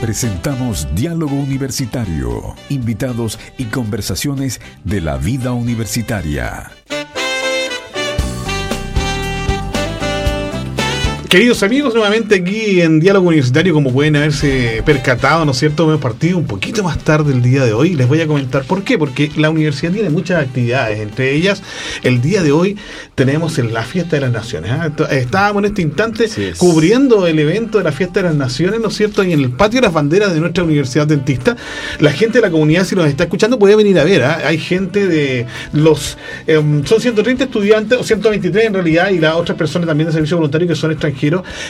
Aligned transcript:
Presentamos 0.00 0.88
Diálogo 0.94 1.34
Universitario, 1.34 2.54
invitados 2.70 3.38
y 3.58 3.66
conversaciones 3.66 4.58
de 4.82 5.02
la 5.02 5.18
vida 5.18 5.52
universitaria. 5.52 6.70
Queridos 11.30 11.62
amigos, 11.62 11.94
nuevamente 11.94 12.34
aquí 12.34 12.80
en 12.80 12.98
Diálogo 12.98 13.28
Universitario, 13.28 13.72
como 13.72 13.92
pueden 13.92 14.16
haberse 14.16 14.82
percatado, 14.84 15.44
¿no 15.44 15.52
es 15.52 15.58
cierto? 15.58 15.84
Hemos 15.84 16.00
partido 16.00 16.36
un 16.36 16.44
poquito 16.44 16.82
más 16.82 16.98
tarde 16.98 17.32
el 17.32 17.40
día 17.40 17.64
de 17.64 17.72
hoy. 17.72 17.94
Les 17.94 18.08
voy 18.08 18.20
a 18.20 18.26
comentar 18.26 18.64
por 18.64 18.82
qué. 18.82 18.98
Porque 18.98 19.30
la 19.36 19.48
universidad 19.48 19.92
tiene 19.92 20.10
muchas 20.10 20.42
actividades. 20.42 20.98
Entre 20.98 21.32
ellas, 21.32 21.62
el 22.02 22.20
día 22.20 22.42
de 22.42 22.50
hoy 22.50 22.76
tenemos 23.14 23.56
la 23.58 23.84
Fiesta 23.84 24.16
de 24.16 24.22
las 24.22 24.32
Naciones. 24.32 24.72
¿ah? 24.72 24.90
Estábamos 25.12 25.62
en 25.62 25.66
este 25.66 25.82
instante 25.82 26.28
cubriendo 26.58 27.24
el 27.28 27.38
evento 27.38 27.78
de 27.78 27.84
la 27.84 27.92
Fiesta 27.92 28.22
de 28.22 28.30
las 28.30 28.34
Naciones, 28.34 28.80
¿no 28.80 28.88
es 28.88 28.96
cierto? 28.96 29.22
Y 29.22 29.32
en 29.32 29.38
el 29.38 29.50
patio 29.50 29.80
de 29.80 29.86
las 29.86 29.94
banderas 29.94 30.34
de 30.34 30.40
nuestra 30.40 30.64
Universidad 30.64 31.06
Dentista, 31.06 31.56
la 32.00 32.10
gente 32.10 32.38
de 32.38 32.42
la 32.42 32.50
comunidad, 32.50 32.82
si 32.82 32.96
nos 32.96 33.06
está 33.06 33.22
escuchando, 33.22 33.56
puede 33.56 33.76
venir 33.76 34.00
a 34.00 34.02
ver. 34.02 34.24
¿ah? 34.24 34.40
Hay 34.44 34.58
gente 34.58 35.06
de 35.06 35.46
los. 35.74 36.18
Em, 36.48 36.84
son 36.84 37.00
130 37.00 37.44
estudiantes, 37.44 38.00
o 38.00 38.02
123 38.02 38.64
en 38.64 38.74
realidad, 38.74 39.10
y 39.10 39.20
las 39.20 39.36
otras 39.36 39.56
personas 39.56 39.86
también 39.86 40.08
de 40.08 40.12
servicio 40.12 40.36
voluntario 40.36 40.66
que 40.66 40.74
son 40.74 40.90
extranjeros 40.90 41.19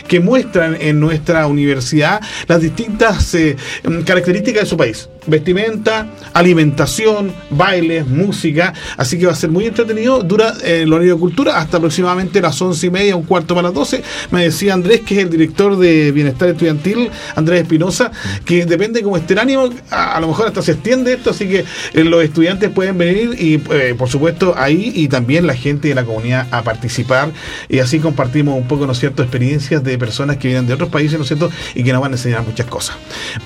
que 0.06 0.20
muestran 0.20 0.76
en 0.80 1.00
nuestra 1.00 1.46
universidad 1.46 2.20
las 2.46 2.60
distintas 2.60 3.34
eh, 3.34 3.56
características 4.04 4.64
de 4.64 4.68
su 4.68 4.76
país 4.76 5.08
vestimenta, 5.26 6.06
alimentación, 6.32 7.32
bailes, 7.50 8.06
música. 8.06 8.72
Así 8.96 9.18
que 9.18 9.26
va 9.26 9.32
a 9.32 9.36
ser 9.36 9.50
muy 9.50 9.66
entretenido. 9.66 10.22
Dura 10.22 10.54
eh, 10.62 10.82
el 10.82 10.92
horario 10.92 11.14
de 11.14 11.20
cultura 11.20 11.58
hasta 11.58 11.78
aproximadamente 11.78 12.40
las 12.40 12.60
once 12.60 12.86
y 12.86 12.90
media, 12.90 13.16
un 13.16 13.24
cuarto 13.24 13.54
para 13.54 13.68
las 13.68 13.74
doce. 13.74 14.02
Me 14.30 14.44
decía 14.44 14.74
Andrés, 14.74 15.00
que 15.00 15.18
es 15.18 15.24
el 15.24 15.30
director 15.30 15.76
de 15.76 16.12
Bienestar 16.12 16.48
Estudiantil, 16.50 17.10
Andrés 17.36 17.62
Espinosa, 17.62 18.10
que 18.44 18.66
depende 18.66 19.02
como 19.02 19.16
esté 19.16 19.34
el 19.34 19.40
ánimo, 19.40 19.70
a, 19.90 20.20
lo 20.20 20.28
mejor 20.28 20.48
hasta 20.48 20.62
se 20.62 20.72
extiende 20.72 21.12
esto, 21.12 21.30
así 21.30 21.48
que 21.48 21.64
eh, 21.94 22.04
los 22.04 22.22
estudiantes 22.22 22.70
pueden 22.70 22.98
venir 22.98 23.36
y, 23.38 23.62
eh, 23.72 23.94
por 23.96 24.08
supuesto, 24.08 24.54
ahí 24.56 24.92
y 24.94 25.08
también 25.08 25.46
la 25.46 25.54
gente 25.54 25.88
de 25.88 25.94
la 25.94 26.04
comunidad 26.04 26.46
a 26.50 26.62
participar. 26.62 27.30
Y 27.68 27.78
así 27.78 27.98
compartimos 27.98 28.56
un 28.56 28.66
poco, 28.66 28.86
¿no 28.86 28.92
es 28.92 28.98
cierto?, 28.98 29.22
experiencias 29.40 29.82
de 29.82 29.96
personas 29.96 30.36
que 30.36 30.48
vienen 30.48 30.66
de 30.66 30.74
otros 30.74 30.90
países, 30.90 31.16
¿no 31.16 31.22
es 31.22 31.28
cierto?, 31.28 31.50
y 31.74 31.82
que 31.82 31.92
nos 31.92 32.02
van 32.02 32.12
a 32.12 32.16
enseñar 32.16 32.44
muchas 32.44 32.66
cosas. 32.66 32.96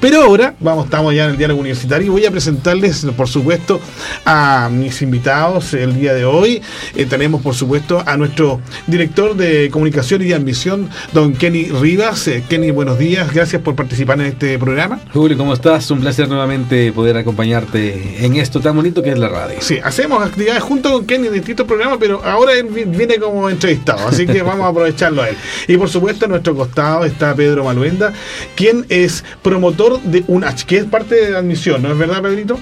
Pero 0.01 0.23
ahora, 0.23 0.55
vamos, 0.59 0.87
estamos 0.87 1.15
ya 1.15 1.25
en 1.25 1.31
el 1.31 1.37
diálogo 1.37 1.61
universitario 1.61 2.07
y 2.07 2.11
voy 2.11 2.27
a 2.27 2.33
presentarles, 2.33 3.07
por 3.17 3.29
supuesto, 3.29 3.81
a 4.25 4.69
mis 4.73 5.03
invitados 5.03 5.73
el 5.75 5.95
día 5.95 6.13
de 6.13 6.25
hoy. 6.25 6.61
Eh, 6.97 7.07
tenemos, 7.07 7.43
por 7.43 7.55
supuesto, 7.55 8.03
a 8.05 8.17
nuestro 8.17 8.61
director 8.89 9.37
de 9.37 9.71
comunicación 9.71 10.23
y 10.23 10.27
de 10.27 10.35
admisión, 10.35 10.91
don 11.13 11.33
Kenny 11.33 11.67
Rivas. 11.67 12.27
Eh, 12.27 12.43
Kenny, 12.49 12.73
buenos 12.73 12.99
días, 12.99 13.33
gracias 13.33 13.63
por 13.63 13.77
participar 13.77 14.19
en 14.21 14.27
este 14.27 14.59
programa. 14.59 14.99
Julio, 15.13 15.39
¿cómo 15.39 15.55
estás? 15.55 15.89
Un 15.93 16.01
placer 16.01 16.29
nuevamente 16.29 16.91
poder 16.93 17.17
acompañarte 17.17 18.25
en 18.25 18.35
esto 18.35 18.61
tan 18.61 18.75
bonito 18.75 19.01
que 19.01 19.11
es 19.11 19.19
la 19.19 19.29
radio. 19.29 19.59
Sí, 19.61 19.79
hacemos 19.83 20.25
actividades 20.27 20.63
junto 20.63 20.91
con 20.91 21.07
Kenny 21.07 21.29
en 21.29 21.35
distintos 21.35 21.67
programas, 21.67 21.99
pero 22.01 22.21
ahora 22.25 22.55
él 22.55 22.65
viene 22.65 23.19
como 23.19 23.49
entrevistado, 23.49 24.09
así 24.09 24.27
que 24.27 24.43
vamos 24.43 24.67
a 24.67 24.69
aprovecharlo 24.71 25.23
a 25.23 25.29
él. 25.29 25.37
Y 25.69 25.77
por 25.77 25.84
supuesto, 25.89 26.27
a 26.27 26.29
nuestro 26.29 26.55
costado 26.55 27.05
está 27.05 27.35
Pedro 27.35 27.65
Maluenda, 27.65 28.13
quien 28.55 28.87
es 28.89 29.25
promotor 29.43 30.01
de 30.03 30.25
UNACH, 30.27 30.65
que 30.65 30.79
es 30.79 30.85
parte 30.85 31.15
de 31.15 31.31
la 31.31 31.39
admisión, 31.39 31.83
¿no? 31.83 31.93
¿Es 31.93 31.99
verdad, 31.99 32.23
Pedrito? 32.23 32.59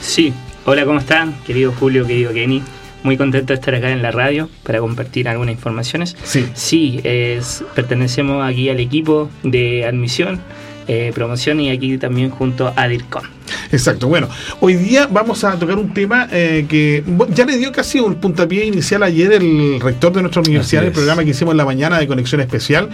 Sí. 0.00 0.32
Hola, 0.66 0.84
¿cómo 0.84 0.98
están? 0.98 1.34
Querido 1.44 1.72
Julio, 1.72 2.06
querido 2.06 2.32
Kenny. 2.32 2.62
Muy 3.02 3.18
contento 3.18 3.52
de 3.52 3.54
estar 3.54 3.74
acá 3.74 3.90
en 3.90 4.00
la 4.00 4.10
radio 4.10 4.48
para 4.62 4.78
compartir 4.78 5.28
algunas 5.28 5.54
informaciones. 5.54 6.16
Sí. 6.24 6.46
Sí, 6.54 7.00
es, 7.04 7.62
pertenecemos 7.74 8.42
aquí 8.42 8.70
al 8.70 8.80
equipo 8.80 9.28
de 9.42 9.84
admisión, 9.84 10.40
eh, 10.88 11.12
promoción 11.14 11.60
y 11.60 11.70
aquí 11.70 11.98
también 11.98 12.30
junto 12.30 12.72
a 12.74 12.88
DIRCON. 12.88 13.24
Exacto. 13.72 14.08
Bueno, 14.08 14.28
hoy 14.60 14.74
día 14.74 15.08
vamos 15.10 15.44
a 15.44 15.58
tocar 15.58 15.76
un 15.78 15.92
tema 15.92 16.28
eh, 16.30 16.66
que 16.68 17.04
ya 17.34 17.44
le 17.44 17.58
dio 17.58 17.72
casi 17.72 17.98
un 18.00 18.14
puntapié 18.16 18.66
inicial 18.66 19.02
ayer 19.02 19.32
el 19.32 19.80
rector 19.80 20.12
de 20.12 20.22
nuestra 20.22 20.40
universidad, 20.40 20.84
el 20.84 20.92
programa 20.92 21.24
que 21.24 21.30
hicimos 21.30 21.52
en 21.52 21.58
la 21.58 21.64
mañana 21.64 21.98
de 21.98 22.06
Conexión 22.06 22.40
Especial, 22.40 22.88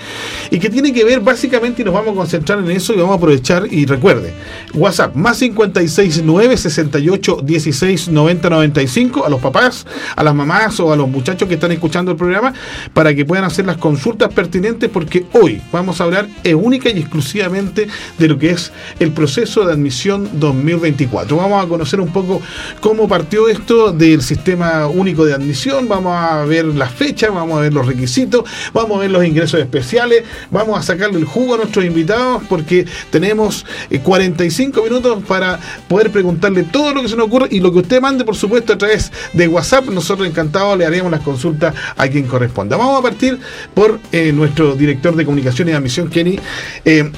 y 0.50 0.59
que 0.59 0.71
tiene 0.71 0.93
que 0.93 1.05
ver 1.05 1.21
básicamente, 1.21 1.83
y 1.83 1.84
nos 1.84 1.94
vamos 1.94 2.12
a 2.12 2.16
concentrar 2.16 2.59
en 2.59 2.71
eso 2.71 2.93
y 2.93 2.97
vamos 2.97 3.12
a 3.12 3.16
aprovechar, 3.16 3.66
y 3.71 3.87
recuerde, 3.87 4.34
WhatsApp, 4.75 5.15
más 5.15 5.38
569 5.38 6.56
68 6.56 7.41
16 7.43 8.09
90 8.09 8.50
95, 8.50 9.25
a 9.25 9.28
los 9.28 9.41
papás, 9.41 9.87
a 10.17 10.22
las 10.22 10.34
mamás 10.34 10.81
o 10.81 10.93
a 10.93 10.97
los 10.97 11.09
muchachos 11.09 11.49
que 11.49 11.55
están 11.55 11.72
escuchando 11.72 12.11
el 12.12 12.17
programa, 12.17 12.53
para 12.93 13.15
que 13.15 13.25
puedan 13.25 13.44
hacer 13.44 13.67
las 13.67 13.77
consultas 13.77 14.32
pertinentes, 14.32 14.91
porque 14.91 15.27
hoy 15.32 15.61
vamos 15.72 16.00
a 16.00 16.05
hablar 16.05 16.28
eh, 16.44 16.55
única 16.55 16.91
y 16.91 16.99
exclusivamente 16.99 17.88
de 18.19 18.28
lo 18.28 18.38
que 18.38 18.50
es 18.50 18.72
el 18.99 19.12
proceso 19.12 19.65
de 19.65 19.72
admisión 19.72 20.40
2024. 20.41 21.37
Vamos 21.37 21.65
a 21.65 21.69
conocer 21.69 22.01
un 22.01 22.12
poco 22.12 22.43
cómo 22.81 23.06
partió 23.06 23.49
esto 23.49 23.93
del 23.93 24.23
sistema 24.23 24.87
único 24.87 25.25
de 25.25 25.34
admisión, 25.34 25.87
vamos 25.89 26.17
a 26.17 26.45
ver 26.45 26.65
las 26.65 26.93
fechas, 26.93 27.33
vamos 27.33 27.59
a 27.59 27.61
ver 27.61 27.73
los 27.73 27.87
requisitos, 27.87 28.45
vamos 28.73 28.99
a 28.99 29.00
ver 29.03 29.11
los 29.11 29.25
ingresos 29.25 29.61
especiales, 29.61 30.25
vamos 30.50 30.79
a 30.79 30.83
sacarle 30.83 31.19
el 31.19 31.25
jugo 31.25 31.55
a 31.55 31.56
nuestros 31.59 31.84
invitados 31.84 32.43
porque 32.49 32.87
tenemos 33.11 33.65
45 34.03 34.81
eh, 34.81 34.83
minutos 34.83 35.23
para 35.27 35.59
poder 35.89 36.11
preguntarle 36.11 36.65
todo 36.65 36.95
lo 36.95 37.03
que 37.03 37.09
se 37.09 37.17
nos 37.17 37.27
ocurre 37.27 37.49
y 37.50 37.61
lo 37.61 37.73
que 37.73 37.79
usted 37.81 38.00
mande, 38.00 38.25
por 38.25 38.37
supuesto, 38.37 38.73
a 38.73 38.79
través 38.79 39.12
de 39.33 39.49
WhatsApp. 39.49 39.87
Nosotros 39.87 40.27
encantados 40.27 40.79
le 40.79 40.87
haremos 40.87 41.11
las 41.11 41.21
consultas 41.21 41.75
a 41.97 42.09
quien 42.09 42.27
corresponda. 42.27 42.77
Vamos 42.77 42.99
a 42.99 43.03
partir 43.03 43.39
por 43.75 44.00
eh, 44.12 44.33
nuestro 44.33 44.75
director 44.75 45.15
de 45.15 45.25
comunicación 45.25 45.69
y 45.69 45.73
admisión, 45.73 46.09
Kenny. 46.09 46.39
Eh, 46.84 47.11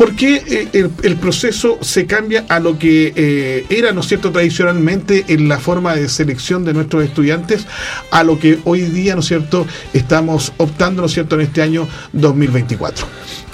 ¿Por 0.00 0.16
qué 0.16 0.42
eh, 0.72 0.88
el, 1.02 1.16
proceso 1.16 1.76
se 1.82 2.06
cambia 2.06 2.46
a 2.48 2.58
lo 2.58 2.78
que 2.78 3.12
eh, 3.14 3.66
era, 3.68 3.92
¿no 3.92 4.00
es 4.00 4.08
cierto?, 4.08 4.32
tradicionalmente 4.32 5.26
en 5.28 5.46
la 5.46 5.58
forma 5.58 5.94
de 5.94 6.08
selección 6.08 6.64
de 6.64 6.72
nuestros 6.72 7.04
estudiantes, 7.04 7.66
a 8.10 8.24
lo 8.24 8.38
que 8.38 8.60
hoy 8.64 8.80
día, 8.80 9.12
¿no 9.14 9.20
es 9.20 9.26
cierto?, 9.26 9.66
estamos 9.92 10.54
optando, 10.56 11.02
¿no 11.02 11.06
es 11.06 11.12
cierto?, 11.12 11.34
en 11.34 11.42
este 11.42 11.60
año 11.60 11.86
2024. 12.14 13.06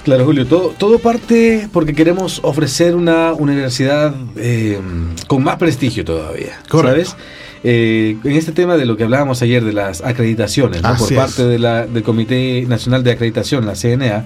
Claro, 0.05 0.25
Julio, 0.25 0.47
todo, 0.47 0.73
todo 0.79 1.01
parte 1.01 1.69
porque 1.73 1.95
queremos 1.95 2.39
ofrecer 2.45 2.95
una 2.95 3.33
universidad 3.33 4.15
eh, 4.37 4.79
con 5.27 5.43
más 5.43 5.57
prestigio 5.57 6.05
todavía. 6.05 6.61
¿Sabes? 6.71 7.17
en 7.65 8.21
este 8.25 8.53
tema 8.53 8.77
de 8.77 8.87
lo 8.87 8.97
que 8.97 9.03
hablábamos 9.03 9.43
ayer 9.43 9.65
de 9.65 9.73
las 9.73 10.01
acreditaciones, 10.01 10.83
por 10.83 11.13
parte 11.13 11.45
de 11.45 11.59
la, 11.59 11.85
del 11.85 12.05
Comité 12.05 12.65
Nacional 12.69 13.03
de 13.03 13.11
Acreditación, 13.11 13.67
la 13.67 13.75
CNA, 13.75 14.25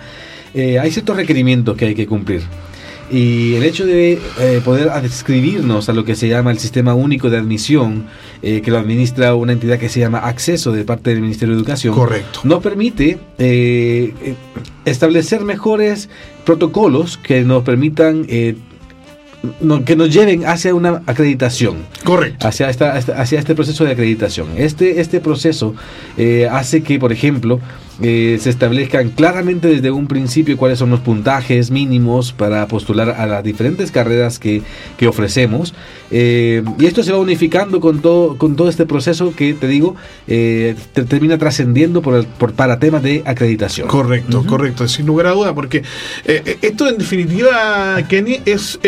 eh, 0.54 0.78
hay 0.78 0.90
ciertos 0.90 1.16
requerimientos 1.16 1.76
que 1.76 1.86
hay 1.86 1.94
que 1.94 2.06
cumplir. 2.06 2.42
Y 3.12 3.54
el 3.56 3.64
hecho 3.64 3.86
de 3.86 4.20
eh, 4.38 4.60
poder 4.64 4.88
adscribirnos 4.88 5.88
a 5.88 5.92
lo 5.92 6.04
que 6.04 6.14
se 6.14 6.28
llama 6.28 6.52
el 6.52 6.60
sistema 6.60 6.94
único 6.94 7.28
de 7.28 7.38
admisión, 7.38 8.06
eh, 8.40 8.60
que 8.60 8.70
lo 8.70 8.78
administra 8.78 9.34
una 9.34 9.52
entidad 9.52 9.78
que 9.78 9.88
se 9.88 9.98
llama 9.98 10.18
Acceso 10.18 10.70
de 10.70 10.84
parte 10.84 11.10
del 11.10 11.20
Ministerio 11.20 11.54
de 11.54 11.60
Educación, 11.60 11.92
Correcto. 11.92 12.40
nos 12.44 12.62
permite 12.62 13.18
establecer 14.84 15.40
mejores 15.40 16.08
protocolos 16.44 17.16
que 17.16 17.42
nos 17.42 17.64
permitan 17.64 18.24
que 18.26 19.96
nos 19.96 20.12
lleven 20.12 20.46
hacia 20.46 20.72
una 20.72 21.02
acreditación. 21.06 21.78
Correcto. 22.04 22.46
Hacia, 22.46 22.70
esta, 22.70 22.92
hacia 22.92 23.38
este 23.40 23.56
proceso 23.56 23.84
de 23.84 23.90
acreditación. 23.90 24.50
Este, 24.56 25.00
este 25.00 25.18
proceso 25.18 25.74
hace 26.48 26.82
que, 26.84 27.00
por 27.00 27.10
ejemplo, 27.10 27.58
eh, 28.02 28.38
se 28.40 28.50
establezcan 28.50 29.10
claramente 29.10 29.68
desde 29.68 29.90
un 29.90 30.06
principio 30.06 30.56
cuáles 30.56 30.78
son 30.78 30.90
los 30.90 31.00
puntajes 31.00 31.70
mínimos 31.70 32.32
para 32.32 32.66
postular 32.66 33.10
a 33.10 33.26
las 33.26 33.44
diferentes 33.44 33.90
carreras 33.90 34.38
que, 34.38 34.62
que 34.96 35.06
ofrecemos. 35.06 35.74
Eh, 36.10 36.62
y 36.78 36.86
esto 36.86 37.02
se 37.02 37.12
va 37.12 37.18
unificando 37.18 37.80
con 37.80 38.00
todo, 38.00 38.36
con 38.36 38.56
todo 38.56 38.68
este 38.68 38.86
proceso 38.86 39.34
que 39.34 39.54
te 39.54 39.68
digo, 39.68 39.96
eh, 40.26 40.74
termina 41.08 41.38
trascendiendo 41.38 42.02
por, 42.02 42.24
por, 42.26 42.52
para 42.52 42.78
temas 42.78 43.02
de 43.02 43.22
acreditación. 43.26 43.88
Correcto, 43.88 44.44
correcto, 44.46 44.88
sin 44.88 45.06
lugar 45.06 45.26
a 45.26 45.30
duda, 45.32 45.54
porque 45.54 45.82
esto 46.24 46.88
en 46.88 46.98
definitiva, 46.98 48.02
Kenny, 48.08 48.40
es 48.44 48.78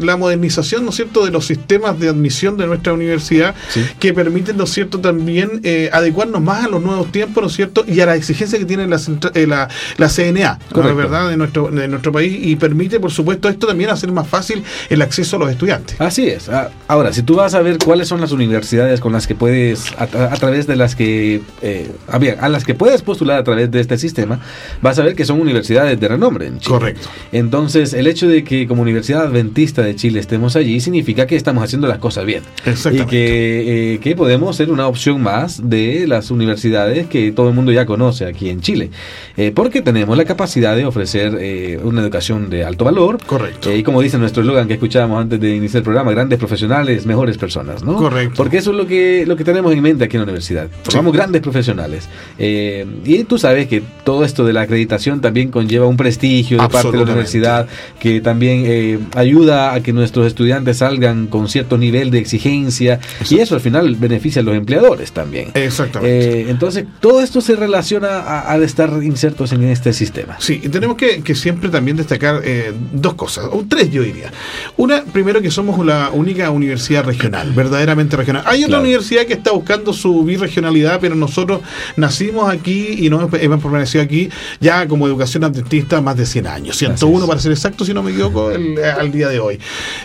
la 0.00 0.16
modernización, 0.16 0.84
¿no 0.84 0.90
es 0.90 0.96
cierto?, 0.96 1.24
de 1.24 1.30
los 1.30 1.46
sistemas 1.46 1.98
de 1.98 2.08
admisión 2.08 2.56
de 2.56 2.66
nuestra 2.66 2.92
universidad 2.92 3.54
que 3.98 4.12
permiten, 4.14 4.56
¿no 4.56 4.64
es 4.64 4.70
cierto?, 4.70 5.00
también 5.00 5.62
adecuarnos 5.92 6.40
más 6.40 6.64
a 6.64 6.68
los 6.68 6.82
nuevos 6.82 7.10
tiempos, 7.10 7.42
¿no 7.42 7.48
es 7.48 7.54
cierto?, 7.54 7.84
y 7.86 8.00
a 8.00 8.06
las 8.06 8.16
exigencias 8.18 8.57
que 8.58 8.64
tiene 8.64 8.86
la, 8.86 9.00
eh, 9.34 9.46
la, 9.46 9.68
la 9.96 10.08
CNA, 10.08 10.58
¿verdad?, 10.74 11.30
de 11.30 11.36
nuestro, 11.36 11.70
de 11.70 11.88
nuestro 11.88 12.12
país 12.12 12.38
y 12.40 12.56
permite, 12.56 13.00
por 13.00 13.10
supuesto, 13.10 13.48
esto 13.48 13.66
también 13.66 13.90
hacer 13.90 14.12
más 14.12 14.26
fácil 14.26 14.62
el 14.88 15.02
acceso 15.02 15.36
a 15.36 15.38
los 15.40 15.50
estudiantes. 15.50 16.00
Así 16.00 16.26
es. 16.26 16.48
Ah, 16.48 16.70
ahora, 16.86 17.12
si 17.12 17.22
tú 17.22 17.36
vas 17.36 17.54
a 17.54 17.62
ver 17.62 17.78
cuáles 17.78 18.08
son 18.08 18.20
las 18.20 18.32
universidades 18.32 19.00
con 19.00 19.12
las 19.12 19.26
que 19.26 19.34
puedes, 19.34 19.92
a, 19.98 20.06
través 20.06 20.66
de 20.66 20.76
las 20.76 20.94
que, 20.94 21.40
eh, 21.62 21.90
a 22.08 22.48
las 22.48 22.64
que 22.64 22.74
puedes 22.74 23.02
postular 23.02 23.38
a 23.38 23.44
través 23.44 23.70
de 23.70 23.80
este 23.80 23.98
sistema, 23.98 24.40
vas 24.82 24.98
a 24.98 25.02
ver 25.02 25.14
que 25.14 25.24
son 25.24 25.40
universidades 25.40 25.98
de 25.98 26.08
renombre 26.08 26.46
en 26.46 26.58
Chile. 26.58 26.78
Correcto. 26.78 27.08
Entonces, 27.32 27.92
el 27.92 28.06
hecho 28.06 28.28
de 28.28 28.44
que 28.44 28.66
como 28.66 28.82
Universidad 28.82 29.22
Adventista 29.22 29.82
de 29.82 29.94
Chile 29.96 30.20
estemos 30.20 30.56
allí 30.56 30.80
significa 30.80 31.26
que 31.26 31.36
estamos 31.36 31.64
haciendo 31.64 31.86
las 31.86 31.98
cosas 31.98 32.24
bien. 32.24 32.42
Exactamente. 32.64 33.04
Y 33.04 33.06
que, 33.06 33.94
eh, 33.94 33.98
que 34.00 34.16
podemos 34.16 34.56
ser 34.56 34.70
una 34.70 34.86
opción 34.86 35.22
más 35.22 35.68
de 35.68 36.06
las 36.06 36.30
universidades 36.30 37.06
que 37.06 37.32
todo 37.32 37.48
el 37.48 37.54
mundo 37.54 37.72
ya 37.72 37.86
conoce 37.86 38.26
aquí 38.26 38.47
aquí 38.48 38.50
en 38.50 38.60
Chile. 38.60 38.90
Eh, 39.36 39.52
porque 39.54 39.82
tenemos 39.82 40.16
la 40.16 40.24
capacidad 40.24 40.76
de 40.76 40.84
ofrecer 40.84 41.36
eh, 41.40 41.78
una 41.82 42.00
educación 42.00 42.50
de 42.50 42.64
alto 42.64 42.84
valor. 42.84 43.18
Correcto. 43.24 43.74
y 43.74 43.82
como 43.82 44.00
dice 44.00 44.18
nuestro 44.18 44.42
eslogan 44.42 44.68
que 44.68 44.74
escuchábamos 44.74 45.20
antes 45.22 45.40
de 45.40 45.54
iniciar 45.56 45.78
el 45.78 45.84
programa, 45.84 46.10
grandes 46.10 46.38
profesionales, 46.38 47.06
mejores 47.06 47.36
personas, 47.38 47.82
¿no? 47.82 47.96
Correcto. 47.96 48.34
Porque 48.36 48.58
eso 48.58 48.70
es 48.70 48.76
lo 48.76 48.86
que, 48.86 49.24
lo 49.26 49.36
que 49.36 49.44
tenemos 49.44 49.72
en 49.72 49.82
mente 49.82 50.04
aquí 50.04 50.16
en 50.16 50.20
la 50.20 50.24
universidad. 50.24 50.68
Formamos 50.82 51.12
grandes 51.12 51.42
profesionales. 51.42 52.08
y 52.38 53.24
tú 53.24 53.38
sabes 53.38 53.68
que 53.68 53.82
todo 54.04 54.24
esto 54.24 54.44
de 54.44 54.52
la 54.52 54.62
acreditación 54.62 55.20
también 55.20 55.50
conlleva 55.50 55.86
un 55.86 55.96
prestigio 55.96 56.60
de 56.60 56.68
parte 56.68 56.92
de 56.92 56.98
la 56.98 57.04
universidad 57.04 57.68
que 57.98 58.20
también 58.20 59.08
ayuda 59.14 59.74
a 59.74 59.82
que 59.82 59.92
nuestros 59.92 60.26
estudiantes 60.26 60.78
salgan 60.78 61.26
con 61.26 61.48
cierto 61.48 61.78
nivel 61.78 62.10
de 62.10 62.18
exigencia 62.18 63.00
y 63.28 63.38
eso 63.38 63.54
al 63.54 63.60
final 63.60 63.96
beneficia 63.96 64.40
a 64.42 64.44
los 64.44 64.54
empleadores 64.54 65.12
también. 65.12 65.50
Exactamente. 65.54 66.40
Eh, 66.40 66.50
entonces, 66.50 66.84
todo 67.00 67.20
esto 67.20 67.40
se 67.40 67.56
relaciona 67.56 68.18
a, 68.18 68.37
estar 68.62 68.90
insertos 69.02 69.52
en 69.52 69.64
este 69.64 69.92
sistema. 69.92 70.36
Sí, 70.38 70.60
y 70.62 70.68
tenemos 70.68 70.96
que, 70.96 71.22
siempre 71.34 71.68
también 71.68 71.96
destacar 71.96 72.40
eh, 72.44 72.72
dos 72.92 73.14
cosas, 73.14 73.46
o 73.50 73.64
tres 73.68 73.90
yo 73.90 74.02
diría. 74.02 74.32
Una, 74.76 75.04
primero 75.04 75.40
que 75.40 75.50
somos 75.50 75.84
la 75.84 76.10
única 76.12 76.50
universidad 76.50 77.04
regional, 77.04 77.52
verdaderamente 77.52 78.16
regional. 78.16 78.42
Hay 78.46 78.64
otra 78.64 78.80
universidad 78.80 79.26
que 79.26 79.34
está 79.34 79.52
buscando 79.52 79.92
su 79.92 80.24
birregionalidad, 80.24 80.98
pero 81.00 81.14
nosotros 81.14 81.60
nacimos 81.96 82.50
aquí 82.50 82.96
y 82.98 83.10
nos 83.10 83.32
hemos 83.34 83.62
permanecido 83.62 84.02
aquí 84.02 84.28
ya 84.60 84.86
como 84.88 85.06
educación 85.06 85.44
adventista 85.44 86.00
más 86.00 86.16
de 86.16 86.26
100 86.26 86.46
años, 86.46 86.76
101 86.76 87.26
para 87.26 87.40
ser 87.40 87.52
exacto, 87.52 87.84
si 87.84 87.94
no 87.94 88.02
me 88.02 88.10
equivoco, 88.10 88.48
al 88.48 89.12
día 89.12 89.28
de 89.28 89.38
hoy. 89.38 89.58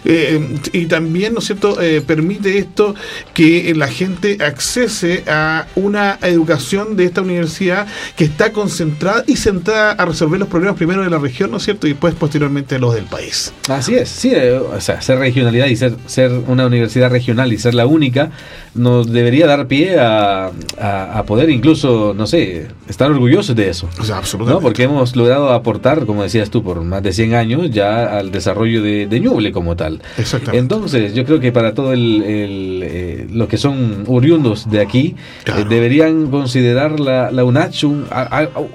Eh, 0.06 0.58
y 0.72 0.86
también, 0.86 1.34
¿no 1.34 1.40
es 1.40 1.46
cierto?, 1.46 1.78
permite 2.06 2.58
esto 2.58 2.96
que 3.34 3.74
la 3.76 3.88
gente 3.88 4.38
accese 4.44 5.24
a 5.28 5.66
una 5.76 6.18
educación 6.22 6.96
de 6.96 7.06
esta 7.06 7.22
universidad 7.22 7.88
que 8.16 8.26
está 8.26 8.52
concentrada 8.52 9.24
y 9.26 9.36
centrada 9.38 9.92
a 9.94 10.06
resolver 10.06 10.40
los 10.40 10.48
problemas 10.48 10.76
primero 10.78 11.04
de 11.04 11.10
la 11.10 11.18
región, 11.18 11.50
¿no 11.52 11.58
es 11.58 11.64
cierto? 11.64 11.88
Y 11.88 11.92
después 11.92 12.14
posteriormente 12.14 12.78
los 12.78 12.94
del 12.94 13.06
país. 13.06 13.54
Así 13.70 13.96
es, 13.96 14.10
sí, 14.10 14.32
eh, 14.34 14.58
o 14.58 14.80
sea, 14.82 15.02
ser 15.02 15.18
regionalidad 15.18 15.68
y 15.68 15.76
ser, 15.76 15.96
ser 16.06 16.32
una 16.48 16.68
universidad 16.68 17.10
regional 17.10 17.52
y 17.54 17.58
ser 17.58 17.74
la 17.74 17.88
única 17.88 18.32
nos 18.76 19.12
debería 19.12 19.48
dar 19.48 19.68
pie 19.68 20.00
a, 20.00 20.52
a, 20.80 21.24
poder 21.24 21.50
incluso, 21.50 22.14
no 22.16 22.26
sé, 22.28 22.68
estar 22.88 23.10
orgullosos 23.10 23.56
de 23.56 23.70
eso. 23.70 23.88
O 24.00 24.04
sea, 24.04 24.18
absolutamente. 24.18 24.60
¿no? 24.60 24.62
Porque 24.62 24.84
hemos 24.84 25.16
logrado 25.16 25.52
aportar, 25.52 26.06
como 26.06 26.24
decías 26.24 26.50
tú, 26.50 26.64
por 26.64 26.82
más 26.82 27.04
de 27.04 27.14
100 27.14 27.36
años 27.36 27.72
ya 27.72 28.18
al 28.18 28.32
desarrollo 28.32 28.82
de, 28.82 29.08
de 29.08 29.20
Ñuble 29.20 29.52
como 29.52 29.76
tal. 29.76 30.02
Exactamente. 30.18 30.58
Entonces, 30.58 31.14
yo 31.14 31.26
creo 31.26 31.40
que 31.40 31.52
para 31.52 31.74
todo 31.74 31.94
el, 31.94 32.24
el 32.24 32.84
eh, 32.84 33.28
lo 33.32 33.48
que 33.48 33.58
son 33.58 34.06
oriundos 34.08 34.70
de 34.70 34.82
aquí, 34.82 35.16
eh, 35.46 35.66
deberían 35.70 36.30
considerar 36.32 37.00
la, 37.00 37.32
la 37.32 37.44
UNACH 37.44 37.84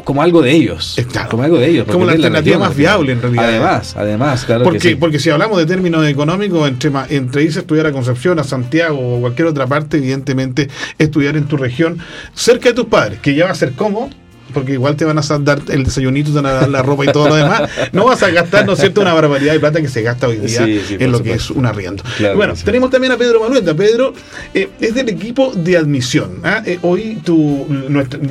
como 0.04 0.22
algo 0.22 0.42
de 0.42 0.52
ellos. 0.52 0.98
Eh, 0.98 1.06
como 1.28 1.42
algo 1.42 1.58
de 1.58 1.68
ellos. 1.68 1.86
Como 1.86 2.04
la 2.04 2.12
alternativa 2.12 2.58
más 2.58 2.76
viable, 2.76 3.12
en 3.12 3.22
realidad. 3.22 3.48
Además, 3.48 3.94
además, 3.96 4.44
claro. 4.44 4.64
Porque, 4.64 4.96
porque 4.96 5.18
si 5.18 5.30
hablamos 5.30 5.58
de 5.58 5.66
términos 5.66 6.06
económicos, 6.06 6.68
entre, 6.68 6.90
entre 7.10 7.42
irse 7.42 7.60
a 7.60 7.62
estudiar 7.62 7.86
a 7.86 7.92
Concepción, 7.92 8.38
a 8.38 8.44
Santiago 8.44 8.98
o 8.98 9.20
cualquier 9.20 9.48
otra 9.48 9.66
parte, 9.66 9.98
evidentemente, 9.98 10.68
estudiar 10.98 11.36
en 11.36 11.44
tu 11.44 11.56
región, 11.56 11.98
cerca 12.34 12.70
de 12.70 12.74
tus 12.74 12.86
padres, 12.86 13.20
que 13.20 13.34
ya 13.34 13.46
va 13.46 13.50
a 13.50 13.54
ser 13.54 13.72
como 13.72 14.10
porque 14.58 14.72
igual 14.72 14.96
te 14.96 15.04
van 15.04 15.16
a 15.18 15.22
dar 15.40 15.60
el 15.68 15.84
desayunito, 15.84 16.30
te 16.30 16.36
van 16.36 16.46
a 16.46 16.52
dar 16.52 16.68
la 16.68 16.82
ropa 16.82 17.04
y 17.04 17.12
todo 17.12 17.28
lo 17.28 17.36
demás. 17.36 17.70
No 17.92 18.06
vas 18.06 18.22
a 18.24 18.30
gastar, 18.30 18.66
¿no 18.66 18.72
es 18.72 18.80
cierto?, 18.80 19.00
una 19.00 19.14
barbaridad 19.14 19.52
de 19.52 19.60
plata 19.60 19.80
que 19.80 19.88
se 19.88 20.02
gasta 20.02 20.26
hoy 20.26 20.36
día 20.36 20.66
en 20.66 21.12
lo 21.12 21.22
que 21.22 21.32
es 21.32 21.50
un 21.50 21.64
arriendo. 21.64 22.02
bueno, 22.34 22.54
tenemos 22.64 22.90
también 22.90 23.12
a 23.12 23.16
Pedro 23.16 23.40
Manuel. 23.40 23.64
Pedro 23.76 24.12
eh, 24.54 24.68
es 24.80 24.94
del 24.94 25.08
equipo 25.08 25.52
de 25.54 25.76
admisión. 25.76 26.40
¿ah? 26.42 26.62
Eh, 26.66 26.80
hoy 26.82 27.20
tu, 27.24 27.66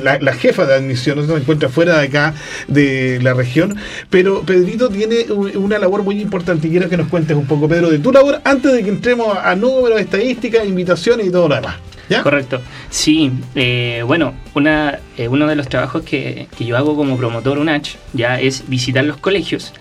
la, 0.02 0.34
jefa 0.34 0.66
de 0.66 0.74
admisión 0.74 1.26
se 1.26 1.32
encuentra 1.32 1.70
fuera 1.70 1.98
de 1.98 2.06
acá, 2.06 2.34
de 2.66 3.20
la 3.22 3.32
región, 3.32 3.76
pero 4.10 4.42
Pedrito 4.42 4.90
tiene 4.90 5.26
una 5.32 5.78
labor 5.78 6.02
muy 6.02 6.20
importante 6.20 6.68
y 6.68 6.70
quiero 6.70 6.90
que 6.90 6.98
nos 6.98 7.08
cuentes 7.08 7.36
un 7.36 7.46
poco, 7.46 7.68
Pedro, 7.68 7.90
de 7.90 7.98
tu 7.98 8.12
labor 8.12 8.40
antes 8.44 8.70
de 8.72 8.82
que 8.82 8.90
entremos 8.90 9.36
a 9.36 9.54
números, 9.54 9.98
estadísticas, 9.98 10.66
invitaciones 10.66 11.26
y 11.26 11.30
todo 11.30 11.48
lo 11.48 11.54
demás. 11.54 11.87
Correcto. 12.22 12.60
Sí, 12.90 13.32
eh, 13.54 14.02
bueno, 14.06 14.34
una, 14.54 14.98
eh, 15.16 15.28
uno 15.28 15.46
de 15.46 15.56
los 15.56 15.68
trabajos 15.68 16.02
que, 16.02 16.48
que, 16.56 16.64
yo 16.64 16.76
hago 16.76 16.96
como 16.96 17.16
promotor 17.16 17.58
UNACH 17.58 17.96
ya 18.12 18.40
es 18.40 18.68
visitar 18.68 19.04
los 19.04 19.18
colegios, 19.18 19.72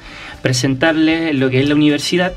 presentarles 0.41 1.33
lo 1.35 1.49
que 1.49 1.61
es 1.61 1.69
la 1.69 1.75
universidad, 1.75 2.33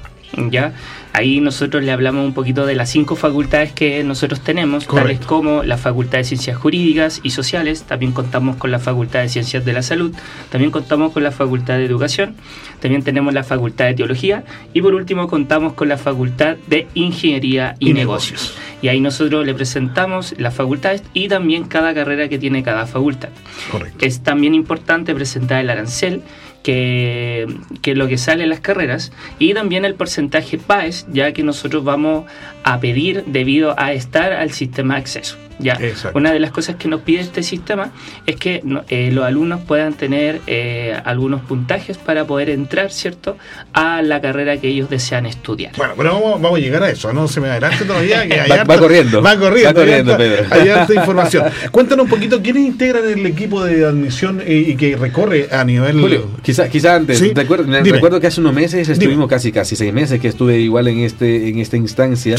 ya 0.50 0.72
Ahí 1.12 1.40
nosotros 1.40 1.82
le 1.82 1.90
hablamos 1.90 2.24
un 2.24 2.34
poquito 2.34 2.66
de 2.66 2.74
las 2.74 2.88
cinco 2.88 3.16
facultades 3.16 3.72
que 3.72 4.04
nosotros 4.04 4.40
tenemos, 4.40 4.86
tales 4.86 5.18
como 5.20 5.64
la 5.64 5.76
Facultad 5.76 6.18
de 6.18 6.24
Ciencias 6.24 6.56
Jurídicas 6.56 7.20
y 7.22 7.30
Sociales, 7.30 7.82
también 7.82 8.12
contamos 8.12 8.56
con 8.56 8.70
la 8.70 8.78
Facultad 8.78 9.20
de 9.22 9.28
Ciencias 9.28 9.64
de 9.64 9.72
la 9.72 9.82
Salud, 9.82 10.14
también 10.50 10.70
contamos 10.70 11.12
con 11.12 11.24
la 11.24 11.32
Facultad 11.32 11.78
de 11.78 11.84
Educación, 11.84 12.36
también 12.80 13.02
tenemos 13.02 13.34
la 13.34 13.42
Facultad 13.42 13.86
de 13.86 13.94
Teología 13.94 14.44
y 14.72 14.82
por 14.82 14.94
último 14.94 15.26
contamos 15.26 15.72
con 15.72 15.88
la 15.88 15.98
Facultad 15.98 16.56
de 16.68 16.86
Ingeniería 16.94 17.74
y, 17.80 17.92
Negocios. 17.92 18.54
Y 18.80 18.88
ahí 18.88 19.00
nosotros 19.00 19.44
le 19.44 19.52
presentamos 19.52 20.34
las 20.38 20.54
facultades 20.54 21.02
y 21.12 21.28
también 21.28 21.64
cada 21.64 21.92
carrera 21.92 22.28
que 22.28 22.38
tiene 22.38 22.62
cada 22.62 22.86
facultad. 22.86 23.28
Es 24.00 24.22
también 24.22 24.54
importante 24.54 25.14
presentar 25.14 25.60
el 25.60 25.70
arancel 25.70 26.22
que, 26.62 27.46
que, 27.82 27.94
lo 27.94 28.08
que 28.08 28.18
sale 28.18 28.44
en 28.44 28.50
las 28.50 28.60
carreras 28.60 29.12
y 29.38 29.54
también 29.54 29.84
el 29.84 29.94
porcentaje 29.94 30.58
PAES, 30.58 31.06
ya 31.12 31.32
que 31.32 31.42
nosotros 31.42 31.84
vamos 31.84 32.24
a 32.64 32.80
pedir 32.80 33.24
debido 33.26 33.74
a 33.78 33.92
estar 33.92 34.32
al 34.32 34.50
sistema 34.52 34.94
de 34.94 35.00
acceso. 35.00 35.49
Ya, 35.60 35.78
una 36.14 36.32
de 36.32 36.40
las 36.40 36.50
cosas 36.50 36.76
que 36.76 36.88
nos 36.88 37.02
pide 37.02 37.20
este 37.20 37.42
sistema 37.42 37.90
es 38.26 38.36
que 38.36 38.62
eh, 38.88 39.10
los 39.12 39.24
alumnos 39.24 39.60
puedan 39.60 39.94
tener 39.94 40.40
eh, 40.46 40.98
algunos 41.04 41.40
puntajes 41.42 41.98
para 41.98 42.24
poder 42.24 42.50
entrar, 42.50 42.90
¿cierto?, 42.90 43.36
a 43.72 44.02
la 44.02 44.20
carrera 44.20 44.56
que 44.56 44.68
ellos 44.68 44.90
desean 44.90 45.26
estudiar. 45.26 45.72
Bueno, 45.76 45.94
pero 45.96 46.20
vamos, 46.20 46.56
a 46.56 46.58
llegar 46.58 46.82
a 46.82 46.90
eso, 46.90 47.12
no 47.12 47.28
se 47.28 47.40
me 47.40 47.48
adelante 47.48 47.84
todavía. 47.84 48.26
Que 48.26 48.36
va, 48.68 48.78
corriendo. 48.78 49.22
Va 49.22 49.38
corriendo. 49.38 50.16
Pedro. 50.16 50.46
Hay 50.50 50.68
harta 50.68 50.94
información. 51.00 51.44
Cuéntanos 51.70 52.04
un 52.04 52.10
poquito, 52.10 52.42
¿quiénes 52.42 52.64
integran 52.64 53.04
el 53.06 53.24
equipo 53.26 53.62
de 53.64 53.84
admisión 53.84 54.42
y, 54.46 54.74
que 54.76 54.96
recorre 54.96 55.48
a 55.50 55.64
nivel... 55.64 56.00
Julio, 56.00 56.30
quizá, 56.42 56.68
quizá 56.68 56.96
antes, 56.96 57.20
recuerdo, 57.34 58.20
que 58.20 58.26
hace 58.26 58.40
unos 58.40 58.54
meses 58.54 58.88
estuvimos 58.88 59.28
casi 59.28 59.52
casi 59.52 59.76
seis 59.76 59.92
meses 59.92 60.20
que 60.20 60.28
estuve 60.28 60.58
igual 60.58 60.88
en 60.88 61.00
este 61.00 61.48
en 61.48 61.58
esta 61.58 61.76
instancia 61.76 62.36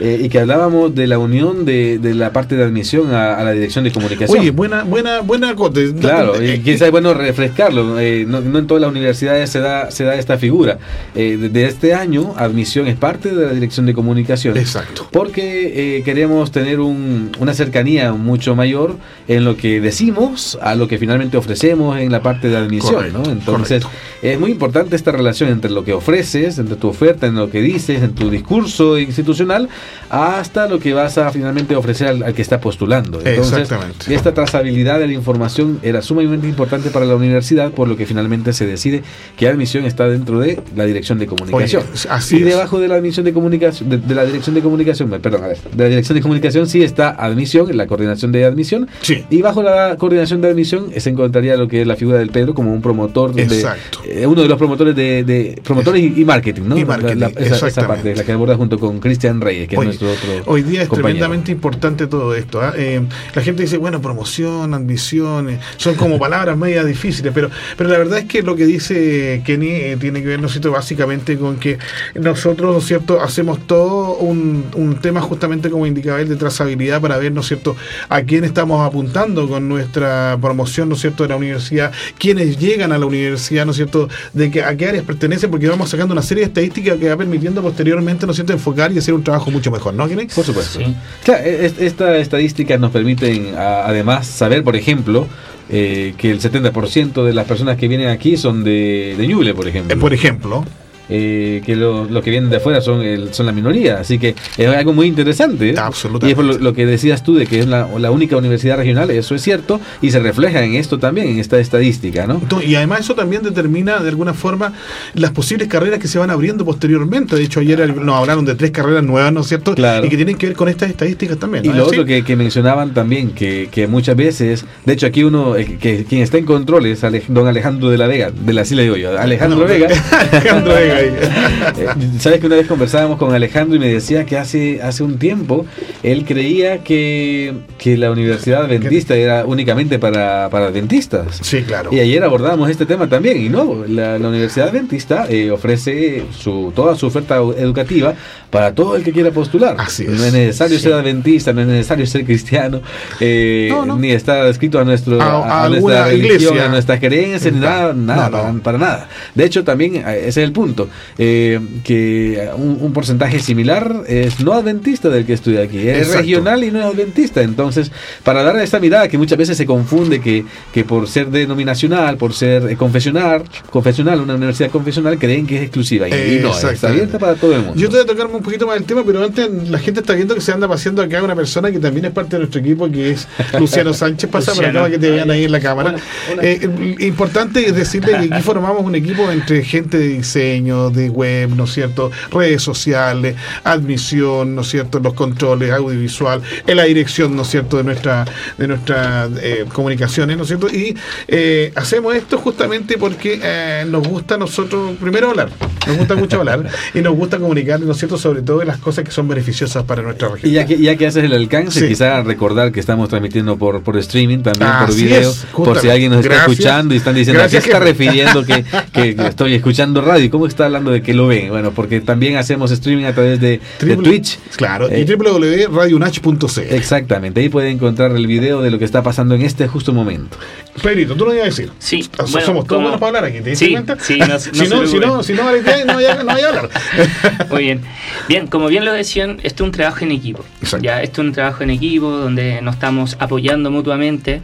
eh, 0.00 0.20
y 0.22 0.28
que 0.28 0.38
hablábamos 0.38 0.94
de 0.94 1.06
la 1.06 1.18
unión 1.18 1.64
de, 1.64 1.98
de 1.98 2.14
la 2.14 2.32
parte 2.32 2.56
de 2.56 2.59
admisión 2.64 3.12
a, 3.14 3.42
la 3.42 3.52
dirección 3.52 3.84
de 3.84 3.92
comunicación. 3.92 4.38
Oye, 4.38 4.50
buena, 4.50 4.84
buena, 4.84 5.20
buena 5.20 5.54
Claro, 6.00 6.42
y 6.42 6.58
quizás 6.60 6.82
es 6.82 6.90
bueno 6.90 7.14
refrescarlo. 7.14 7.98
Eh, 7.98 8.24
no, 8.26 8.38
en 8.38 8.66
todas 8.66 8.80
las 8.80 8.90
universidades 8.90 9.50
se 9.50 9.60
da, 9.60 9.90
se 9.90 10.04
da 10.04 10.14
esta 10.14 10.38
figura. 10.38 10.78
Eh, 11.14 11.36
de 11.36 11.66
este 11.66 11.94
año, 11.94 12.34
admisión 12.36 12.86
es 12.86 12.96
parte 12.96 13.34
de 13.34 13.46
la 13.46 13.52
dirección 13.52 13.86
de 13.86 13.94
comunicación. 13.94 14.56
Exacto. 14.56 15.08
Porque 15.10 15.98
eh, 15.98 16.02
queremos 16.02 16.50
tener 16.50 16.80
una 16.80 17.54
cercanía 17.54 18.12
mucho 18.12 18.54
mayor 18.54 18.96
en 19.28 19.44
lo 19.44 19.56
que 19.56 19.80
decimos 19.80 20.58
a 20.62 20.74
lo 20.74 20.88
que 20.88 20.98
finalmente 20.98 21.36
ofrecemos 21.36 21.98
en 21.98 22.12
la 22.12 22.22
parte 22.22 22.48
de 22.48 22.56
admisión. 22.56 23.06
Entonces, 23.30 23.84
es 24.22 24.38
muy 24.38 24.50
importante 24.50 24.96
esta 24.96 25.12
relación 25.12 25.50
entre 25.50 25.70
lo 25.70 25.84
que 25.84 25.92
ofreces, 25.92 26.58
entre 26.58 26.76
tu 26.76 26.88
oferta, 26.88 27.26
en 27.26 27.34
lo 27.34 27.50
que 27.50 27.60
dices, 27.60 28.02
en 28.02 28.14
tu 28.14 28.30
discurso 28.30 28.98
institucional, 28.98 29.68
hasta 30.08 30.68
lo 30.68 30.78
que 30.78 30.94
vas 30.94 31.18
a 31.18 31.30
finalmente 31.30 31.76
ofrecer 31.76 32.08
al, 32.08 32.34
que 32.34 32.42
está 32.42 32.49
postulando. 32.58 33.20
Entonces, 33.24 33.70
esta 34.08 34.34
trazabilidad 34.34 34.98
de 34.98 35.06
la 35.06 35.12
información 35.12 35.78
era 35.82 36.02
sumamente 36.02 36.48
importante 36.48 36.90
para 36.90 37.04
la 37.06 37.14
universidad, 37.14 37.72
por 37.72 37.86
lo 37.88 37.96
que 37.96 38.06
finalmente 38.06 38.52
se 38.52 38.66
decide 38.66 39.02
que 39.36 39.48
admisión 39.48 39.84
está 39.84 40.08
dentro 40.08 40.40
de 40.40 40.60
la 40.74 40.84
dirección 40.84 41.18
de 41.18 41.26
comunicación. 41.26 41.84
así 42.08 42.36
y 42.36 42.42
debajo 42.42 42.80
de 42.80 42.88
la 42.88 42.96
admisión 42.96 43.24
de 43.24 43.32
comunicación, 43.32 43.90
de, 43.90 44.14
la 44.14 44.24
dirección 44.24 44.54
de 44.54 44.62
comunicación, 44.62 45.10
perdón, 45.10 45.44
a 45.44 45.48
ver, 45.48 45.58
de 45.58 45.84
la 45.84 45.88
dirección 45.88 46.16
de 46.16 46.22
comunicación 46.22 46.66
sí 46.66 46.82
está 46.82 47.10
admisión, 47.10 47.76
la 47.76 47.86
coordinación 47.86 48.32
de 48.32 48.44
admisión. 48.44 48.88
Y 49.30 49.42
bajo 49.42 49.62
la 49.62 49.96
coordinación 49.98 50.40
de 50.40 50.48
admisión 50.48 50.90
se 50.96 51.10
encontraría 51.10 51.56
lo 51.56 51.68
que 51.68 51.82
es 51.82 51.86
la 51.86 51.96
figura 51.96 52.18
del 52.18 52.30
Pedro 52.30 52.54
como 52.54 52.72
un 52.72 52.80
promotor 52.80 53.34
de, 53.34 53.66
eh, 54.06 54.26
uno 54.26 54.42
de 54.42 54.48
los 54.48 54.58
promotores 54.58 54.94
de, 54.96 55.60
promotores 55.62 56.02
y, 56.02 56.24
marketing, 56.24 56.62
¿no? 56.62 56.78
Y 56.78 56.84
marketing, 56.84 57.16
la, 57.16 57.28
esa, 57.28 57.86
parte, 57.86 58.14
la 58.14 58.24
que 58.24 58.32
aborda 58.32 58.56
junto 58.56 58.78
con 58.78 59.00
Cristian 59.00 59.40
Reyes, 59.40 59.68
que 59.68 59.76
es 59.76 59.82
nuestro 59.82 60.10
otro. 60.10 60.30
Hoy 60.46 60.62
día 60.62 60.82
es 60.82 60.88
tremendamente 60.88 61.52
importante 61.52 62.06
todo 62.06 62.34
esto. 62.34 62.39
¿Ah? 62.54 62.72
Eh, 62.76 63.02
la 63.34 63.42
gente 63.42 63.62
dice, 63.62 63.76
bueno, 63.76 64.00
promoción, 64.00 64.74
ambiciones, 64.74 65.60
son 65.76 65.94
como 65.94 66.18
palabras 66.18 66.56
medias 66.56 66.86
difíciles, 66.86 67.32
pero, 67.34 67.50
pero 67.76 67.90
la 67.90 67.98
verdad 67.98 68.18
es 68.20 68.24
que 68.26 68.42
lo 68.42 68.56
que 68.56 68.66
dice 68.66 69.42
Kenny 69.44 69.68
eh, 69.68 69.96
tiene 70.00 70.20
que 70.20 70.28
ver, 70.28 70.40
¿no 70.40 70.46
es 70.46 70.52
cierto?, 70.52 70.70
básicamente 70.72 71.36
con 71.36 71.56
que 71.56 71.78
nosotros, 72.14 72.72
¿no 72.72 72.78
es 72.78 72.86
cierto?, 72.86 73.20
hacemos 73.20 73.66
todo 73.66 74.16
un, 74.16 74.64
un 74.74 74.96
tema 75.00 75.20
justamente 75.20 75.70
como 75.70 75.86
indicador 75.86 76.26
de 76.26 76.36
trazabilidad 76.36 77.00
para 77.00 77.18
ver, 77.18 77.32
¿no 77.32 77.40
es 77.40 77.46
cierto?, 77.46 77.76
a 78.08 78.22
quién 78.22 78.44
estamos 78.44 78.86
apuntando 78.86 79.48
con 79.48 79.68
nuestra 79.68 80.38
promoción, 80.40 80.88
¿no 80.88 80.94
es 80.94 81.00
cierto?, 81.00 81.22
de 81.22 81.30
la 81.30 81.36
universidad, 81.36 81.92
quiénes 82.18 82.58
llegan 82.58 82.92
a 82.92 82.98
la 82.98 83.06
universidad, 83.06 83.64
¿no 83.64 83.72
es 83.72 83.76
cierto?, 83.76 84.08
de 84.32 84.50
que, 84.50 84.62
a 84.62 84.76
qué 84.76 84.88
áreas 84.88 85.04
pertenecen, 85.04 85.50
porque 85.50 85.68
vamos 85.68 85.90
sacando 85.90 86.12
una 86.12 86.22
serie 86.22 86.42
de 86.42 86.48
estadísticas 86.48 86.98
que 86.98 87.08
va 87.08 87.16
permitiendo 87.16 87.62
posteriormente, 87.62 88.26
¿no 88.26 88.32
es 88.32 88.36
cierto?, 88.36 88.52
enfocar 88.52 88.92
y 88.92 88.98
hacer 88.98 89.14
un 89.14 89.22
trabajo 89.22 89.50
mucho 89.50 89.70
mejor, 89.70 89.94
¿no, 89.94 90.08
Kenny? 90.08 90.26
Por 90.26 90.44
supuesto. 90.44 90.80
Claro, 91.24 91.44
esta 91.44 92.16
estadísticas 92.20 92.78
nos 92.80 92.90
permiten 92.90 93.54
además 93.56 94.26
saber, 94.26 94.62
por 94.64 94.76
ejemplo, 94.76 95.26
eh, 95.68 96.14
que 96.16 96.30
el 96.30 96.40
70% 96.40 97.24
de 97.24 97.32
las 97.32 97.46
personas 97.46 97.76
que 97.76 97.88
vienen 97.88 98.08
aquí 98.08 98.36
son 98.36 98.64
de, 98.64 99.14
de 99.16 99.26
Ñuble, 99.26 99.54
por 99.54 99.68
ejemplo. 99.68 99.98
por 99.98 100.12
ejemplo. 100.12 100.64
Eh, 101.10 101.62
que 101.64 101.76
los 101.76 102.22
que 102.22 102.30
vienen 102.30 102.50
de 102.50 102.56
afuera 102.56 102.80
son, 102.80 103.02
son 103.32 103.46
la 103.46 103.52
minoría. 103.52 103.98
Así 103.98 104.18
que 104.18 104.34
es 104.56 104.68
algo 104.68 104.92
muy 104.92 105.06
interesante. 105.06 105.74
Absolutamente. 105.76 106.28
Y 106.28 106.30
es 106.30 106.54
por 106.54 106.62
lo, 106.62 106.72
que 106.72 106.86
decías 106.86 107.22
tú 107.22 107.34
de 107.34 107.46
que 107.46 107.60
es 107.60 107.66
la, 107.66 107.86
única 108.10 108.36
universidad 108.36 108.76
regional, 108.76 109.10
eso 109.10 109.34
es 109.34 109.42
cierto, 109.42 109.80
y 110.02 110.10
se 110.10 110.20
refleja 110.20 110.64
en 110.64 110.74
esto 110.74 110.98
también, 110.98 111.28
en 111.28 111.38
esta 111.38 111.58
estadística. 111.58 112.26
¿no? 112.26 112.40
Y 112.64 112.74
además 112.74 113.00
eso 113.00 113.14
también 113.14 113.42
determina 113.42 113.98
de 113.98 114.08
alguna 114.08 114.34
forma 114.34 114.72
las 115.14 115.30
posibles 115.32 115.68
carreras 115.68 115.98
que 115.98 116.08
se 116.08 116.18
van 116.18 116.30
abriendo 116.30 116.64
posteriormente. 116.64 117.36
De 117.36 117.42
hecho, 117.42 117.60
ayer 117.60 117.96
nos 117.96 118.16
hablaron 118.16 118.44
de 118.44 118.54
tres 118.54 118.70
carreras 118.70 119.04
nuevas, 119.04 119.32
¿no 119.32 119.40
es 119.40 119.48
cierto? 119.48 119.74
Claro. 119.74 120.06
Y 120.06 120.08
que 120.08 120.16
tienen 120.16 120.36
que 120.36 120.46
ver 120.46 120.56
con 120.56 120.68
estas 120.68 120.90
estadísticas 120.90 121.38
también. 121.38 121.64
Y 121.64 121.68
lo 121.68 121.86
otro 121.86 122.04
que, 122.04 122.36
mencionaban 122.36 122.94
también, 122.94 123.32
que, 123.32 123.68
que, 123.70 123.86
muchas 123.86 124.16
veces, 124.16 124.64
de 124.84 124.92
hecho 124.92 125.06
aquí 125.06 125.24
uno, 125.24 125.56
eh, 125.56 125.78
que 125.78 126.04
quien 126.04 126.22
está 126.22 126.38
en 126.38 126.44
control 126.44 126.86
es 126.86 127.02
don 127.28 127.46
Alejandro 127.46 127.90
de 127.90 127.98
la 127.98 128.06
Vega, 128.06 128.30
de 128.30 128.52
la 128.52 128.64
Sila 128.64 128.82
de 128.82 128.90
Hoyo, 128.90 129.18
Alejandro 129.18 129.66
Vega. 129.66 129.88
Alejandro 130.32 130.74
Vega. 130.74 130.99
Eh, 131.00 131.88
Sabes 132.18 132.40
que 132.40 132.46
una 132.46 132.56
vez 132.56 132.66
conversábamos 132.66 133.18
con 133.18 133.34
Alejandro 133.34 133.76
y 133.76 133.78
me 133.78 133.88
decía 133.88 134.24
que 134.24 134.36
hace, 134.36 134.82
hace 134.82 135.02
un 135.02 135.18
tiempo 135.18 135.66
él 136.02 136.24
creía 136.24 136.82
que, 136.82 137.54
que 137.78 137.96
la 137.96 138.10
universidad 138.10 138.64
adventista 138.64 139.14
era 139.14 139.44
únicamente 139.44 139.98
para, 139.98 140.48
para 140.50 140.66
adventistas. 140.66 141.38
Sí, 141.42 141.62
claro. 141.62 141.90
Y 141.92 142.00
ayer 142.00 142.22
abordábamos 142.22 142.70
este 142.70 142.86
tema 142.86 143.08
también. 143.08 143.40
Y 143.40 143.48
no, 143.48 143.84
la, 143.86 144.16
universidad 144.16 144.68
adventista 144.68 145.26
eh, 145.28 145.50
ofrece 145.50 146.24
su, 146.36 146.72
toda 146.74 146.94
su 146.94 147.06
oferta 147.06 147.36
educativa 147.36 148.14
para 148.50 148.74
todo 148.74 148.96
el 148.96 149.02
que 149.02 149.12
quiera 149.12 149.30
postular. 149.30 149.76
Así 149.78 150.04
es. 150.04 150.10
No 150.10 150.24
es 150.24 150.32
necesario 150.32 150.78
ser 150.78 150.92
adventista, 150.92 151.52
no 151.52 151.62
es 151.62 151.66
necesario 151.66 152.06
ser 152.06 152.24
cristiano, 152.24 152.80
eh, 153.20 153.72
ni 153.98 154.10
estar 154.10 154.46
escrito 154.46 154.78
a, 154.78 154.84
nuestro, 154.84 155.20
a, 155.20 155.68
nuestra 155.68 156.06
religión, 156.06 156.58
a 156.58 156.68
nuestras 156.68 157.00
creencias, 157.00 157.52
ni 157.52 157.60
nada, 157.60 157.92
nada 157.92 158.52
para, 158.62 158.78
nada. 158.78 159.08
De 159.34 159.44
hecho, 159.44 159.64
también 159.64 159.96
ese 159.96 160.28
es 160.28 160.36
el 160.38 160.52
punto 160.52 160.79
que 161.16 162.50
un, 162.56 162.92
porcentaje 162.92 163.38
similar 163.38 164.02
es 164.08 164.40
no 164.40 164.52
adventista 164.52 165.08
del 165.08 165.24
que 165.24 165.32
estudia 165.32 165.62
aquí, 165.62 165.78
es 165.88 166.12
regional 166.12 166.64
y 166.64 166.70
no 166.70 166.82
adventista. 166.82 167.42
Entonces, 167.42 167.90
para 168.24 168.42
dar 168.42 168.56
esta 168.58 168.80
mirada 168.80 169.08
que 169.08 169.18
muchas 169.18 169.38
veces 169.38 169.56
se 169.56 169.66
confunde 169.66 170.20
que, 170.20 170.44
que 170.72 170.84
por 170.84 171.08
ser 171.08 171.28
denominacional, 171.28 172.16
por 172.16 172.34
ser 172.34 172.76
confesional, 172.76 173.42
confesional, 173.70 174.20
una 174.20 174.34
universidad 174.34 174.70
confesional, 174.70 175.18
creen 175.18 175.46
que 175.46 175.56
es 175.56 175.62
exclusiva. 175.62 176.08
Y, 176.08 176.40
no, 176.42 176.56
está 176.56 176.88
abierta 176.88 177.18
para 177.18 177.34
todo 177.34 177.54
el 177.54 177.62
mundo. 177.62 177.80
Yo 177.80 177.88
te 177.88 177.96
voy 177.96 178.04
a 178.04 178.06
tocarme 178.06 178.34
un 178.36 178.42
poquito 178.42 178.66
más 178.66 178.76
el 178.76 178.84
tema, 178.84 179.02
pero 179.04 179.24
antes 179.24 179.48
la 179.68 179.78
gente 179.78 180.00
está 180.00 180.14
viendo 180.14 180.34
que 180.34 180.40
se 180.40 180.52
anda 180.52 180.68
paseando 180.68 181.02
acá 181.02 181.22
una 181.22 181.34
persona 181.34 181.70
que 181.70 181.78
también 181.78 182.06
es 182.06 182.12
parte 182.12 182.36
de 182.36 182.40
nuestro 182.40 182.60
equipo, 182.60 182.90
que 182.90 183.10
es 183.10 183.28
Luciano 183.58 183.92
Sánchez. 183.92 184.30
Pasa 184.30 184.54
por 184.54 184.64
acá 184.64 184.80
para 184.80 184.90
que 184.90 184.98
te 184.98 185.10
vean 185.10 185.30
ahí 185.30 185.44
en 185.44 185.52
la 185.52 185.60
cámara. 185.60 185.94
Eh, 186.42 186.96
importante 187.00 187.66
es 187.66 187.74
decirle 187.74 188.12
que 188.12 188.34
aquí 188.34 188.42
formamos 188.42 188.84
un 188.84 188.94
equipo 188.94 189.30
entre 189.30 189.62
gente 189.64 189.98
de 189.98 190.08
diseño, 190.08 190.69
de 190.70 191.10
web, 191.10 191.50
¿no 191.56 191.64
es 191.64 191.72
cierto? 191.72 192.10
Redes 192.30 192.62
sociales, 192.62 193.36
admisión, 193.64 194.54
¿no 194.54 194.62
es 194.62 194.68
cierto? 194.68 195.00
Los 195.00 195.14
controles 195.14 195.70
audiovisual, 195.72 196.42
en 196.66 196.76
la 196.76 196.84
dirección, 196.84 197.36
¿no 197.36 197.42
es 197.42 197.48
cierto? 197.48 197.76
De 197.76 197.84
nuestra 197.84 198.24
de 198.56 198.68
nuestras 198.68 199.30
eh, 199.42 199.64
comunicaciones, 199.72 200.36
¿no 200.36 200.42
es 200.42 200.48
cierto? 200.48 200.68
Y 200.68 200.96
eh, 201.28 201.72
hacemos 201.74 202.14
esto 202.14 202.38
justamente 202.38 202.98
porque 202.98 203.40
eh, 203.42 203.84
nos 203.88 204.06
gusta 204.06 204.36
nosotros, 204.36 204.96
primero 205.00 205.30
hablar, 205.30 205.50
nos 205.86 205.96
gusta 205.96 206.14
mucho 206.14 206.38
hablar 206.38 206.66
y 206.94 207.00
nos 207.00 207.14
gusta 207.14 207.38
comunicar, 207.38 207.80
¿no 207.80 207.92
es 207.92 207.98
cierto? 207.98 208.18
Sobre 208.18 208.42
todo 208.42 208.58
de 208.58 208.66
las 208.66 208.78
cosas 208.78 209.04
que 209.04 209.10
son 209.10 209.28
beneficiosas 209.28 209.84
para 209.84 210.02
nuestra 210.02 210.28
región. 210.28 210.50
Y 210.50 210.54
ya 210.54 210.66
que, 210.66 210.78
ya 210.78 210.96
que 210.96 211.06
haces 211.06 211.24
el 211.24 211.32
alcance, 211.32 211.86
quizá 211.88 212.22
recordar 212.22 212.72
que 212.72 212.80
estamos 212.80 213.08
transmitiendo 213.08 213.56
por, 213.56 213.82
por 213.82 213.96
streaming, 213.98 214.42
también 214.42 214.70
por 214.80 214.94
video, 214.94 215.32
por 215.52 215.78
si 215.80 215.90
alguien 215.90 216.12
nos 216.12 216.24
está 216.24 216.36
escuchando 216.36 216.94
y 216.94 216.98
están 216.98 217.14
diciendo, 217.14 217.42
¿a 217.42 217.48
qué 217.48 217.56
está 217.56 217.78
refiriendo 217.78 218.44
que, 218.44 218.64
que, 218.92 219.10
estoy 219.26 219.54
escuchando 219.54 220.00
radio? 220.00 220.30
¿Cómo 220.30 220.46
está 220.46 220.59
hablando 220.66 220.90
de 220.90 221.02
que 221.02 221.14
lo 221.14 221.26
ven? 221.26 221.48
Bueno, 221.48 221.72
porque 221.72 222.00
también 222.00 222.36
hacemos 222.36 222.70
streaming 222.70 223.04
a 223.04 223.14
través 223.14 223.40
de, 223.40 223.60
Twitch. 223.78 224.38
Claro, 224.56 224.88
y 224.88 225.00
eh, 225.00 225.16
www.radionach.c. 225.16 226.76
Exactamente, 226.76 227.40
ahí 227.40 227.48
pueden 227.48 227.72
encontrar 227.72 228.12
el 228.12 228.26
video 228.26 228.62
de 228.62 228.70
lo 228.70 228.78
que 228.78 228.84
está 228.84 229.02
pasando 229.02 229.34
en 229.34 229.42
este 229.42 229.68
justo 229.68 229.92
momento. 229.92 230.36
Pedrito, 230.82 231.14
tú 231.14 231.26
lo 231.26 231.32
ibas 231.32 231.44
a 231.44 231.46
decir. 231.46 231.70
Sí. 231.78 232.08
Somos 232.26 232.66
todos 232.66 232.82
buenos 232.82 233.00
para 233.00 233.18
hablar 233.18 233.24
aquí, 233.24 233.40
¿te 233.40 233.56
sí, 233.56 233.72
cuenta? 233.72 233.96
Sí, 234.00 234.18
no, 234.18 234.38
si, 234.38 234.50
no, 234.50 234.86
si, 234.86 234.98
no, 234.98 235.22
si 235.22 235.32
no, 235.32 235.44
no, 235.44 235.84
no 235.84 235.94
voy 235.94 236.04
a 236.04 236.48
hablar. 236.48 236.70
Muy 237.50 237.62
bien. 237.64 237.80
Bien, 238.28 238.46
como 238.46 238.68
bien 238.68 238.84
lo 238.84 238.92
decían, 238.92 239.38
esto 239.42 239.64
es 239.64 239.66
un 239.66 239.72
trabajo 239.72 240.04
en 240.04 240.12
equipo. 240.12 240.44
Ya, 240.80 241.02
esto 241.02 241.22
es 241.22 241.28
un 241.28 241.32
trabajo 241.32 241.62
en 241.62 241.70
equipo 241.70 242.10
donde 242.10 242.62
nos 242.62 242.74
estamos 242.74 243.16
apoyando 243.18 243.70
mutuamente 243.70 244.40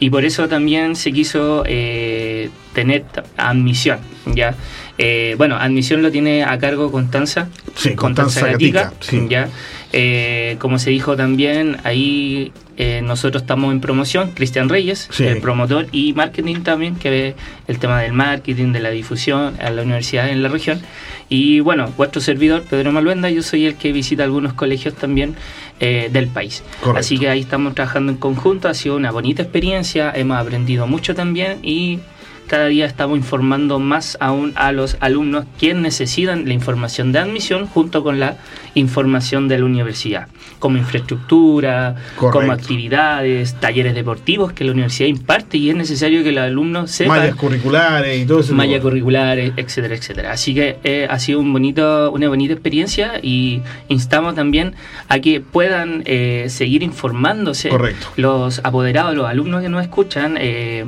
y 0.00 0.10
por 0.10 0.24
eso 0.24 0.48
también 0.48 0.96
se 0.96 1.12
quiso 1.12 1.64
eh, 1.66 2.50
tener 2.74 3.04
admisión. 3.36 3.98
¿ya? 4.34 4.54
Eh, 4.98 5.36
bueno, 5.38 5.56
admisión 5.56 6.02
lo 6.02 6.10
tiene 6.10 6.42
a 6.42 6.58
cargo 6.58 6.90
Constanza. 6.90 7.48
Sí, 7.76 7.94
Constanza, 7.94 8.48
Gatica. 8.48 8.92
¿ya? 9.28 9.48
Eh, 9.92 10.56
como 10.58 10.80
se 10.80 10.90
dijo 10.90 11.16
también, 11.16 11.76
ahí 11.84 12.52
eh, 12.76 13.00
nosotros 13.02 13.42
estamos 13.44 13.72
en 13.72 13.80
promoción, 13.80 14.32
Cristian 14.32 14.68
Reyes, 14.68 15.08
el 15.20 15.40
promotor, 15.40 15.86
y 15.92 16.12
marketing 16.14 16.62
también, 16.62 16.96
que 16.96 17.10
ve 17.10 17.34
el 17.68 17.78
tema 17.78 18.02
del 18.02 18.12
marketing, 18.12 18.72
de 18.72 18.80
la 18.80 18.90
difusión 18.90 19.54
a 19.60 19.70
la 19.70 19.82
universidad 19.82 20.28
en 20.28 20.42
la 20.42 20.48
región. 20.48 20.82
Y 21.28 21.60
bueno, 21.60 21.92
vuestro 21.96 22.20
servidor, 22.20 22.64
Pedro 22.68 22.90
Malvenda, 22.90 23.30
yo 23.30 23.42
soy 23.42 23.66
el 23.66 23.76
que 23.76 23.92
visita 23.92 24.24
algunos 24.24 24.52
colegios 24.52 24.94
también 24.94 25.36
del 25.78 26.26
país. 26.26 26.64
Así 26.96 27.18
que 27.18 27.28
ahí 27.28 27.40
estamos 27.40 27.74
trabajando 27.74 28.10
en 28.10 28.18
conjunto, 28.18 28.68
ha 28.68 28.74
sido 28.74 28.96
una 28.96 29.12
bonita 29.12 29.42
experiencia, 29.42 30.10
hemos 30.12 30.36
aprendido 30.38 30.88
mucho 30.88 31.14
también 31.14 31.58
y 31.62 32.00
cada 32.48 32.66
día 32.66 32.86
estamos 32.86 33.16
informando 33.16 33.78
más 33.78 34.16
aún 34.20 34.52
a 34.56 34.72
los 34.72 34.96
alumnos 35.00 35.44
quienes 35.58 35.82
necesitan 35.82 36.48
la 36.48 36.54
información 36.54 37.12
de 37.12 37.20
admisión 37.20 37.66
junto 37.66 38.02
con 38.02 38.18
la 38.18 38.38
información 38.74 39.48
de 39.48 39.58
la 39.58 39.64
universidad, 39.64 40.28
como 40.58 40.76
infraestructura, 40.78 41.96
como 42.16 42.52
actividades, 42.52 43.54
talleres 43.54 43.94
deportivos 43.94 44.52
que 44.52 44.64
la 44.64 44.72
universidad 44.72 45.08
imparte 45.08 45.58
y 45.58 45.70
es 45.70 45.76
necesario 45.76 46.22
que 46.22 46.32
los 46.32 46.44
alumnos 46.44 46.90
sepan. 46.90 47.18
Mallas 47.18 47.36
curriculares 47.36 48.22
y 48.22 48.26
todo 48.26 48.40
eso. 48.40 48.54
Mallas 48.54 48.80
curriculares, 48.80 49.52
etcétera, 49.56 49.94
etcétera. 49.94 50.32
Así 50.32 50.54
que 50.54 50.78
eh, 50.84 51.06
ha 51.08 51.18
sido 51.18 51.40
un 51.40 51.52
bonito, 51.52 52.10
una 52.12 52.28
bonita 52.28 52.54
experiencia 52.54 53.20
y 53.22 53.62
instamos 53.88 54.34
también 54.34 54.74
a 55.08 55.18
que 55.20 55.40
puedan 55.40 56.02
eh, 56.06 56.46
seguir 56.48 56.82
informándose 56.82 57.70
los 58.16 58.60
apoderados, 58.64 59.14
los 59.14 59.26
alumnos 59.26 59.62
que 59.62 59.68
nos 59.68 59.82
escuchan, 59.82 60.36
eh, 60.40 60.84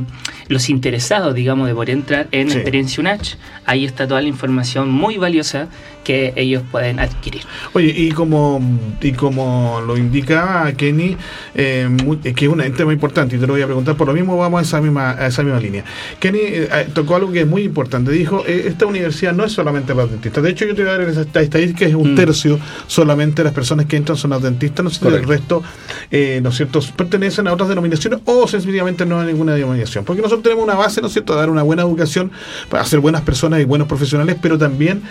los 0.49 0.69
interesados, 0.71 1.35
digamos, 1.35 1.50
de 1.57 1.75
poder 1.75 1.91
entrar 1.91 2.29
en 2.31 2.51
Experiencia 2.51 3.01
UNACH. 3.01 3.35
Ahí 3.67 3.85
está 3.85 4.07
toda 4.07 4.23
la 4.23 4.29
información 4.29 4.91
muy 4.91 5.17
valiosa 5.19 5.69
que 6.05 6.33
ellos 6.37 6.63
pueden 6.71 6.99
adquirir. 6.99 7.43
Oye, 7.73 7.93
y 7.95 8.11
como, 8.13 8.61
y 9.01 9.13
como 9.13 9.83
lo 9.87 9.97
indica 9.97 10.73
Kenny, 10.77 11.17
eh, 11.55 11.89
que 12.35 12.47
es 12.47 12.51
un 12.51 12.61
tema 12.73 12.93
importante, 12.93 13.37
y 13.37 13.39
te 13.39 13.47
lo 13.47 13.53
voy 13.53 13.63
a 13.63 13.67
preguntar 13.67 13.97
por 13.97 14.07
lo 14.07 14.15
mismo, 14.15 14.37
vamos 14.37 14.61
a 14.61 14.63
esa 14.63 14.81
misma, 14.81 15.11
a 15.13 15.27
esa 15.27 15.43
misma 15.43 15.61
línea. 15.61 15.85
Kenny 16.19 16.39
eh, 16.39 16.69
eh, 16.73 16.89
tocó 16.95 17.17
algo 17.17 17.31
que 17.33 17.41
es 17.41 17.47
muy 17.47 17.63
importante, 17.63 18.11
dijo, 18.11 18.45
esta 18.47 18.87
universidad 18.87 19.33
no 19.33 19.45
es 19.45 19.53
solamente 19.53 19.95
para 19.95 20.07
dentistas, 20.07 20.43
de 20.43 20.51
hecho 20.51 20.65
yo 20.65 20.75
te 20.75 20.83
voy 20.83 20.91
a 20.91 20.99
dar 20.99 21.09
esta 21.09 21.41
estadística, 21.43 21.85
es 21.85 21.95
un 21.95 22.13
mm. 22.13 22.17
tercio 22.17 22.59
solamente 22.87 23.43
de 23.43 23.45
las 23.45 23.55
personas 23.55 23.87
que 23.87 23.97
entran 23.97 24.17
son 24.17 24.31
dentistas, 24.43 24.85
no 24.85 24.91
sé 24.91 25.07
el 25.09 25.25
resto, 25.25 25.63
¿no 25.63 26.49
es 26.49 26.55
cierto?, 26.57 26.81
pertenecen 26.97 27.47
a 27.49 27.53
otras 27.53 27.69
denominaciones 27.69 28.21
o 28.25 28.47
sencillamente 28.47 29.05
no 29.05 29.21
a 29.21 29.25
ninguna 29.25 29.55
denominación, 29.55 30.05
porque 30.05 30.23
nosotros 30.23 30.43
tenemos 30.45 30.65
una 30.65 30.75
base, 30.75 31.01
¿no 31.01 31.09
es 31.09 31.13
cierto?, 31.13 31.35
de 31.35 31.41
dar 31.41 31.51
una 31.51 31.63
buena 31.63 31.83
educación 31.83 32.31
para 32.69 32.85
ser 32.85 33.01
buenas 33.01 33.23
personas 33.23 33.61
y 33.61 33.65
buenos 33.65 33.89
profesionales, 33.89 34.37
pero 34.41 34.57
también 34.57 35.03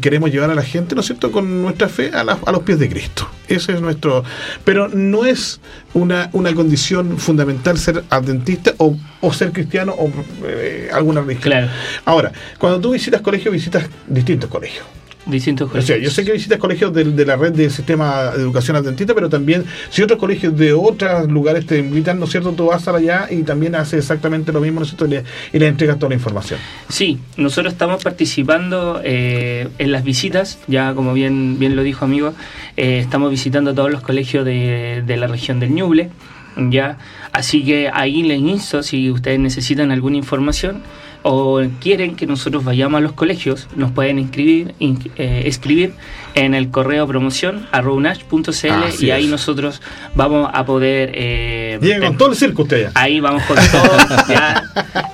queremos 0.00 0.33
llevar 0.34 0.50
a 0.50 0.54
la 0.54 0.62
gente, 0.62 0.94
¿no 0.94 1.00
es 1.00 1.06
cierto?, 1.06 1.32
con 1.32 1.62
nuestra 1.62 1.88
fe 1.88 2.10
a, 2.12 2.20
a, 2.20 2.52
los 2.52 2.62
pies 2.62 2.78
de 2.78 2.88
Cristo. 2.88 3.28
Ese 3.48 3.72
es 3.72 3.80
nuestro... 3.80 4.24
Pero 4.64 4.88
no 4.88 5.24
es 5.24 5.60
una, 5.94 6.28
una 6.32 6.54
condición 6.54 7.18
fundamental 7.18 7.78
ser 7.78 8.04
adventista 8.10 8.74
o, 8.78 8.96
o 9.20 9.32
ser 9.32 9.52
cristiano 9.52 9.94
o 9.96 10.10
eh, 10.46 10.90
alguna 10.92 11.20
religión. 11.20 11.42
Claro. 11.42 11.68
Ahora, 12.04 12.32
cuando 12.58 12.80
tú 12.80 12.92
visitas 12.92 13.20
colegios, 13.20 13.52
visitas 13.52 13.84
distintos 14.06 14.50
colegios 14.50 14.84
distintos 15.26 15.70
colegios. 15.70 16.00
yo 16.00 16.10
sé 16.10 16.24
que 16.24 16.32
visitas 16.32 16.58
colegios 16.58 16.92
de, 16.92 17.04
de, 17.04 17.26
la 17.26 17.36
red 17.36 17.52
del 17.52 17.70
sistema 17.70 18.30
de 18.32 18.42
educación 18.42 18.76
adventista, 18.76 19.14
pero 19.14 19.28
también 19.28 19.64
si 19.90 20.02
otros 20.02 20.18
colegios 20.18 20.56
de 20.56 20.72
otros 20.72 21.30
lugares 21.30 21.66
te 21.66 21.78
invitan, 21.78 22.18
¿no 22.18 22.26
es 22.26 22.30
cierto? 22.30 22.52
Tú 22.52 22.66
vas 22.66 22.86
allá 22.88 23.28
y 23.30 23.42
también 23.42 23.74
haces 23.74 24.00
exactamente 24.00 24.52
lo 24.52 24.60
mismo, 24.60 24.80
¿no 24.80 24.84
es 24.84 24.90
cierto? 24.90 25.06
Y 25.52 25.58
le, 25.58 25.66
entregas 25.66 25.98
toda 25.98 26.10
la 26.10 26.16
información. 26.16 26.60
Sí, 26.88 27.18
nosotros 27.36 27.72
estamos 27.72 28.02
participando 28.02 29.00
eh, 29.02 29.68
en 29.78 29.92
las 29.92 30.04
visitas, 30.04 30.58
ya 30.66 30.94
como 30.94 31.14
bien, 31.14 31.58
bien 31.58 31.76
lo 31.76 31.82
dijo 31.82 32.04
amigo, 32.04 32.34
eh, 32.76 32.98
estamos 32.98 33.30
visitando 33.30 33.74
todos 33.74 33.90
los 33.90 34.02
colegios 34.02 34.44
de, 34.44 35.02
de 35.06 35.16
la 35.16 35.26
región 35.26 35.60
del 35.60 35.70
Ñuble, 35.70 36.10
ya, 36.56 36.98
así 37.32 37.64
que 37.64 37.90
ahí 37.92 38.22
les 38.22 38.38
insto, 38.38 38.82
si 38.82 39.10
ustedes 39.10 39.40
necesitan 39.40 39.90
alguna 39.90 40.16
información, 40.16 40.82
o 41.24 41.62
quieren 41.80 42.16
que 42.16 42.26
nosotros 42.26 42.64
vayamos 42.64 42.98
a 42.98 43.00
los 43.00 43.12
colegios, 43.12 43.66
nos 43.74 43.90
pueden 43.92 44.18
inscribir, 44.18 44.74
eh, 44.78 45.42
escribir 45.46 45.94
en 46.34 46.54
el 46.54 46.70
correo 46.70 47.06
promoción 47.06 47.66
arrounach.cl 47.72 49.02
y 49.04 49.10
ahí 49.10 49.26
nosotros 49.26 49.80
vamos 50.14 50.50
a 50.52 50.66
poder... 50.66 51.12
Eh, 51.14 52.00
con 52.04 52.16
todo 52.18 52.30
el 52.30 52.36
circo 52.36 52.62
usted 52.62 52.90
Ahí 52.94 53.20
vamos 53.20 53.42
con 53.44 53.56
todo, 53.72 53.96
ya. 54.28 54.64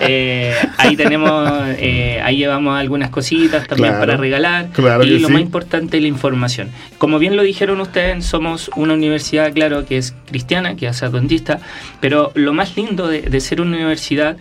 Eh, 0.00 0.56
ahí 0.78 0.96
tenemos, 0.96 1.48
eh, 1.78 2.20
ahí 2.24 2.38
llevamos 2.38 2.76
algunas 2.76 3.10
cositas 3.10 3.68
también 3.68 3.94
para 3.98 4.16
regalar. 4.16 4.70
y 5.04 5.18
lo 5.18 5.28
más 5.28 5.40
importante, 5.40 6.00
la 6.00 6.08
información. 6.08 6.70
Como 6.98 7.20
bien 7.20 7.36
lo 7.36 7.42
dijeron 7.44 7.80
ustedes, 7.80 8.24
somos 8.24 8.70
una 8.74 8.94
universidad, 8.94 9.52
claro, 9.52 9.84
que 9.86 9.98
es 9.98 10.14
cristiana, 10.26 10.74
que 10.74 10.88
es 10.88 11.02
adventista, 11.04 11.60
pero 12.00 12.32
lo 12.34 12.52
más 12.52 12.76
lindo 12.76 13.06
de, 13.06 13.22
de 13.22 13.40
ser 13.40 13.60
una 13.60 13.76
universidad 13.76 14.36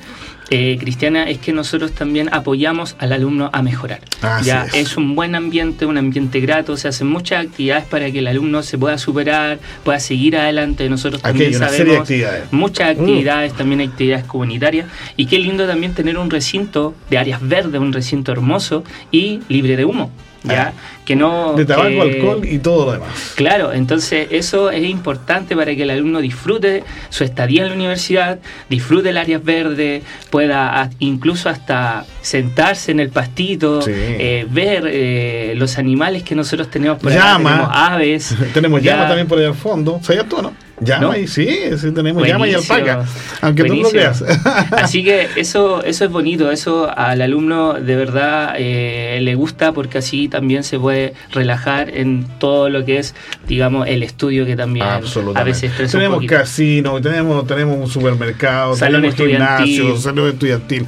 eh, 0.50 0.77
cristiana 0.79 1.29
es 1.29 1.38
que 1.38 1.53
nosotros 1.53 1.91
también 1.91 2.29
apoyamos 2.32 2.96
al 3.00 3.13
alumno 3.13 3.50
a 3.53 3.62
mejorar. 3.62 4.01
ya 4.44 4.65
es. 4.74 4.98
un 4.98 5.15
buen 5.15 5.36
ambiente, 5.36 5.86
un 5.86 5.98
ambiente 5.98 6.39
grato, 6.39 6.75
se 6.75 6.88
hacen 6.88 7.08
muchas 7.08 7.46
actividades 7.46 7.86
para 7.86 8.12
que 8.12 8.20
el 8.20 8.27
alumno 8.27 8.63
se 8.63 8.77
pueda 8.77 8.98
superar, 8.98 9.60
pueda 9.84 10.00
seguir 10.00 10.38
adelante. 10.38 10.89
Nosotros 10.89 11.22
también 11.22 11.53
sabemos 11.53 12.10
muchas 12.51 12.98
mm. 12.98 13.00
actividades, 13.00 13.53
también 13.53 13.82
actividades 13.82 14.25
comunitarias 14.25 14.88
y 15.15 15.27
qué 15.27 15.38
lindo 15.39 15.68
también 15.68 15.94
tener 15.94 16.18
un 16.18 16.29
recinto 16.29 16.96
de 17.10 17.18
áreas 17.18 17.48
verdes, 17.48 17.79
un 17.79 17.94
recinto 17.94 18.32
hermoso 18.32 18.84
y 19.12 19.41
libre 19.50 19.77
de 19.77 19.86
humo. 19.86 20.12
¿Ya? 20.43 20.74
Que 21.05 21.15
no, 21.15 21.53
de 21.53 21.65
tabaco, 21.65 22.01
alcohol 22.01 22.41
y 22.43 22.60
todo 22.60 22.86
lo 22.86 22.91
demás. 22.93 23.34
Claro, 23.36 23.74
entonces 23.74 24.27
eso 24.31 24.69
es 24.69 24.88
importante 24.88 25.55
para 25.55 25.75
que 25.75 25.84
el 25.84 25.89
alumno 25.89 26.22
disfrute 26.22 26.84
su 27.10 27.24
estadía 27.24 27.63
en 27.63 27.69
la 27.69 27.75
universidad, 27.75 28.39
disfrute 28.69 29.10
el 29.10 29.17
área 29.17 29.39
verde, 29.39 30.03
pueda 30.29 30.89
incluso 31.00 31.50
hasta 31.50 32.05
sentarse 32.22 32.91
en 32.91 33.00
el 33.00 33.10
pastito, 33.10 33.79
eh, 33.88 34.46
ver 34.50 34.84
eh, 34.86 35.53
los 35.55 35.77
animales 35.77 36.24
que 36.24 36.36
nosotros 36.36 36.69
tenemos 36.69 37.00
por 37.00 37.12
llama. 37.12 37.51
tenemos 37.51 37.69
aves. 37.74 38.36
tenemos 38.53 38.81
llama 38.81 39.08
también 39.08 39.27
por 39.27 39.39
ahí 39.39 39.46
al 39.46 39.55
fondo, 39.55 40.00
¿sabías 40.03 40.27
tú, 40.29 40.41
no? 40.41 40.68
Llama 40.81 41.17
y 41.17 41.27
sí, 41.27 41.48
tenemos 41.93 42.25
llama 42.25 42.48
y 42.48 42.53
alpaca, 42.53 43.05
aunque 43.41 43.63
tú 43.65 43.75
lo 43.75 43.89
creas. 43.89 44.21
Así 44.71 45.03
que 45.03 45.27
eso, 45.36 45.83
eso 45.83 46.05
es 46.05 46.12
bonito, 46.12 46.51
eso 46.51 46.89
al 46.95 47.21
alumno 47.21 47.74
de 47.74 47.95
verdad 47.95 48.55
eh, 48.57 49.19
le 49.21 49.36
gusta 49.36 49.71
porque 49.74 49.98
así 49.98 50.27
también 50.27 50.63
se 50.63 50.79
puede 50.79 51.13
relajar 51.31 51.89
en 51.89 52.25
todo 52.39 52.69
lo 52.69 52.86
que 52.86 53.00
es, 53.00 53.15
digamos, 53.48 53.88
el 53.88 54.03
estudio 54.03 54.45
que 54.45 54.55
también 54.55 54.86
a 54.86 55.43
veces 55.43 55.71
estresa 55.71 55.98
Tenemos 55.98 56.24
casino, 56.25 57.01
tenemos, 57.01 57.45
tenemos 57.45 57.77
un 57.77 57.88
supermercado, 57.88 58.75
salón 58.75 59.01
tenemos 59.01 59.15
gimnasio, 59.15 59.98
salón 59.98 60.29
estudiantil. 60.29 60.86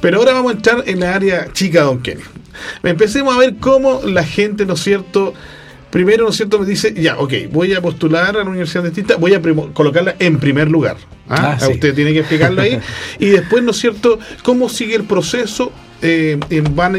Pero 0.00 0.18
ahora 0.18 0.32
vamos 0.32 0.52
a 0.52 0.56
entrar 0.56 0.84
en 0.86 1.00
la 1.00 1.14
área 1.14 1.52
chica, 1.52 1.82
don 1.82 2.00
Kenny. 2.00 2.22
Empecemos 2.82 3.34
a 3.34 3.38
ver 3.38 3.56
cómo 3.58 4.02
la 4.04 4.24
gente, 4.24 4.64
¿no 4.64 4.74
es 4.74 4.80
cierto?, 4.80 5.34
primero, 5.94 6.24
¿no 6.24 6.30
es 6.30 6.36
cierto?, 6.36 6.58
me 6.58 6.66
dice, 6.66 6.92
ya, 6.92 7.16
ok, 7.18 7.32
voy 7.52 7.72
a 7.72 7.80
postular 7.80 8.36
a 8.36 8.42
la 8.42 8.50
Universidad 8.50 8.82
Dentista, 8.82 9.14
voy 9.14 9.32
a 9.32 9.40
colocarla 9.72 10.16
en 10.18 10.40
primer 10.40 10.68
lugar. 10.68 10.96
¿ah? 11.28 11.56
ah 11.60 11.68
usted 11.68 11.94
tiene 11.94 12.12
que 12.12 12.18
explicarlo 12.18 12.62
ahí. 12.62 12.80
y 13.20 13.26
después, 13.26 13.62
¿no 13.62 13.70
es 13.70 13.76
cierto?, 13.76 14.18
cómo 14.42 14.68
sigue 14.68 14.96
el 14.96 15.04
proceso 15.04 15.70
eh, 16.02 16.36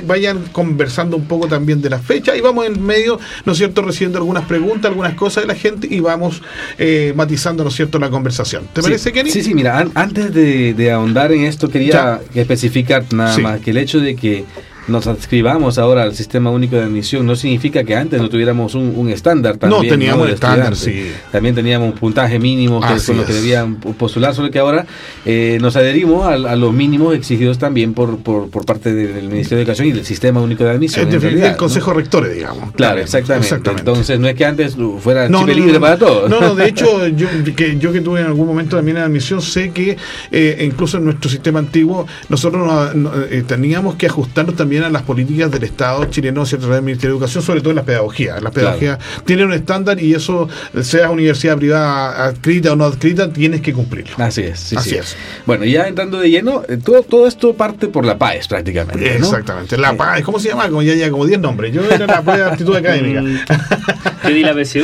vayan 0.08 0.46
conversando 0.54 1.18
un 1.18 1.26
poco 1.26 1.48
también 1.48 1.82
de 1.82 1.90
la 1.90 2.00
fecha 2.00 2.38
y 2.38 2.42
vamos 2.42 2.68
en 2.68 2.82
medio, 2.82 3.20
¿no 3.44 3.52
es 3.52 3.58
cierto?, 3.58 3.82
recibiendo 3.82 4.18
algunas 4.18 4.46
preguntas, 4.46 4.86
algunas 4.86 5.14
cosas 5.16 5.44
de 5.44 5.48
la 5.50 5.56
gente 5.56 5.90
y 5.92 6.00
vamos 6.00 6.42
eh, 6.78 7.12
matizando, 7.18 7.64
¿no 7.64 7.72
es 7.72 7.76
cierto?, 7.76 8.00
la 8.00 8.10
conversación. 8.10 8.66
¿Te 8.72 8.82
parece, 8.82 9.12
Kenny? 9.12 9.30
Sí, 9.30 9.44
sí, 9.44 9.54
mira, 9.54 9.86
antes 9.94 10.34
de, 10.34 10.92
ahondar 10.94 11.34
en 11.34 11.44
esto, 11.44 11.68
quería 11.68 12.22
especificar 12.34 13.04
nada 13.12 13.38
más 13.40 13.60
que 13.60 13.72
el 13.72 13.78
hecho 13.78 14.00
de 14.00 14.16
que 14.16 14.46
nos 14.88 15.08
adscribamos 15.08 15.78
ahora 15.78 16.04
al 16.04 16.16
sistema 16.16 16.52
único 16.52 16.76
de 16.76 16.84
admisión 16.84 17.26
no 17.26 17.36
significa 17.36 17.84
que 17.84 17.96
antes 17.96 18.22
no 18.22 18.30
tuviéramos 18.30 18.76
un, 18.76 19.10
estándar 19.10 19.58
también. 19.58 19.84
No, 19.84 19.88
teníamos 19.88 20.30
estándar, 20.30 20.76
sí. 20.76 21.12
También 21.32 21.56
teníamos 21.56 21.94
un 21.94 21.98
puntaje 21.98 22.40
mínimo 22.40 22.82
que 22.82 22.96
con 23.06 23.18
lo 23.18 23.26
que 23.26 23.34
debían 23.34 23.76
postular, 23.76 24.34
solo 24.34 24.50
que 24.52 24.60
ahora 24.60 24.86
eh, 25.26 25.58
nos 25.62 25.76
adherimos 25.76 26.28
a, 26.28 26.56
los 26.56 26.74
mínimos 26.74 27.16
exigidos 27.16 27.58
también 27.58 27.94
por, 27.94 28.18
por, 28.20 28.66
parte 28.66 28.94
del 28.94 29.28
Ministerio 29.28 29.58
de 29.58 29.64
Educación 29.64 29.88
y 29.88 29.92
del 29.92 30.06
sistema 30.06 30.42
único 30.42 30.64
de 30.64 30.72
admisión. 30.72 31.12
En, 31.12 31.22
realidad, 31.22 31.52
el 31.52 31.58
Consejo 31.58 31.94
Rector, 31.94 32.32
digamos. 32.32 32.72
Claro, 32.74 33.02
exactamente. 33.02 33.72
Entonces 33.78 34.20
no 34.20 34.28
es 34.28 34.36
que 34.36 34.46
antes 34.46 34.76
fuera 35.00 35.30
no, 35.30 35.46
libre 35.46 35.80
para 35.80 35.98
todos. 35.98 36.30
No, 36.30 36.40
no, 36.40 36.56
de 36.56 36.68
hecho, 36.70 37.08
yo 37.08 37.28
que, 37.56 37.78
yo 37.78 37.92
que 37.92 38.02
tuve 38.02 38.22
en 38.22 38.28
algún 38.28 38.48
momento 38.48 38.76
también 38.76 38.98
en 38.98 39.04
admisión, 39.04 39.42
sé 39.42 39.72
que 39.72 39.98
eh, 40.32 40.66
incluso 40.66 40.98
en 40.98 41.06
nuestro 41.06 41.30
sistema 41.30 41.60
antiguo 41.60 42.08
nosotros 42.30 42.92
eh, 43.30 43.44
teníamos 43.48 43.96
que 43.96 44.08
ajustarnos 44.08 44.56
también 44.56 44.75
a 44.84 44.90
las 44.90 45.04
políticas 45.04 45.52
del 45.52 45.64
Estado 45.64 46.06
chileno 46.06 46.44
a 46.44 46.46
través 46.46 46.70
del 46.70 46.82
Ministerio 46.82 47.14
de 47.14 47.18
Educación, 47.18 47.44
sobre 47.44 47.62
todo 47.62 47.72
en 47.72 47.78
las 47.78 47.86
pedagogías. 47.86 48.42
Las 48.42 48.54
pedagogías 48.54 49.00
tienen 49.26 49.48
un 49.48 49.54
estándar 49.54 50.02
y 50.02 50.14
eso, 50.14 50.48
sea 50.82 51.10
universidad 51.10 51.58
privada 51.58 52.26
adscrita 52.26 52.74
o 52.74 52.76
no 52.76 52.86
adscrita, 52.86 53.32
tienes 53.32 53.62
que 53.62 53.74
cumplirlo. 53.74 54.16
Así 54.18 54.42
es. 54.42 54.74
Así 54.74 54.96
es. 54.96 55.16
Bueno, 55.46 55.66
ya 55.66 55.88
entrando 55.88 56.20
de 56.20 56.30
lleno, 56.30 56.64
eh, 56.68 56.78
todo, 56.84 57.04
todo 57.04 57.28
esto 57.28 57.54
parte 57.54 57.88
por 57.88 58.06
la 58.06 58.18
PAES 58.18 58.48
prácticamente. 58.48 59.16
Exactamente. 59.16 59.78
La 59.78 59.96
PAES, 59.96 60.24
¿cómo 60.24 60.40
se 60.40 60.50
llama? 60.50 60.68
Como 60.70 60.82
ya, 60.82 60.96
ya 60.96 61.10
como 61.10 61.26
10 61.26 61.40
nombres. 61.40 61.74
Yo 61.74 61.82
era 61.90 62.08
la 62.08 62.22
prueba 62.22 62.46
de 62.46 62.52
aptitud 62.52 62.76
académica. 62.76 63.22
Yo 64.24 64.30
di 64.30 64.42
la 64.42 64.54
PSU 64.54 64.80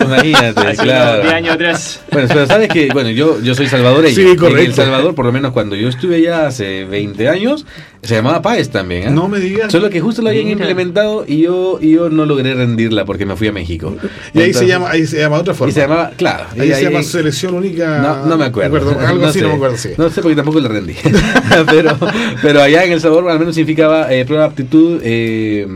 Imagínate, 0.00 0.76
claro. 0.76 1.22
10 1.22 1.34
años 1.34 1.54
atrás. 1.54 2.00
Bueno, 2.10 2.28
pero 2.28 2.46
sabes 2.46 2.68
que, 2.68 2.88
bueno, 2.92 3.10
yo, 3.10 3.40
yo 3.40 3.54
soy 3.54 3.68
salvadoreño. 3.68 4.14
Sí, 4.14 4.36
correcto. 4.36 4.58
En 4.58 4.66
El 4.66 4.74
Salvador, 4.74 5.14
por 5.14 5.26
lo 5.26 5.32
menos 5.32 5.52
cuando 5.52 5.76
yo 5.76 5.88
estuve 5.88 6.16
allá 6.16 6.46
hace 6.46 6.84
20 6.84 7.28
años, 7.28 7.66
se 8.02 8.14
llamaba 8.14 8.40
PAES 8.40 8.70
también. 8.70 9.08
¿eh? 9.08 9.10
No 9.10 9.27
me 9.28 9.40
digas. 9.40 9.70
Solo 9.72 9.90
que 9.90 10.00
justo 10.00 10.22
lo 10.22 10.30
habían 10.30 10.48
implementado 10.48 11.24
y 11.26 11.42
yo, 11.42 11.78
y 11.80 11.92
yo 11.92 12.10
no 12.10 12.26
logré 12.26 12.54
rendirla 12.54 13.04
porque 13.04 13.26
me 13.26 13.36
fui 13.36 13.48
a 13.48 13.52
México. 13.52 13.96
Y 14.32 14.40
ahí 14.40 14.54
se 14.54 14.66
llama, 14.66 14.90
ahí 14.90 15.06
se 15.06 15.18
llama 15.18 15.38
otra 15.38 15.54
forma. 15.54 15.70
Y 15.70 15.74
se 15.74 15.80
llamaba, 15.80 16.10
claro. 16.16 16.46
Ahí, 16.58 16.72
se 16.72 16.84
llama 16.84 17.02
selección 17.02 17.54
única. 17.54 17.98
No, 17.98 18.26
no 18.26 18.36
me 18.36 18.46
acuerdo. 18.46 18.98
algo 18.98 19.26
así 19.26 19.40
no 19.40 19.48
me 19.48 19.54
acuerdo, 19.54 19.76
sí. 19.76 19.90
No 19.96 20.10
sé 20.10 20.22
porque 20.22 20.36
tampoco 20.36 20.60
le 20.60 20.68
rendí. 20.68 20.94
pero, 21.70 21.96
pero 22.42 22.62
allá 22.62 22.84
en 22.84 22.92
El 22.92 23.00
Salvador 23.00 23.30
al 23.30 23.38
menos 23.38 23.54
significaba 23.54 24.12
eh, 24.12 24.24
prueba 24.24 24.44
de 24.44 24.50
aptitud 24.50 25.00
eh, 25.02 25.66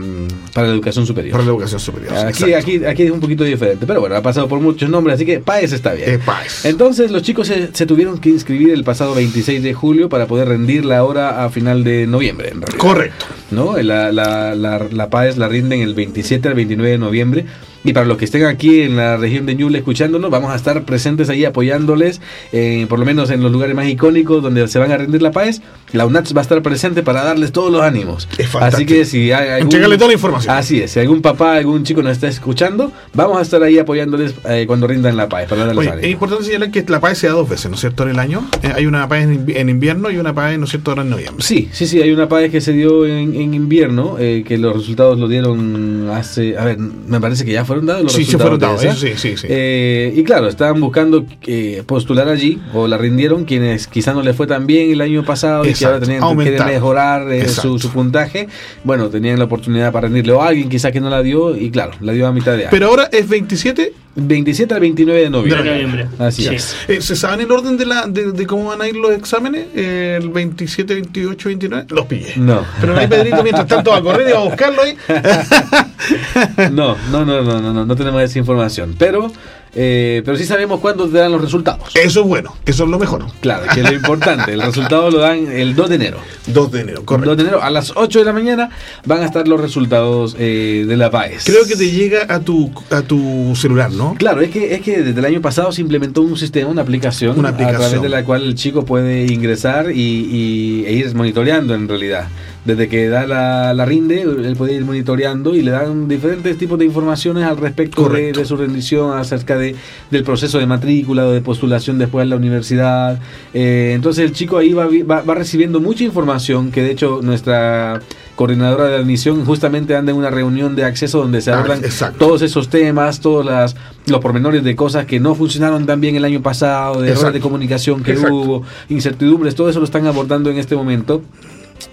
para 0.53 0.67
la 0.67 0.73
educación 0.73 1.05
superior. 1.05 1.31
Para 1.31 1.43
la 1.43 1.51
educación 1.51 1.79
superior. 1.79 2.13
Aquí, 2.15 2.53
aquí, 2.53 2.85
aquí 2.85 3.03
es 3.03 3.11
un 3.11 3.19
poquito 3.19 3.43
diferente. 3.43 3.85
Pero 3.85 3.99
bueno, 3.99 4.15
ha 4.15 4.21
pasado 4.21 4.47
por 4.47 4.59
muchos 4.59 4.89
nombres, 4.89 5.15
así 5.15 5.25
que 5.25 5.39
PAES 5.39 5.73
está 5.73 5.93
bien. 5.93 6.09
Eh, 6.09 6.19
PAES. 6.23 6.65
Entonces 6.65 7.11
los 7.11 7.21
chicos 7.23 7.47
se, 7.47 7.73
se, 7.73 7.85
tuvieron 7.85 8.19
que 8.19 8.29
inscribir 8.29 8.71
el 8.71 8.83
pasado 8.83 9.15
26 9.15 9.63
de 9.63 9.73
julio 9.73 10.09
para 10.09 10.27
poder 10.27 10.47
rendirla 10.47 10.97
ahora 10.97 11.43
a 11.43 11.49
final 11.49 11.83
de 11.83 12.07
noviembre. 12.07 12.49
En 12.49 12.61
realidad. 12.61 12.79
Correcto. 12.79 13.25
¿No? 13.53 13.77
La, 13.77 14.11
la, 14.11 14.55
la, 14.55 14.87
la 14.91 15.09
PAES 15.09 15.37
la 15.37 15.47
rinden 15.47 15.81
el 15.81 15.93
27 15.93 16.47
al 16.47 16.55
29 16.55 16.91
de 16.91 16.97
noviembre. 16.97 17.45
Y 17.83 17.93
para 17.93 18.05
los 18.05 18.17
que 18.17 18.25
estén 18.25 18.45
aquí 18.45 18.81
en 18.81 18.95
la 18.95 19.17
región 19.17 19.45
de 19.45 19.55
Ñuble 19.55 19.79
escuchándonos, 19.79 20.31
vamos 20.31 20.51
a 20.51 20.55
estar 20.55 20.83
presentes 20.83 21.29
ahí 21.29 21.45
apoyándoles, 21.45 22.21
eh, 22.51 22.85
por 22.87 22.99
lo 22.99 23.05
menos 23.05 23.29
en 23.29 23.43
los 23.43 23.51
lugares 23.51 23.75
más 23.75 23.87
icónicos 23.87 24.41
donde 24.41 24.67
se 24.67 24.79
van 24.79 24.91
a 24.91 24.97
rendir 24.97 25.21
la 25.21 25.31
paz. 25.31 25.61
La 25.91 26.05
UNATS 26.05 26.35
va 26.35 26.39
a 26.39 26.43
estar 26.43 26.61
presente 26.61 27.03
para 27.03 27.23
darles 27.23 27.51
todos 27.51 27.71
los 27.71 27.81
ánimos. 27.81 28.27
así 28.61 28.85
que 28.85 29.05
si 29.05 29.31
hay 29.31 29.61
algún, 29.61 29.69
toda 29.69 30.07
la 30.07 30.13
información. 30.13 30.55
Así 30.55 30.81
es, 30.81 30.91
si 30.91 30.99
algún 30.99 31.21
papá, 31.21 31.55
algún 31.55 31.83
chico 31.83 32.01
nos 32.01 32.13
está 32.13 32.27
escuchando, 32.27 32.91
vamos 33.13 33.37
a 33.37 33.41
estar 33.41 33.61
ahí 33.61 33.77
apoyándoles 33.77 34.33
eh, 34.49 34.63
cuando 34.65 34.87
rindan 34.87 35.17
la 35.17 35.27
paz. 35.27 35.47
Para 35.47 35.71
es 35.73 36.09
importante 36.09 36.45
señalar 36.45 36.71
que 36.71 36.83
la 36.87 36.99
paz 36.99 37.17
se 37.17 37.27
da 37.27 37.33
dos 37.33 37.49
veces, 37.49 37.69
¿no 37.69 37.75
es 37.75 37.81
cierto? 37.81 38.03
En 38.03 38.09
el 38.09 38.19
año 38.19 38.47
eh, 38.61 38.71
hay 38.75 38.85
una 38.85 39.07
paz 39.07 39.23
en, 39.23 39.69
invierno 39.69 40.09
y 40.09 40.17
una 40.17 40.33
paz, 40.33 40.57
¿no 40.57 40.65
es 40.65 40.71
cierto?, 40.71 40.91
ahora 40.91 41.03
en 41.03 41.09
noviembre. 41.09 41.43
Sí, 41.43 41.69
sí, 41.71 41.85
sí, 41.85 42.01
hay 42.01 42.11
una 42.11 42.29
paz 42.29 42.49
que 42.49 42.61
se 42.61 42.71
dio 42.71 43.05
en, 43.05 43.53
invierno, 43.53 44.15
que 44.17 44.57
los 44.57 44.75
resultados 44.75 45.19
lo 45.19 45.27
dieron 45.27 46.09
hace, 46.09 46.57
a 46.57 46.65
ver, 46.65 46.77
me 46.77 47.19
parece 47.19 47.45
que 47.45 47.51
ya 47.51 47.65
fueron 47.73 47.85
dados 47.87 48.03
los 48.03 48.15
resultados 48.15 48.81
sí, 48.81 49.13
sí, 49.17 49.37
sí, 49.37 49.47
eh, 49.49 50.13
y 50.15 50.23
claro, 50.23 50.47
estaban 50.47 50.79
buscando 50.79 51.25
eh, 51.47 51.83
postular 51.85 52.27
allí, 52.29 52.61
o 52.73 52.87
la 52.87 52.97
rindieron, 52.97 53.45
quienes 53.45 53.87
quizás 53.87 54.15
no 54.15 54.21
les 54.21 54.35
fue 54.35 54.47
tan 54.47 54.67
bien 54.67 54.91
el 54.91 55.01
año 55.01 55.23
pasado 55.23 55.65
y 55.65 55.73
que 55.73 55.85
ahora 55.85 55.99
tenían 55.99 56.37
que 56.37 56.51
mejorar 56.63 57.31
eh, 57.31 57.47
su, 57.47 57.77
puntaje. 57.91 58.47
Bueno, 58.83 59.09
tenían 59.09 59.39
la 59.39 59.45
oportunidad 59.45 59.91
para 59.91 60.07
rendirle, 60.07 60.33
o 60.33 60.41
alguien 60.41 60.69
quizás 60.69 60.91
que 60.91 61.01
no 61.01 61.09
la 61.09 61.21
dio, 61.21 61.55
y 61.55 61.71
claro, 61.71 61.93
la 62.01 62.13
dio 62.13 62.27
a 62.27 62.31
mitad 62.31 62.53
de 62.55 62.63
año. 62.63 62.71
Pero 62.71 62.87
ahora 62.87 63.09
es 63.11 63.27
27 63.27 63.93
27 64.15 64.73
al 64.73 64.79
29 64.79 65.21
de 65.21 65.29
noviembre. 65.29 66.07
Así 66.19 66.47
es. 66.47 66.75
¿Se 66.99 67.15
sabe 67.15 67.43
el 67.43 67.51
orden 67.51 67.77
de, 67.77 67.85
la, 67.85 68.05
de, 68.07 68.45
cómo 68.45 68.65
van 68.65 68.81
a 68.81 68.87
ir 68.87 68.95
los 68.95 69.11
exámenes? 69.11 69.67
el 69.73 70.29
27, 70.29 70.93
28, 70.93 71.49
29. 71.49 71.85
Los 71.89 72.05
pillé. 72.05 72.33
No. 72.37 72.63
Pero 72.79 72.97
ahí 72.97 73.07
Pedrito 73.07 73.41
mientras 73.43 73.67
tanto 73.67 73.91
va 73.91 73.97
a 73.97 74.01
correr 74.01 74.29
y 74.29 74.33
va 74.33 74.39
a 74.39 74.43
buscarlo 74.43 74.81
ahí. 74.81 74.95
no, 76.71 76.95
no, 77.11 77.25
no, 77.25 77.41
no, 77.41 77.61
no, 77.61 77.73
no, 77.73 77.85
no 77.85 77.95
tenemos 77.95 78.21
esa 78.21 78.39
información. 78.39 78.95
Pero 78.97 79.31
Eh, 79.75 80.21
pero 80.23 80.37
sí 80.37 80.45
sabemos 80.45 80.79
cuándo 80.79 81.07
te 81.07 81.17
dan 81.17 81.31
los 81.31 81.41
resultados. 81.41 81.95
Eso 81.95 82.21
es 82.21 82.27
bueno, 82.27 82.55
eso 82.65 82.83
es 82.83 82.89
lo 82.89 82.99
mejor. 82.99 83.25
Claro, 83.41 83.65
que 83.73 83.81
es 83.81 83.89
lo 83.89 83.95
importante. 83.95 84.53
el 84.53 84.61
resultado 84.61 85.09
lo 85.09 85.19
dan 85.19 85.51
el 85.51 85.75
2 85.75 85.89
de 85.89 85.95
enero. 85.95 86.17
2 86.47 86.71
de 86.71 86.81
enero, 86.81 87.05
correcto. 87.05 87.31
2 87.31 87.37
de 87.37 87.43
enero 87.43 87.63
a 87.63 87.69
las 87.69 87.93
8 87.95 88.19
de 88.19 88.25
la 88.25 88.33
mañana 88.33 88.69
van 89.05 89.21
a 89.21 89.25
estar 89.25 89.47
los 89.47 89.59
resultados 89.59 90.35
eh, 90.37 90.85
de 90.87 90.97
la 90.97 91.09
PAES. 91.09 91.45
Creo 91.45 91.65
que 91.65 91.75
te 91.75 91.89
llega 91.89 92.25
a 92.29 92.39
tu, 92.39 92.71
a 92.91 93.01
tu 93.01 93.55
celular, 93.55 93.91
¿no? 93.91 94.15
Claro, 94.15 94.41
es 94.41 94.51
que, 94.51 94.75
es 94.75 94.81
que 94.81 95.01
desde 95.01 95.19
el 95.19 95.25
año 95.25 95.41
pasado 95.41 95.71
se 95.71 95.81
implementó 95.81 96.21
un 96.21 96.37
sistema, 96.37 96.69
una 96.69 96.83
aplicación, 96.83 97.39
una 97.39 97.49
aplicación. 97.49 97.81
a 97.81 97.85
través 97.85 98.01
de 98.01 98.09
la 98.09 98.23
cual 98.23 98.43
el 98.43 98.55
chico 98.55 98.85
puede 98.85 99.25
ingresar 99.25 99.91
y, 99.91 99.99
y, 99.99 100.85
e 100.85 100.93
ir 100.93 101.13
monitoreando 101.15 101.73
en 101.73 101.87
realidad 101.87 102.27
desde 102.65 102.87
que 102.87 103.09
da 103.09 103.27
la, 103.27 103.73
la, 103.73 103.85
rinde, 103.85 104.21
él 104.21 104.55
puede 104.57 104.73
ir 104.73 104.85
monitoreando 104.85 105.55
y 105.55 105.61
le 105.61 105.71
dan 105.71 106.07
diferentes 106.07 106.57
tipos 106.57 106.79
de 106.79 106.85
informaciones 106.85 107.43
al 107.43 107.57
respecto 107.57 108.07
de, 108.07 108.31
de, 108.31 108.45
su 108.45 108.55
rendición, 108.55 109.17
acerca 109.17 109.57
de, 109.57 109.75
del 110.11 110.23
proceso 110.23 110.59
de 110.59 110.65
matrícula 110.65 111.27
o 111.27 111.31
de 111.31 111.41
postulación 111.41 111.97
después 111.97 112.23
a 112.23 112.25
la 112.25 112.35
universidad. 112.37 113.19
Eh, 113.53 113.91
entonces 113.93 114.23
el 114.23 114.31
chico 114.31 114.57
ahí 114.57 114.71
va, 114.71 114.87
va, 114.87 115.21
va, 115.21 115.35
recibiendo 115.35 115.81
mucha 115.81 116.03
información 116.03 116.71
que 116.71 116.83
de 116.83 116.91
hecho 116.91 117.19
nuestra 117.21 117.99
coordinadora 118.35 118.85
de 118.85 118.95
admisión 118.95 119.45
justamente 119.45 119.95
anda 119.95 120.11
en 120.11 120.17
una 120.17 120.29
reunión 120.29 120.75
de 120.75 120.85
acceso 120.85 121.19
donde 121.19 121.41
se 121.41 121.51
hablan 121.51 121.81
ah, 122.01 122.11
todos 122.17 122.41
esos 122.41 122.69
temas, 122.69 123.19
todos 123.19 123.45
las, 123.45 123.75
los 124.07 124.19
pormenores 124.21 124.63
de 124.63 124.75
cosas 124.75 125.05
que 125.05 125.19
no 125.19 125.35
funcionaron 125.35 125.85
tan 125.85 126.01
bien 126.01 126.15
el 126.15 126.25
año 126.25 126.41
pasado, 126.41 127.01
de 127.01 127.11
errores 127.11 127.33
de 127.33 127.39
comunicación 127.39 128.01
que 128.03 128.13
Exacto. 128.13 128.33
hubo, 128.33 128.63
incertidumbres, 128.89 129.53
todo 129.53 129.69
eso 129.69 129.79
lo 129.79 129.85
están 129.85 130.07
abordando 130.07 130.49
en 130.49 130.57
este 130.57 130.75
momento 130.75 131.21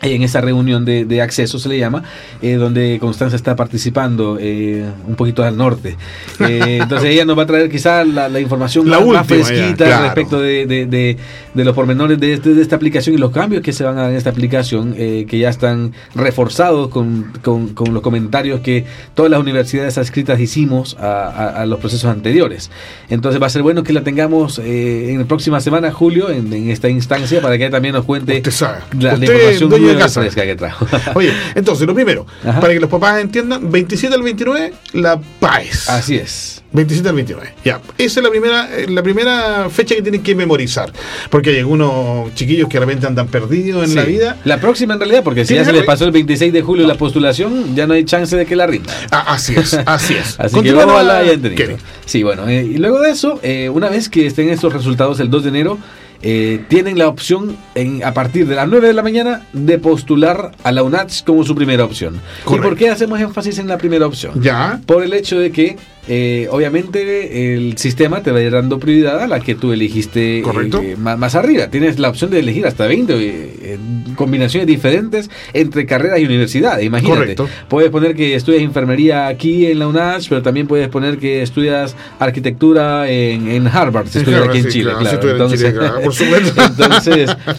en 0.03 0.22
esa 0.22 0.40
reunión 0.40 0.85
de, 0.85 1.05
de, 1.05 1.22
acceso 1.22 1.59
se 1.59 1.68
le 1.68 1.79
llama, 1.79 2.03
eh, 2.42 2.55
donde 2.55 2.98
Constanza 3.00 3.37
está 3.37 3.57
participando 3.57 4.38
eh, 4.40 4.85
un 5.07 5.14
poquito 5.14 5.42
al 5.42 5.57
norte. 5.57 5.96
Eh, 6.40 6.79
entonces 6.83 7.11
ella 7.11 7.24
nos 7.24 7.38
va 7.38 7.44
a 7.44 7.46
traer 7.46 7.70
quizás 7.70 8.07
la, 8.07 8.29
la, 8.29 8.40
información 8.40 8.88
la 8.88 8.98
más, 8.98 9.07
última, 9.07 9.18
más 9.20 9.26
fresquita 9.26 9.85
ya, 9.85 9.90
claro. 9.90 10.05
respecto 10.05 10.40
de, 10.40 10.66
de, 10.66 11.16
de, 11.54 11.64
los 11.64 11.74
pormenores 11.74 12.18
de, 12.18 12.38
de, 12.38 12.62
esta 12.62 12.76
aplicación 12.76 13.14
y 13.14 13.18
los 13.18 13.30
cambios 13.30 13.62
que 13.62 13.72
se 13.72 13.84
van 13.84 13.98
a 13.98 14.02
dar 14.02 14.10
en 14.10 14.16
esta 14.16 14.30
aplicación, 14.30 14.94
eh, 14.96 15.26
que 15.28 15.38
ya 15.38 15.48
están 15.48 15.92
reforzados 16.14 16.88
con, 16.88 17.32
con, 17.42 17.68
con, 17.74 17.92
los 17.92 18.02
comentarios 18.02 18.60
que 18.60 18.84
todas 19.14 19.30
las 19.30 19.40
universidades 19.40 19.98
adscritas 19.98 20.40
hicimos 20.40 20.96
a, 20.98 21.28
a, 21.28 21.62
a, 21.62 21.66
los 21.66 21.80
procesos 21.80 22.10
anteriores. 22.10 22.70
Entonces 23.08 23.40
va 23.40 23.46
a 23.46 23.50
ser 23.50 23.62
bueno 23.62 23.82
que 23.82 23.92
la 23.92 24.02
tengamos 24.02 24.58
en 24.58 25.18
la 25.18 25.24
próxima 25.24 25.60
semana, 25.60 25.90
Julio, 25.90 26.30
en, 26.30 26.52
en, 26.52 26.70
esta 26.70 26.88
instancia, 26.88 27.40
para 27.40 27.56
que 27.56 27.64
ella 27.64 27.72
también 27.72 27.94
nos 27.94 28.04
cuente 28.04 28.36
Usted 28.36 28.50
sabe. 28.50 28.78
la, 28.98 29.14
Usted, 29.14 29.28
la 29.28 29.52
información 29.52 29.86
de 29.86 29.96
casa. 29.96 30.28
que 30.28 30.56
trajo. 30.56 30.86
Oye, 31.14 31.32
entonces, 31.54 31.86
lo 31.86 31.94
primero, 31.94 32.26
Ajá. 32.44 32.60
para 32.60 32.72
que 32.72 32.80
los 32.80 32.90
papás 32.90 33.20
entiendan, 33.20 33.70
27 33.70 34.14
al 34.14 34.22
29, 34.22 34.72
la 34.92 35.20
PAES. 35.40 35.88
Así 35.88 36.16
es. 36.16 36.62
27 36.72 37.09
al 37.09 37.14
29. 37.16 37.54
Ya, 37.64 37.80
esa 37.98 38.20
es 38.20 38.24
la 38.24 38.30
primera, 38.30 38.68
la 38.88 39.02
primera 39.02 39.70
fecha 39.70 39.94
que 39.94 40.02
tienen 40.02 40.22
que 40.22 40.35
memorizar. 40.35 40.92
Porque 41.28 41.50
hay 41.50 41.59
algunos 41.59 42.33
chiquillos 42.35 42.68
que 42.68 42.78
de 42.78 42.87
repente 42.87 43.06
andan 43.06 43.26
perdidos 43.26 43.85
en 43.85 43.90
sí. 43.90 43.96
la 43.96 44.04
vida. 44.04 44.37
La 44.44 44.61
próxima 44.61 44.94
en 44.94 45.00
realidad, 45.00 45.22
porque 45.24 45.44
si 45.44 45.54
ya 45.54 45.64
se 45.64 45.72
les 45.72 45.85
pasó 45.85 46.04
el 46.04 46.12
26 46.12 46.52
de 46.52 46.62
julio 46.62 46.83
no. 46.83 46.92
la 46.92 46.98
postulación, 46.98 47.74
ya 47.74 47.87
no 47.87 47.94
hay 47.94 48.04
chance 48.04 48.37
de 48.37 48.46
que 48.46 48.54
la 48.54 48.66
rinda. 48.66 48.92
Ah, 49.11 49.35
así 49.35 49.54
es, 49.56 49.74
así 49.87 50.14
es. 50.14 50.38
así 50.38 50.61
que 50.61 50.72
vamos 50.72 51.00
a 51.00 51.02
la 51.02 51.24
ya 51.24 51.33
entendido. 51.33 51.76
Sí, 52.06 52.22
bueno, 52.22 52.48
eh, 52.48 52.64
y 52.64 52.78
luego 52.78 53.00
de 53.00 53.11
eso, 53.11 53.40
eh, 53.42 53.68
una 53.68 53.88
vez 53.88 54.09
que 54.09 54.26
estén 54.26 54.48
estos 54.48 54.72
resultados 54.72 55.20
el 55.20 55.30
2 55.30 55.42
de 55.44 55.48
enero, 55.48 55.78
eh, 56.22 56.64
tienen 56.68 56.98
la 56.98 57.09
opción 57.09 57.56
en, 57.74 58.04
a 58.04 58.12
partir 58.12 58.46
de 58.46 58.54
las 58.54 58.68
9 58.68 58.88
de 58.88 58.92
la 58.92 59.02
mañana 59.02 59.46
de 59.54 59.78
postular 59.78 60.52
a 60.62 60.70
la 60.70 60.83
UNACH 60.83 61.24
como 61.24 61.44
su 61.44 61.54
primera 61.54 61.85
opción. 61.85 62.20
Correcto. 62.44 62.66
¿Y 62.66 62.68
por 62.68 62.78
qué 62.78 62.90
hacemos 62.90 63.20
énfasis 63.20 63.59
en 63.59 63.68
la 63.68 63.78
primera 63.78 64.06
opción? 64.06 64.40
Ya. 64.42 64.80
Por 64.85 65.02
el 65.02 65.14
hecho 65.14 65.38
de 65.38 65.50
que 65.50 65.76
eh, 66.08 66.48
obviamente 66.50 67.54
el 67.54 67.76
sistema 67.78 68.22
te 68.22 68.32
va 68.32 68.38
a 68.38 68.42
ir 68.42 68.52
dando 68.52 68.78
prioridad 68.78 69.20
a 69.22 69.26
la 69.26 69.40
que 69.40 69.54
tú 69.54 69.72
elegiste 69.72 70.38
eh, 70.38 70.96
más, 70.98 71.18
más, 71.18 71.34
arriba. 71.34 71.68
Tienes 71.68 71.98
la 71.98 72.08
opción 72.08 72.30
de 72.30 72.40
elegir 72.40 72.66
hasta 72.66 72.86
20 72.86 73.14
eh, 73.16 73.78
combinaciones 74.16 74.66
diferentes 74.66 75.30
entre 75.52 75.86
carreras 75.86 76.20
y 76.20 76.24
universidades. 76.24 76.84
Imagínate. 76.84 77.18
Correcto. 77.18 77.48
Puedes 77.68 77.90
poner 77.90 78.14
que 78.14 78.34
estudias 78.34 78.62
enfermería 78.62 79.26
aquí 79.26 79.66
en 79.66 79.78
la 79.78 79.88
UNACH, 79.88 80.28
pero 80.28 80.42
también 80.42 80.66
puedes 80.66 80.88
poner 80.88 81.18
que 81.18 81.42
estudias 81.42 81.96
arquitectura 82.18 83.08
en, 83.08 83.48
en 83.48 83.68
Harvard, 83.68 84.08
si 84.08 84.18
estudias 84.18 84.48
aquí 84.48 84.58
en 84.58 84.68
Chile. 84.68 84.92
Entonces, 85.22 85.74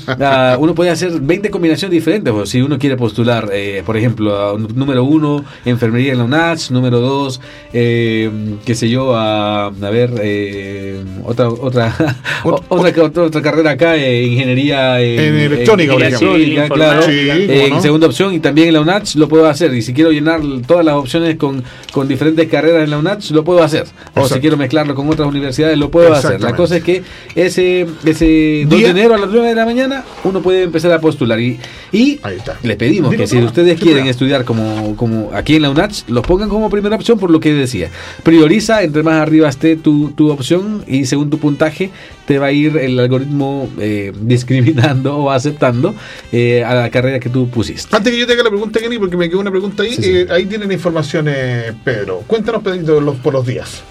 uh, 0.08 0.60
uno 0.60 0.76
puede 0.76 0.90
hacer 0.90 1.20
20 1.20 1.50
combinaciones 1.50 1.94
diferentes. 1.94 2.34
Pues, 2.34 2.50
si 2.50 2.62
uno 2.62 2.80
quiere 2.80 2.98
postular, 2.98 3.50
eh, 3.54 3.84
por 3.86 3.98
ejemplo, 3.98 4.36
a 4.36 4.54
un, 4.54 4.68
número 4.76 5.04
uno, 5.04 5.44
enfermería 5.66 6.14
en 6.14 6.20
la 6.20 6.24
UNACH, 6.26 6.72
número 6.72 7.00
dos, 7.00 7.42
eh, 7.74 8.31
qué 8.66 8.76
sé 8.76 8.90
yo, 8.90 9.16
a, 9.16 9.68
a 9.68 9.90
ver, 9.90 10.12
eh, 10.22 11.04
otra, 11.24 11.50
otra, 11.50 11.96
otra, 12.44 13.04
otra, 13.04 13.24
otra, 13.24 13.42
carrera 13.42 13.72
acá, 13.72 13.96
eh, 13.96 14.24
ingeniería 14.24 15.00
en, 15.02 15.20
en 15.20 15.36
electrónica, 15.36 15.94
en, 15.94 16.02
electrónica 16.02 16.70
claro. 16.70 17.02
Sí, 17.04 17.30
en 17.30 17.70
no? 17.70 17.82
segunda 17.82 18.08
opción 18.08 18.34
y 18.34 18.40
también 18.40 18.70
en 18.70 18.74
la 18.76 18.82
UNACH 18.82 19.16
lo 19.16 19.28
puedo 19.28 19.48
hacer. 19.48 19.74
Y 19.74 19.82
si 19.82 19.94
quiero 19.94 20.12
llenar 20.12 20.42
todas 20.68 20.86
las 20.86 20.96
opciones 20.96 21.36
con, 21.38 21.64
con 21.92 22.08
diferentes 22.08 22.48
carreras 22.50 22.84
en 22.84 22.92
la 22.92 22.98
UNACH, 22.98 23.32
lo 23.32 23.44
puedo 23.44 23.64
hacer. 23.64 23.86
O 24.16 24.28
si 24.28 24.40
quiero 24.40 24.58
mezclarlo 24.58 24.96
con 24.96 25.10
otras 25.10 25.28
universidades, 25.28 25.78
lo 25.78 25.90
puedo 25.90 26.14
hacer. 26.14 26.42
La 26.42 26.56
cosa 26.56 26.78
es 26.78 26.84
que 26.84 27.04
ese, 27.36 27.88
ese 28.06 28.66
2 28.68 28.80
de 28.82 28.88
enero 28.88 29.16
a 29.16 29.18
las 29.18 29.30
9 29.30 29.50
de 29.50 29.56
la 29.56 29.66
mañana 29.66 30.04
uno 30.24 30.42
puede 30.42 30.64
empezar 30.64 30.92
a 30.92 31.00
postular. 31.00 31.40
Y, 31.40 31.60
y 31.92 32.20
le 32.64 32.76
pedimos 32.76 33.16
que 33.16 33.28
si 33.28 33.38
ustedes 33.38 33.80
quieren 33.80 34.08
estudiar 34.08 34.46
como, 34.46 34.96
como 34.96 35.32
aquí 35.34 35.56
en 35.56 35.64
la 35.64 35.70
UNACH, 35.70 36.10
los 36.10 36.26
pongan 36.26 36.50
como 36.50 36.70
primera 36.70 36.96
opción 36.96 37.20
por 37.20 37.32
lo 37.32 37.40
que 37.40 37.54
decía 37.54 37.90
prioriza, 38.24 38.84
entre 38.84 39.04
más 39.04 39.22
arriba 39.22 39.50
esté 39.50 39.76
tu, 39.76 40.12
tu, 40.12 40.30
opción 40.32 40.84
y 40.88 41.06
según 41.06 41.30
tu 41.30 41.40
puntaje 41.40 41.90
te 42.26 42.40
va 42.40 42.48
a 42.48 42.52
ir 42.52 42.78
el 42.78 43.00
algoritmo 43.00 43.70
eh, 43.80 44.12
discriminando 44.22 45.18
o 45.18 45.32
aceptando 45.32 45.96
eh, 46.32 46.64
a 46.64 46.74
la 46.74 46.90
carrera 46.90 47.20
que 47.20 47.30
tú 47.30 47.50
pusiste. 47.50 47.96
Antes 47.96 48.14
que 48.14 48.20
yo 48.20 48.28
te 48.28 48.34
haga 48.34 48.44
la 48.44 48.50
pregunta, 48.50 48.80
Kenny, 48.80 48.98
porque 48.98 49.18
me 49.18 49.30
quedó 49.30 49.40
una 49.40 49.52
pregunta 49.52 49.84
ahí, 49.84 49.96
sí, 49.96 50.04
sí. 50.04 50.10
Eh, 50.18 50.28
ahí 50.30 50.46
tienen 50.46 50.72
informaciones, 50.72 51.74
Pedro. 51.84 52.24
Cuéntanos, 52.28 52.64
Pedrito, 52.64 53.02
los, 53.02 53.18
por 53.18 53.34
los 53.34 53.46
días. 53.46 53.84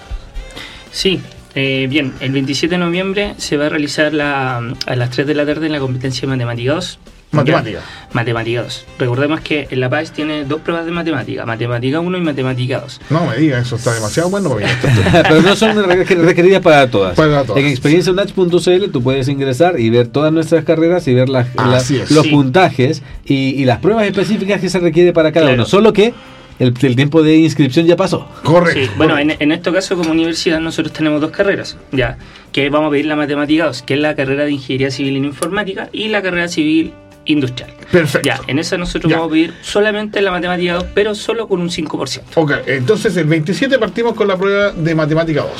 Sí, 0.92 1.20
eh, 1.54 1.86
bien, 1.88 2.14
el 2.20 2.32
27 2.32 2.74
de 2.74 2.78
noviembre 2.78 3.34
se 3.38 3.56
va 3.56 3.66
a 3.66 3.68
realizar 3.68 4.12
la, 4.12 4.58
a 4.86 4.96
las 4.96 5.10
3 5.10 5.26
de 5.26 5.34
la 5.34 5.46
tarde 5.46 5.66
en 5.66 5.72
la 5.72 5.80
competencia 5.80 6.22
de 6.22 6.26
matemática 6.28 6.74
2. 6.74 6.98
Matemática. 7.32 7.80
Matemática 8.12 8.62
2. 8.62 8.86
Recordemos 8.98 9.40
que 9.40 9.68
en 9.70 9.80
La 9.80 9.88
Paz 9.88 10.10
tiene 10.10 10.44
dos 10.44 10.60
pruebas 10.62 10.84
de 10.84 10.90
matemática, 10.90 11.46
matemática 11.46 12.00
1 12.00 12.18
y 12.18 12.20
matemática 12.20 12.80
2. 12.80 13.00
No 13.10 13.26
me 13.26 13.36
digas, 13.36 13.66
eso 13.66 13.76
está 13.76 13.94
demasiado 13.94 14.30
bueno. 14.30 14.56
Pero 15.12 15.40
no 15.40 15.54
son 15.54 15.76
requeridas 15.88 16.60
para 16.60 16.90
todas. 16.90 17.14
Para 17.14 17.44
todas. 17.44 17.62
En 17.62 17.68
experienciaunach.cl 17.68 18.90
tú 18.92 19.02
puedes 19.02 19.28
ingresar 19.28 19.78
y 19.78 19.90
ver 19.90 20.08
todas 20.08 20.32
nuestras 20.32 20.64
carreras 20.64 21.06
y 21.06 21.14
ver 21.14 21.28
las, 21.28 21.46
las, 21.54 21.90
los 22.10 22.24
sí. 22.24 22.30
puntajes 22.30 23.02
y, 23.24 23.50
y, 23.50 23.64
las 23.64 23.78
pruebas 23.78 24.06
específicas 24.06 24.60
que 24.60 24.68
se 24.68 24.80
requiere 24.80 25.12
para 25.12 25.30
cada 25.30 25.46
claro. 25.46 25.62
uno. 25.62 25.66
Solo 25.66 25.92
que 25.92 26.12
el, 26.58 26.74
el, 26.82 26.96
tiempo 26.96 27.22
de 27.22 27.36
inscripción 27.36 27.86
ya 27.86 27.96
pasó. 27.96 28.28
Correcto. 28.42 28.80
Sí, 28.80 28.90
bueno, 28.96 29.16
en, 29.16 29.36
en, 29.38 29.52
este 29.52 29.72
caso, 29.72 29.96
como 29.96 30.10
universidad, 30.10 30.58
nosotros 30.58 30.92
tenemos 30.92 31.20
dos 31.20 31.30
carreras, 31.30 31.76
ya, 31.92 32.18
que 32.50 32.68
vamos 32.70 32.88
a 32.88 32.90
pedir 32.90 33.06
la 33.06 33.14
matemática 33.14 33.66
2, 33.66 33.82
que 33.82 33.94
es 33.94 34.00
la 34.00 34.16
carrera 34.16 34.44
de 34.44 34.50
ingeniería 34.50 34.90
civil 34.90 35.16
en 35.16 35.26
informática 35.26 35.88
y 35.92 36.08
la 36.08 36.22
carrera 36.22 36.48
civil 36.48 36.92
industrial. 37.24 37.72
Perfecto. 37.90 38.26
Ya, 38.26 38.40
en 38.46 38.58
esa 38.58 38.76
nosotros 38.76 39.10
ya. 39.10 39.16
vamos 39.16 39.30
a 39.30 39.32
pedir 39.32 39.54
solamente 39.62 40.20
la 40.20 40.30
matemática 40.30 40.74
2, 40.74 40.84
pero 40.94 41.14
solo 41.14 41.48
con 41.48 41.60
un 41.60 41.68
5%. 41.68 42.22
Ok, 42.34 42.52
entonces 42.66 43.16
el 43.16 43.26
27 43.26 43.78
partimos 43.78 44.14
con 44.14 44.28
la 44.28 44.36
prueba 44.36 44.72
de 44.72 44.94
matemática 44.94 45.42
2. 45.42 45.50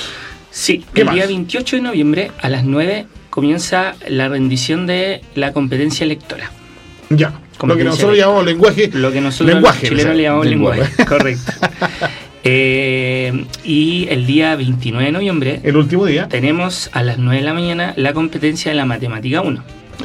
Sí, 0.50 0.84
el 0.94 1.04
más? 1.04 1.14
día 1.14 1.26
28 1.26 1.76
de 1.76 1.82
noviembre 1.82 2.30
a 2.40 2.48
las 2.48 2.64
9 2.64 3.06
comienza 3.30 3.94
la 4.08 4.28
rendición 4.28 4.86
de 4.86 5.22
la 5.34 5.52
competencia 5.52 6.06
lectora. 6.06 6.50
Ya. 7.10 7.32
Lo 7.62 7.76
que 7.76 7.84
nosotros 7.84 8.16
llamamos 8.16 8.44
lenguaje. 8.46 8.90
Lo 8.92 9.12
que 9.12 9.20
nosotros 9.20 9.54
lenguaje, 9.54 9.82
los 9.82 9.90
chilenos 9.90 10.16
le 10.16 10.22
llamamos 10.22 10.46
lenguaje. 10.46 10.80
lenguaje. 10.80 11.04
Correcto. 11.06 11.52
Eh, 12.42 13.44
y 13.64 14.06
el 14.08 14.26
día 14.26 14.56
29 14.56 15.04
de 15.04 15.12
noviembre, 15.12 15.60
el 15.62 15.76
último 15.76 16.06
día, 16.06 16.26
tenemos 16.28 16.88
a 16.92 17.02
las 17.02 17.18
9 17.18 17.40
de 17.40 17.46
la 17.46 17.52
mañana 17.52 17.92
la 17.96 18.14
competencia 18.14 18.70
de 18.70 18.76
la 18.76 18.86
matemática 18.86 19.42
1. 19.42 19.62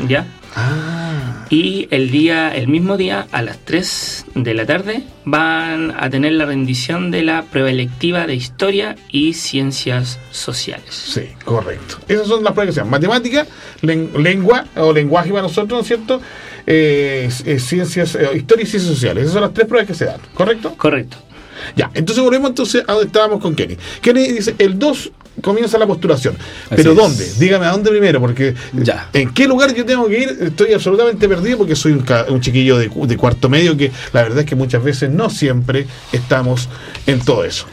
¿Ya? 0.08 0.28
Ah. 0.56 1.15
Y 1.50 1.88
el 1.92 2.10
día, 2.10 2.54
el 2.56 2.68
mismo 2.68 2.98
día, 2.98 3.28
a 3.32 3.42
las 3.42 3.60
3 3.60 4.26
de 4.36 4.54
la 4.54 4.66
tarde, 4.66 5.04
van 5.26 5.94
a 5.98 6.10
tener 6.10 6.34
la 6.34 6.46
rendición 6.46 7.12
de 7.12 7.24
la 7.24 7.44
prueba 7.44 7.70
electiva 7.70 8.26
de 8.26 8.36
historia 8.36 8.96
y 9.12 9.34
ciencias 9.34 10.20
sociales. 10.32 10.90
Sí, 10.90 11.30
correcto. 11.44 11.98
Esas 12.08 12.28
son 12.28 12.44
las 12.44 12.54
pruebas 12.54 12.74
que 12.74 12.74
se 12.74 12.80
llaman 12.80 13.02
matemática, 13.02 13.46
len 13.82 14.12
lengua 14.18 14.66
o 14.76 14.92
lenguaje 14.92 15.30
para 15.30 15.44
nosotros, 15.44 15.78
¿no 15.78 15.82
es 15.82 15.88
cierto? 15.88 16.22
Eh, 16.66 17.30
eh, 17.46 17.60
ciencias, 17.60 18.16
eh, 18.16 18.30
historia 18.36 18.64
y 18.64 18.68
ciencias 18.68 18.94
sociales. 18.94 19.24
Esas 19.24 19.34
son 19.34 19.44
las 19.44 19.54
tres 19.54 19.68
pruebas 19.68 19.88
que 19.88 19.94
se 19.94 20.06
dan, 20.06 20.20
¿correcto? 20.34 20.76
Correcto. 20.76 21.18
Ya, 21.76 21.92
entonces 21.94 22.24
volvemos 22.24 22.50
entonces 22.50 22.84
a 22.88 22.94
donde 22.94 23.08
estábamos 23.08 23.40
con 23.40 23.56
Kenny. 23.56 23.78
Kenny 24.02 24.32
dice, 24.32 24.56
el 24.58 24.78
2 24.78 25.12
comienza 25.42 25.78
la 25.78 25.88
postulación. 25.88 26.36
Así 26.66 26.76
Pero 26.76 26.92
es. 26.92 26.98
¿dónde? 26.98 27.32
Dígame 27.40 27.66
a 27.66 27.72
dónde 27.72 27.90
primero, 27.90 28.20
porque 28.20 28.54
ya. 28.74 29.10
¿en 29.14 29.34
qué 29.34 29.48
lugar 29.48 29.74
yo 29.74 29.86
tengo 29.86 30.08
que 30.08 30.20
ir? 30.20 30.38
Estoy 30.42 30.74
absolutamente 30.74 31.28
perdido 31.28 31.60
porque 31.60 31.76
soy 31.76 31.94
un, 31.94 32.06
un 32.30 32.42
chiquillo 32.42 32.78
de, 32.78 32.90
de, 32.90 33.18
cuarto 33.18 33.50
medio 33.50 33.76
que 33.78 33.92
la 34.14 34.24
verdad 34.24 34.40
es 34.40 34.46
que 34.46 34.56
muchas 34.56 34.84
veces 34.84 35.10
no 35.10 35.30
siempre 35.30 35.88
estamos 36.12 36.70
en 37.08 37.20
todo 37.20 37.44
eso. 37.44 37.66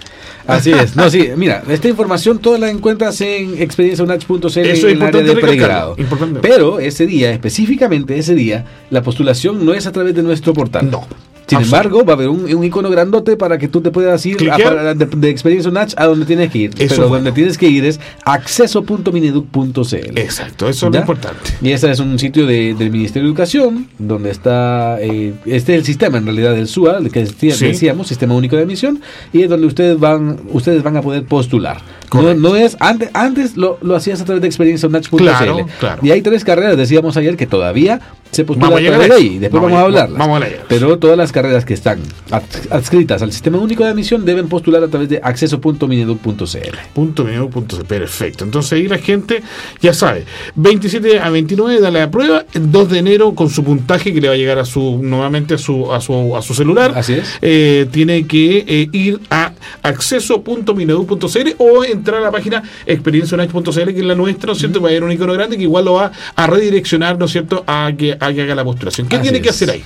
Así 0.47 0.73
es. 0.73 0.97
No, 1.03 1.09
sí, 1.11 1.31
mira, 1.37 1.63
esta 1.69 1.89
información 1.89 2.39
toda 2.39 2.59
la 2.59 2.69
encuentras 2.71 3.21
en 3.21 3.61
experienciaunach.cl 3.61 4.59
Eso 4.59 4.89
en 4.89 4.97
el 4.97 5.03
área 5.03 5.23
de 5.23 5.37
pregrado. 5.37 5.97
Pero 6.41 6.81
ese 6.81 7.07
día, 7.07 7.33
específicamente 7.33 8.19
ese 8.19 8.35
día, 8.35 8.65
la 8.91 9.03
postulación 9.03 9.65
no 9.65 9.75
es 9.75 9.87
a 9.87 9.93
través 9.93 10.15
de 10.15 10.23
nuestro 10.23 10.53
portal. 10.53 10.91
No. 10.91 11.07
Sin 11.47 11.61
embargo, 11.61 12.05
va 12.05 12.13
a 12.13 12.17
haber 12.17 12.29
un, 12.29 12.53
un 12.55 12.65
icono 12.65 12.89
grandote 12.91 13.37
para 13.37 13.59
que 13.59 13.69
tú 13.69 13.81
te 13.81 13.91
puedas 13.91 14.25
ir 14.25 14.37
a, 14.51 14.95
de, 14.95 15.07
de 15.07 15.29
Experiencia 15.29 15.71
Unach 15.71 15.93
a 15.97 16.07
donde 16.07 16.25
tienes 16.25 16.51
que 16.51 16.59
ir. 16.59 16.71
Eso 16.79 16.95
Pero 16.97 17.09
donde 17.09 17.33
tienes 17.33 17.59
que 17.59 17.67
ir 17.69 17.85
es 17.85 18.01
acceso.mineduc.cl. 18.25 20.19
Exacto, 20.19 20.69
eso 20.69 20.87
es 20.87 20.93
lo 20.93 20.99
importante. 20.99 21.51
Y 21.61 21.71
ese 21.73 21.91
es 21.91 22.01
un 22.01 22.19
sitio 22.19 22.47
de- 22.47 22.75
del 22.75 22.91
Ministerio 22.91 23.23
de 23.25 23.29
Educación, 23.29 23.89
donde 23.99 24.31
está, 24.31 25.01
eh, 25.01 25.35
este 25.47 25.73
es 25.75 25.79
el 25.81 25.85
sistema 25.85 26.19
en 26.19 26.25
realidad 26.25 26.55
del 26.55 26.69
SUA, 26.69 26.99
el 26.99 27.11
que 27.11 27.27
Sí. 27.27 27.49
decíamos, 27.67 28.09
Sistema 28.09 28.35
Único 28.35 28.57
de 28.57 28.63
Admisión, 28.63 29.01
y 29.33 29.43
es 29.43 29.49
donde 29.51 29.67
ustedes 29.67 29.99
van, 29.99 30.39
ustedes 30.53 30.83
van 30.83 30.97
a 30.97 31.03
poder 31.03 31.25
postular. 31.25 31.79
No, 32.21 32.35
no 32.35 32.57
es, 32.57 32.77
antes, 32.81 33.11
antes 33.15 33.57
lo, 33.57 33.79
lo 33.83 33.97
hacías 33.97 34.21
a 34.21 34.25
través 34.25 34.43
de 34.43 34.49
experienciaunach.cl. 34.49 35.17
Claro, 35.17 35.67
claro. 35.81 36.01
Y 36.03 36.11
hay 36.11 36.23
tres 36.23 36.45
carreras, 36.45 36.77
decíamos 36.77 37.17
ayer, 37.17 37.37
que 37.37 37.47
todavía 37.47 38.01
se 38.31 38.45
postulan 38.45 38.71
Vamos 38.73 38.89
a 38.89 38.99
de 39.09 39.15
ahí. 39.15 39.39
Después 39.39 39.63
Vamos 39.63 39.79
a- 39.79 39.83
hablarlas. 39.83 40.19
vamos 40.19 40.41
a 40.41 40.45
hablar. 40.47 40.65
Pero 40.69 40.99
todas 40.99 41.19
las 41.19 41.33
carreras 41.33 41.65
que 41.67 41.75
están 41.75 42.01
ads- 42.31 42.69
adscritas 42.71 43.21
al 43.23 43.31
Sistema 43.31 43.59
Único 43.59 43.85
de 43.85 43.91
Admisión 43.91 44.25
deben 44.25 44.49
postular 44.49 44.83
a 44.83 44.89
través 44.89 45.09
de 45.11 45.21
acceso.mineduc.cl. 45.23 47.85
Perfecto. 47.87 48.45
Entonces 48.45 48.73
ahí 48.73 48.89
la 48.89 48.99
gente 48.99 49.43
ya 49.81 49.93
sabe. 49.93 50.25
27 50.55 51.21
a 51.21 51.29
29 51.31 51.81
da 51.81 51.91
la 51.91 52.11
prueba. 52.11 52.45
El 52.55 52.71
2 52.73 52.89
de 52.91 52.99
enero 52.99 53.35
con 53.35 53.51
su 53.51 53.63
puntaje 53.65 54.13
que 54.15 54.21
le 54.21 54.29
va 54.29 54.35
a 54.35 54.39
llegar 54.39 54.59
a 54.59 54.65
su 54.65 54.99
nuevamente 55.03 55.55
a 55.55 55.59
su 55.59 55.93
a 55.93 56.01
su, 56.01 56.35
a 56.37 56.41
su 56.43 56.55
celular. 56.55 56.93
Así 56.97 57.15
es. 57.15 57.29
Eh, 57.43 57.87
tiene 57.91 58.27
que 58.27 58.65
eh, 58.67 58.89
ir 58.93 59.21
a 59.31 59.53
acceso.minedu.cl 59.83 61.55
o 61.59 61.85
entrar 62.03 62.21
a 62.21 62.25
la 62.25 62.31
página 62.31 62.63
experienciaunach.cl 62.87 63.93
que 63.93 63.99
es 64.01 64.05
la 64.05 64.15
nuestra, 64.15 64.47
¿no 64.49 64.53
es 64.53 64.59
cierto? 64.59 64.81
Va 64.81 64.89
a 64.89 64.91
haber 64.91 65.05
un 65.05 65.13
icono 65.13 65.33
grande 65.33 65.57
que 65.57 65.63
igual 65.63 65.85
lo 65.85 65.95
va 65.95 66.13
a 66.35 66.47
redireccionar, 66.47 67.19
¿no 67.19 67.27
es 67.27 67.31
cierto?, 67.33 67.65
a 67.67 67.93
que, 67.97 68.17
a 68.19 68.33
que 68.33 68.43
haga 68.43 68.55
la 68.55 68.65
postulación. 68.65 69.09
¿Qué 69.09 69.17
Así 69.17 69.23
tiene 69.23 69.41
que 69.41 69.49
es. 69.51 69.55
hacer 69.55 69.71
ahí? 69.71 69.85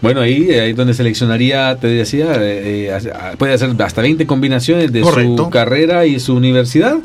Bueno, 0.00 0.20
ahí, 0.20 0.50
ahí 0.52 0.72
donde 0.74 0.94
seleccionaría, 0.94 1.76
te 1.80 1.88
decía, 1.88 2.34
eh, 2.36 2.88
eh, 2.92 3.12
ah, 3.14 3.32
puede 3.36 3.54
hacer 3.54 3.70
hasta 3.80 4.00
20 4.02 4.26
combinaciones 4.26 4.92
de 4.92 5.00
Correcto. 5.00 5.44
su 5.44 5.50
carrera 5.50 6.06
y 6.06 6.20
su 6.20 6.34
universidad 6.36 6.98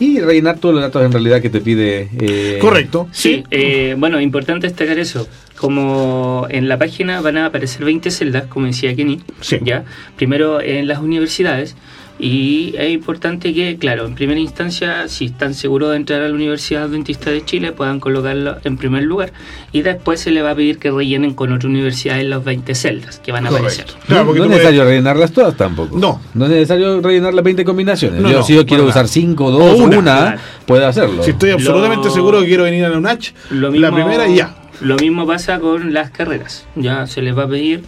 y 0.00 0.20
rellenar 0.20 0.58
todos 0.58 0.74
los 0.76 0.82
datos 0.82 1.04
en 1.04 1.12
realidad 1.12 1.42
que 1.42 1.50
te 1.50 1.60
pide. 1.60 2.08
eh, 2.18 2.58
Correcto. 2.60 3.08
Sí, 3.12 3.44
eh, 3.50 3.96
bueno, 3.98 4.20
importante 4.20 4.66
destacar 4.66 4.98
eso. 4.98 5.28
Como 5.56 6.46
en 6.50 6.68
la 6.68 6.78
página 6.78 7.20
van 7.20 7.36
a 7.36 7.46
aparecer 7.46 7.84
20 7.84 8.10
celdas, 8.12 8.44
como 8.46 8.66
decía 8.66 8.94
Kenny, 8.94 9.20
Sí. 9.40 9.58
ya 9.62 9.84
primero 10.16 10.60
en 10.60 10.86
las 10.88 11.00
universidades. 11.00 11.74
Y 12.20 12.74
es 12.76 12.90
importante 12.90 13.54
que, 13.54 13.76
claro, 13.76 14.04
en 14.06 14.14
primera 14.16 14.40
instancia, 14.40 15.06
si 15.06 15.26
están 15.26 15.54
seguros 15.54 15.90
de 15.90 15.96
entrar 15.96 16.20
a 16.22 16.28
la 16.28 16.34
Universidad 16.34 16.82
Adventista 16.84 17.30
de 17.30 17.44
Chile, 17.44 17.70
puedan 17.70 18.00
colocarlo 18.00 18.56
en 18.64 18.76
primer 18.76 19.04
lugar. 19.04 19.32
Y 19.70 19.82
después 19.82 20.18
se 20.20 20.32
le 20.32 20.42
va 20.42 20.50
a 20.50 20.54
pedir 20.56 20.78
que 20.78 20.90
rellenen 20.90 21.34
con 21.34 21.52
otra 21.52 21.68
universidad 21.68 22.18
en 22.20 22.30
las 22.30 22.42
20 22.42 22.74
celdas 22.74 23.20
que 23.20 23.30
van 23.30 23.46
a 23.46 23.50
aparecer. 23.50 23.84
Correcto. 23.86 24.00
No, 24.00 24.06
Claro, 24.08 24.24
no 24.24 24.30
tú 24.30 24.32
es 24.34 24.38
puedes- 24.40 24.50
necesario 24.50 24.84
rellenarlas 24.84 25.32
todas 25.32 25.56
tampoco. 25.56 25.96
No. 25.96 26.20
No 26.34 26.44
es 26.46 26.50
necesario 26.50 27.00
rellenar 27.00 27.34
las 27.34 27.44
20 27.44 27.64
combinaciones. 27.64 28.20
No, 28.20 28.30
yo, 28.30 28.38
no, 28.38 28.42
si 28.44 28.54
yo 28.54 28.66
quiero 28.66 28.82
usar 28.84 28.96
nada. 29.04 29.08
5, 29.08 29.50
2 29.52 29.62
O 29.62 29.64
o 29.64 29.76
una, 29.84 29.98
una, 29.98 30.16
claro. 30.16 30.40
puedo 30.66 30.86
hacerlo. 30.88 31.22
Si 31.22 31.30
estoy 31.30 31.50
absolutamente 31.50 32.08
Lo- 32.08 32.14
seguro 32.14 32.40
que 32.40 32.46
quiero 32.46 32.64
venir 32.64 32.84
a 32.84 32.88
la 32.88 32.98
UNACH, 32.98 33.32
Lo 33.50 33.70
la 33.70 33.90
mismo- 33.90 33.94
primera 33.94 34.26
y 34.28 34.36
ya. 34.36 34.56
Lo 34.80 34.96
mismo 34.96 35.26
pasa 35.26 35.58
con 35.60 35.92
las 35.92 36.10
carreras. 36.10 36.64
Ya 36.74 37.06
se 37.06 37.22
les 37.22 37.36
va 37.36 37.44
a 37.44 37.48
pedir 37.48 37.82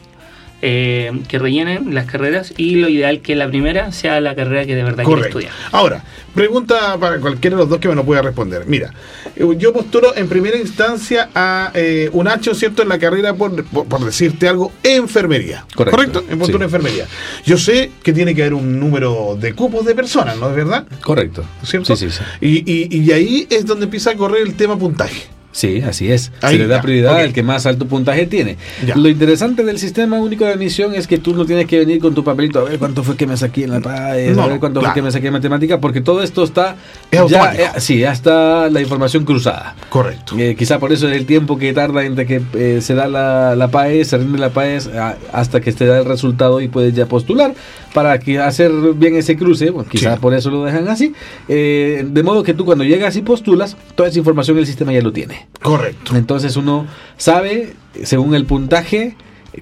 eh, 0.62 1.10
que 1.28 1.38
rellenen 1.38 1.94
las 1.94 2.06
carreras 2.06 2.52
y 2.56 2.76
lo 2.76 2.88
ideal 2.88 3.20
que 3.20 3.34
la 3.36 3.48
primera 3.48 3.92
sea 3.92 4.20
la 4.20 4.34
carrera 4.34 4.66
que 4.66 4.74
de 4.74 4.82
verdad 4.82 5.04
quiere 5.04 5.20
Correcto. 5.22 5.38
estudiar. 5.40 5.52
Ahora, 5.72 6.04
pregunta 6.34 6.96
para 6.98 7.18
cualquiera 7.18 7.56
de 7.56 7.62
los 7.62 7.68
dos 7.70 7.78
que 7.80 7.88
me 7.88 7.94
lo 7.94 8.04
pueda 8.04 8.22
responder. 8.22 8.64
Mira, 8.66 8.92
eh, 9.36 9.44
yo 9.58 9.72
postulo 9.72 10.14
en 10.16 10.28
primera 10.28 10.56
instancia 10.56 11.30
a 11.34 11.70
eh, 11.74 12.10
un 12.12 12.28
H, 12.28 12.54
¿cierto? 12.54 12.82
En 12.82 12.88
la 12.88 12.98
carrera, 12.98 13.34
por, 13.34 13.64
por- 13.64 13.86
por 13.86 14.04
decirte 14.04 14.48
algo, 14.48 14.72
enfermería. 14.82 15.64
Correcto. 15.74 16.24
En 16.28 16.38
postulo 16.38 16.58
Sí. 16.60 16.64
enfermería. 16.64 17.06
Yo 17.44 17.56
sé 17.56 17.90
que 18.02 18.12
tiene 18.12 18.34
que 18.34 18.42
haber 18.42 18.54
un 18.54 18.78
número 18.78 19.36
de 19.40 19.54
cupos 19.54 19.84
de 19.86 19.94
personas, 19.94 20.36
¿no 20.36 20.50
es 20.50 20.56
verdad? 20.56 20.86
Correcto. 21.02 21.44
¿Cierto? 21.64 21.96
Sí, 21.96 22.10
sí, 22.10 22.16
sí. 22.18 22.22
Y, 22.40 22.72
y- 22.96 23.02
y 23.02 23.12
ahí 23.12 23.46
es 23.50 23.64
donde 23.66 23.84
empieza 23.86 24.10
a 24.10 24.14
correr 24.16 24.42
el 24.42 24.54
tema 24.54 24.78
puntaje. 24.78 25.22
Sí, 25.52 25.82
así 25.82 26.12
es. 26.12 26.30
Ahí, 26.42 26.52
Se 26.56 26.62
le 26.62 26.68
da 26.68 26.76
ya, 26.76 26.82
prioridad 26.82 27.16
al 27.16 27.32
que 27.32 27.42
más 27.42 27.66
alto 27.66 27.86
puntaje 27.86 28.26
tiene. 28.26 28.56
Ya. 28.86 28.94
Lo 28.94 29.08
interesante 29.08 29.64
del 29.64 29.78
sistema 29.80 30.16
único 30.18 30.44
de 30.44 30.52
admisión 30.52 30.94
es 30.94 31.08
que 31.08 31.18
tú 31.18 31.34
no 31.34 31.44
tienes 31.44 31.66
que 31.66 31.78
venir 31.80 31.98
con 32.00 32.14
tu 32.14 32.22
papelito 32.22 32.60
a 32.60 32.64
ver 32.64 32.78
cuánto 32.78 33.02
fue 33.02 33.16
que 33.16 33.26
me 33.26 33.36
saqué 33.36 33.64
en 33.64 33.70
la 33.72 33.80
PAES, 33.80 34.36
No, 34.36 34.44
a 34.44 34.46
ver 34.46 34.60
cuánto 34.60 34.78
claro. 34.78 34.92
fue 34.94 35.00
que 35.00 35.04
me 35.04 35.10
saqué 35.10 35.26
en 35.26 35.32
matemática, 35.32 35.80
porque 35.80 36.00
todo 36.00 36.22
esto 36.22 36.44
está 36.44 36.76
Es 37.10 37.26
ya, 37.28 37.52
eh, 37.54 37.68
sí, 37.78 37.98
ya 37.98 38.12
está 38.12 38.70
la 38.70 38.80
información 38.80 39.24
cruzada. 39.24 39.74
Correcto. 39.88 40.36
Eh, 40.38 40.54
quizá 40.56 40.78
por 40.78 40.92
eso 40.92 41.08
es 41.08 41.16
el 41.16 41.26
tiempo 41.26 41.58
que 41.58 41.72
tarda 41.72 42.04
entre 42.04 42.26
que 42.26 42.40
eh, 42.54 42.78
se 42.80 42.94
da 42.94 43.08
la, 43.08 43.56
la 43.56 43.68
PAES, 43.68 44.06
se 44.06 44.18
rinde 44.18 44.38
la 44.38 44.50
PAES, 44.50 44.86
a- 44.88 45.16
hasta 45.32 45.60
que 45.60 45.72
se 45.72 45.84
da 45.84 45.98
el 45.98 46.04
resultado 46.04 46.60
y 46.60 46.68
puedes 46.68 46.94
ya 46.94 47.06
postular 47.06 47.54
para 47.92 48.18
que 48.18 48.38
hacer 48.38 48.70
bien 48.94 49.16
ese 49.16 49.36
cruce, 49.36 49.72
pues, 49.72 49.88
quizá 49.88 50.14
Sí. 50.14 50.20
por 50.20 50.34
eso 50.34 50.50
lo 50.50 50.64
dejan 50.64 50.88
así. 50.88 51.12
Eh, 51.48 52.04
de 52.06 52.22
modo 52.22 52.42
que 52.42 52.54
tú 52.54 52.64
cuando 52.64 52.84
llegas 52.84 53.16
y 53.16 53.22
postulas, 53.22 53.76
toda 53.94 54.08
esa 54.08 54.18
información 54.18 54.58
el 54.58 54.66
sistema 54.66 54.92
ya 54.92 55.02
lo 55.02 55.12
tiene. 55.12 55.46
Correcto. 55.62 56.16
Entonces 56.16 56.56
uno 56.56 56.86
sabe, 57.16 57.74
según 58.04 58.34
el 58.34 58.44
puntaje, 58.44 59.16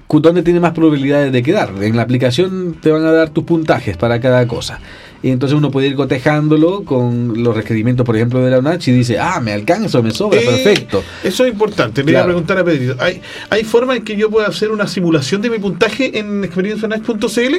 dónde 0.09 0.43
tiene 0.43 0.59
más 0.59 0.73
probabilidades 0.73 1.31
de 1.31 1.41
quedar. 1.41 1.71
En 1.81 1.95
la 1.97 2.03
aplicación 2.03 2.75
te 2.79 2.91
van 2.91 3.03
a 3.05 3.11
dar 3.11 3.29
tus 3.29 3.43
puntajes 3.43 3.97
para 3.97 4.19
cada 4.19 4.47
cosa. 4.47 4.79
Y 5.21 5.31
entonces 5.31 5.57
uno 5.57 5.69
puede 5.71 5.87
ir 5.87 5.95
cotejándolo 5.95 6.83
con 6.85 7.43
los 7.43 7.53
requerimientos, 7.55 8.05
por 8.05 8.15
ejemplo, 8.15 8.39
de 8.41 8.51
la 8.51 8.59
UNACH 8.59 8.87
y 8.87 8.91
dice, 8.93 9.19
ah, 9.19 9.41
me 9.41 9.51
alcanzo, 9.51 10.01
me 10.01 10.11
sobra, 10.11 10.39
Eh, 10.39 10.45
perfecto. 10.45 11.03
Eso 11.23 11.43
es 11.45 11.51
importante. 11.51 12.03
Le 12.03 12.11
iba 12.11 12.19
a 12.21 12.23
Claro. 12.23 12.35
preguntar 12.35 12.57
a 12.59 12.63
Pedrito. 12.63 12.95
¿Hay, 12.99 13.19
¿Hay 13.49 13.63
forma 13.65 13.95
en 13.97 14.03
que 14.05 14.15
yo 14.15 14.29
pueda 14.29 14.47
hacer 14.47 14.71
una 14.71 14.87
simulación 14.87 15.41
de 15.41 15.49
mi 15.49 15.59
puntaje 15.59 16.17
en 16.19 16.43
experienciaunach.cl? 16.45 17.55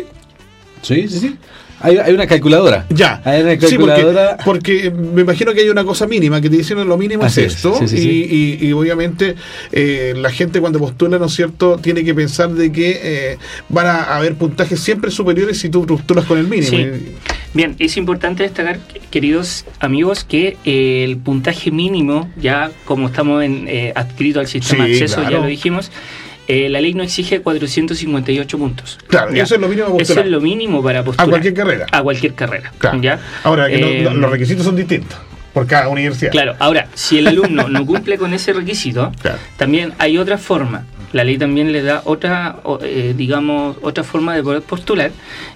Sí, 0.83 1.09
sí, 1.09 1.19
sí. 1.19 1.37
Hay, 1.83 1.97
hay 1.97 2.13
una 2.13 2.27
calculadora. 2.27 2.85
Ya. 2.91 3.23
Hay 3.25 3.41
una 3.41 3.53
Sí, 3.53 3.59
porque, 3.61 3.77
calculadora. 3.95 4.37
porque 4.45 4.91
me 4.91 5.23
imagino 5.23 5.55
que 5.55 5.61
hay 5.63 5.71
una 5.71 5.83
cosa 5.83 6.07
mínima, 6.07 6.39
que 6.39 6.51
te 6.51 6.59
dicen 6.59 6.87
lo 6.87 6.99
mínimo 6.99 7.25
Así 7.25 7.41
es 7.41 7.47
es, 7.47 7.55
esto. 7.57 7.75
sí, 7.81 7.89
sí, 7.89 7.97
y, 7.97 8.01
sí. 8.01 8.59
y- 8.61 8.67
y 8.69 8.73
obviamente 8.73 9.35
eh, 9.73 10.13
la 10.15 10.31
gente 10.31 10.61
cuando 10.61 10.79
postula, 10.79 11.19
¿no 11.19 11.25
es 11.25 11.33
cierto?, 11.33 11.79
tiene 11.79 12.05
que 12.05 12.15
pensar 12.15 12.51
de 12.51 12.71
que 12.71 13.01
eh, 13.03 13.39
van 13.71 13.87
a 13.87 14.15
haber 14.15 14.35
puntajes 14.35 14.79
siempre 14.79 15.11
superiores 15.11 15.57
si 15.59 15.71
tú 15.71 15.87
postulas 15.87 16.27
con 16.27 16.37
el 16.37 16.49
mínimo. 16.49 16.99
Bien, 17.55 17.75
es 17.79 17.97
importante 17.97 18.43
destacar, 18.43 18.79
queridos 19.11 19.65
amigos, 19.81 20.23
que 20.25 20.59
eh, 20.67 21.03
el 21.05 21.17
puntaje 21.17 21.71
mínimo, 21.71 22.31
ya 22.41 22.71
como 22.85 23.09
estamos 23.09 23.43
en, 23.43 23.65
eh, 23.69 23.93
adscrito 23.97 24.39
al 24.39 24.47
sistema 24.49 24.85
Sí, 24.85 24.91
de 24.91 24.97
acceso, 24.99 25.21
claro. 25.23 25.31
ya 25.39 25.43
lo 25.43 25.47
dijimos, 25.49 25.91
eh, 26.51 26.69
la 26.69 26.81
ley 26.81 26.95
no 26.95 27.03
exige 27.03 27.41
458 27.43 28.59
puntos. 28.59 28.99
Claro, 29.07 29.33
Ya. 29.33 29.43
eso 29.45 29.55
es 29.55 29.61
lo 29.61 29.69
mínimo 29.69 29.87
a 29.87 29.89
Eso 29.91 29.97
postular. 29.99 30.25
es 30.25 30.31
lo 30.31 30.41
mínimo 30.41 30.83
para 30.83 31.01
A 31.01 31.05
postular. 31.05 31.29
cualquier 31.31 31.55
carrera. 31.55 31.87
A 31.93 32.03
cualquier 32.03 32.35
carrera. 32.35 32.73
Claro. 32.79 33.01
¿ya? 33.01 33.21
Ahora, 33.45 33.69
que 33.69 34.01
Eh, 34.01 34.03
no- 34.05 34.15
los 34.15 34.31
requisitos 34.31 34.65
son 34.65 34.77
distintos 34.77 35.19
por 35.55 35.67
cada 35.67 35.89
universidad. 35.89 36.31
Claro, 36.33 36.55
ahora, 36.59 36.89
si 36.95 37.19
el 37.19 37.27
alumno 37.29 37.69
no 37.69 37.85
cumple 37.87 38.19
con 38.19 38.33
ese 38.35 38.53
requisito, 38.53 39.13
Claro. 39.23 39.39
también 39.57 39.93
hay 39.99 40.19
otra 40.19 40.39
forma. 40.39 40.87
La 41.13 41.25
ley 41.25 41.39
también 41.39 41.73
le 41.73 41.83
da 41.83 42.03
otra, 42.05 42.61
eh, 42.83 43.15
digamos, 43.17 43.77
otra 43.83 44.05
forma 44.05 44.33
de 44.37 44.45
poder 44.45 44.63
postular 44.63 45.11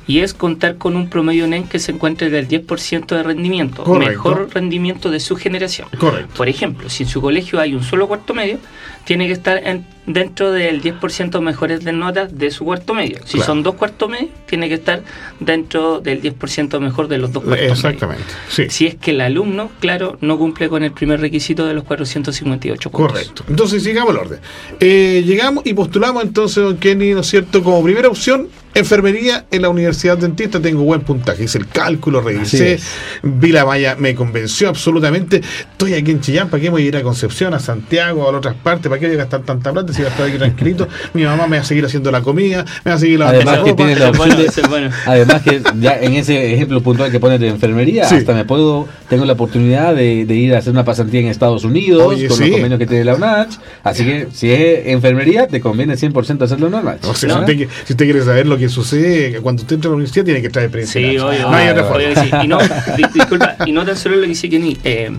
y 0.05 0.19
es 0.19 0.35
contar 0.35 0.79
con 0.79 0.97
un 0.97 1.09
promedio 1.09 1.47
NEN 1.47 1.69
que 1.69 1.79
se 1.79 1.93
encuentre 1.93 2.29
del 2.29 2.49
10% 2.49 3.15
de 3.15 3.23
rendimiento, 3.23 3.85
Correcto. 3.85 4.11
mejor 4.11 4.49
rendimiento 4.53 5.13
de 5.13 5.21
su 5.21 5.37
generación. 5.37 5.87
Correcto. 5.97 6.35
Por 6.37 6.49
ejemplo, 6.49 6.89
si 6.91 7.05
en 7.05 7.09
su 7.09 7.21
colegio 7.21 7.61
hay 7.61 7.73
un 7.73 7.85
solo 7.85 8.09
cuarto 8.09 8.35
medio, 8.35 8.59
tiene 9.05 9.29
que 9.29 9.33
estar 9.33 9.59
en- 9.65 9.87
dentro 10.07 10.53
del 10.53 10.83
10% 10.83 11.41
mejores 11.41 11.83
de 11.85 11.93
notas 11.93 12.37
de 12.37 12.51
su 12.51 12.65
cuarto 12.65 12.93
medio. 12.95 13.19
Si 13.25 13.35
Claro. 13.39 13.47
son 13.47 13.63
dos 13.63 13.75
cuartos 13.77 14.09
medios, 14.11 14.31
tiene 14.47 14.69
que 14.69 14.75
estar 14.75 15.03
dentro 15.41 16.01
del 16.01 16.21
10% 16.21 16.79
mejor 16.81 17.09
de 17.09 17.19
los 17.19 17.33
dos 17.33 17.43
cuartos 17.43 17.61
medios. 17.63 17.79
Exactamente. 17.79 18.25
Sí. 18.49 18.67
Si 18.69 18.87
es 18.87 18.95
que 18.97 19.13
el 19.13 19.21
alumno, 19.21 19.71
claro, 19.81 20.19
no 20.21 20.37
cumple 20.39 20.69
con 20.69 20.83
el 20.85 20.93
primer 20.93 21.21
requisito 21.21 21.65
de 21.67 21.75
los 21.75 21.85
458 21.85 22.91
puntos. 22.91 23.13
Correcto. 23.13 23.45
Entonces 23.49 23.83
sigamos 23.83 24.11
el 24.13 24.19
orden. 24.21 24.41
Eh, 24.81 25.23
llegamos 25.27 25.65
y 25.67 25.75
postulamos 25.75 26.23
entonces, 26.23 26.63
don 26.63 26.77
Kenny, 26.77 27.13
¿no 27.15 27.21
es 27.21 27.27
cierto? 27.27 27.63
Como 27.63 27.83
primera 27.83 28.09
opción, 28.09 28.49
enfermería 28.75 29.47
en 29.51 29.63
la 29.63 29.69
Universidad 29.69 30.19
Dentista. 30.19 30.61
Tengo 30.61 30.83
buen 30.83 31.03
puntaje. 31.03 31.45
Hice 31.45 31.59
el 31.59 31.69
cálculo, 31.69 32.21
revisé, 32.21 32.79
vi 33.23 33.53
la 33.53 33.65
valla, 33.65 33.97
me 33.99 34.15
convenció 34.15 34.69
absolutamente. 34.69 35.41
Estoy 35.73 35.95
aquí 35.95 36.11
en 36.11 36.21
Chillán, 36.21 36.49
¿para 36.49 36.61
qué 36.61 36.71
voy 36.71 36.83
a 36.85 36.87
ir 36.87 36.97
a 36.97 37.03
Concepción, 37.03 37.55
a 37.55 37.59
Santiago, 37.59 38.25
a 38.29 38.37
otras 38.37 38.55
partes? 38.55 38.89
¿Para 38.89 38.99
qué 39.01 39.07
voy 39.07 39.15
a 39.17 39.19
gastar 39.19 39.43
tanta 39.43 39.73
plata 39.73 39.93
si 39.93 39.99
voy 40.03 40.07
a 40.09 40.11
estar 40.11 40.27
aquí 40.27 40.39
tranquilito? 40.39 40.89
Mi 41.15 41.25
mamá 41.25 41.47
me 41.47 41.57
va 41.57 41.63
a 41.63 41.67
seguir 41.67 41.85
haciendo 41.85 42.11
la 42.11 42.23
comida, 42.23 42.65
me 42.85 42.91
va 42.91 42.97
a 42.97 43.01
seguir 43.01 43.19
lavando 43.19 43.43
la 43.45 43.57
ropa. 43.57 43.87
la 43.87 44.11
bueno, 44.13 44.37
bueno. 44.69 44.91
Además 45.07 45.43
que 45.43 45.63
ya 45.81 45.99
en 46.01 46.15
ese 46.15 46.55
ejemplo 46.55 46.81
puntual 46.83 47.11
que 47.11 47.21
pones 47.21 47.41
de 47.41 47.49
enfermería, 47.49 48.05
Sí. 48.09 48.17
hasta 48.17 48.35
me 48.35 48.45
puedo, 48.45 48.89
tengo 49.09 49.25
la 49.25 49.35
oportunidad 49.35 49.95
de, 49.95 50.25
de 50.27 50.35
ir 50.35 50.55
a 50.55 50.59
hacer 50.59 50.73
una 50.73 50.85
pasantía 50.85 51.21
en 51.21 51.27
Estados 51.27 51.65
Unidos 51.65 52.03
Oye, 52.03 52.29
con 52.29 52.37
sí. 52.37 52.45
los 52.45 52.53
convenios 52.53 52.79
que 52.79 52.87
tiene 52.87 53.05
la 53.05 53.15
UNACH. 53.15 53.55
Así 53.83 54.05
que 54.05 54.29
si 54.33 54.51
es 54.51 54.87
enfermería, 54.87 55.47
te 55.47 55.61
conviene 55.61 55.95
100% 55.95 56.43
hacerlo 56.43 56.67
en 56.67 56.73
la 56.73 56.81
UNACH. 56.81 57.05
O 57.05 57.15
sea, 57.15 57.29
¿no? 57.29 57.47
si, 57.47 57.53
usted, 57.53 57.69
si 57.85 57.93
usted 57.93 58.05
quiere 58.05 58.23
saber 58.23 58.47
lo 58.47 58.59
que 58.59 58.64
que 58.65 58.71
sucede 58.71 59.41
cuando 59.41 59.63
usted 59.63 59.77
entra 59.77 59.89
a 59.89 59.93
la 59.93 59.97
universidad 59.97 60.25
tiene 60.25 60.41
que 60.41 60.49
traer 60.49 60.67
experiencia. 60.67 61.01
Sí, 61.01 61.19
obvio. 61.19 61.51
No 61.51 61.57
hay 61.57 61.69
otra 61.69 61.85
forma. 61.85 62.45
Y 62.45 62.49
no, 62.49 62.59
disculpa, 63.15 63.57
y 63.67 63.73
no 63.73 63.85
tan 63.85 63.97
solo 63.97 64.17
lo 64.17 64.23
que 64.23 64.29
dice 64.29 64.49
Kenny, 64.49 64.79
eh, 64.85 65.11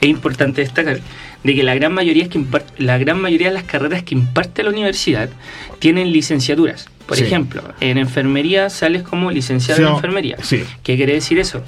es 0.00 0.08
importante 0.08 0.60
destacar 0.60 1.00
de 1.42 1.54
que 1.54 1.62
la 1.62 1.74
gran 1.74 1.92
mayoría 1.92 2.24
es 2.24 2.28
que 2.28 2.44
la 2.78 2.98
gran 2.98 3.20
mayoría 3.20 3.48
de 3.48 3.54
las 3.54 3.64
carreras 3.64 4.02
que 4.02 4.14
imparte 4.14 4.62
la 4.62 4.70
universidad 4.70 5.30
tienen 5.78 6.12
licenciaturas. 6.12 6.88
Por 7.06 7.18
ejemplo, 7.18 7.62
en 7.80 7.98
enfermería 7.98 8.70
sales 8.70 9.02
como 9.02 9.30
licenciado 9.30 9.82
en 9.82 9.88
enfermería. 9.88 10.36
¿Qué 10.82 10.96
quiere 10.96 11.14
decir 11.14 11.38
eso? 11.38 11.62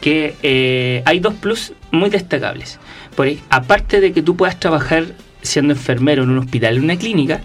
Que 0.00 0.34
eh, 0.42 1.02
hay 1.04 1.20
dos 1.20 1.34
plus 1.34 1.72
muy 1.90 2.08
destacables. 2.08 2.78
Por, 3.14 3.28
aparte 3.50 4.00
de 4.00 4.12
que 4.12 4.22
tú 4.22 4.36
puedas 4.36 4.58
trabajar 4.58 5.06
siendo 5.42 5.74
enfermero 5.74 6.22
en 6.22 6.30
un 6.30 6.38
hospital, 6.38 6.76
en 6.76 6.84
una 6.84 6.96
clínica, 6.96 7.42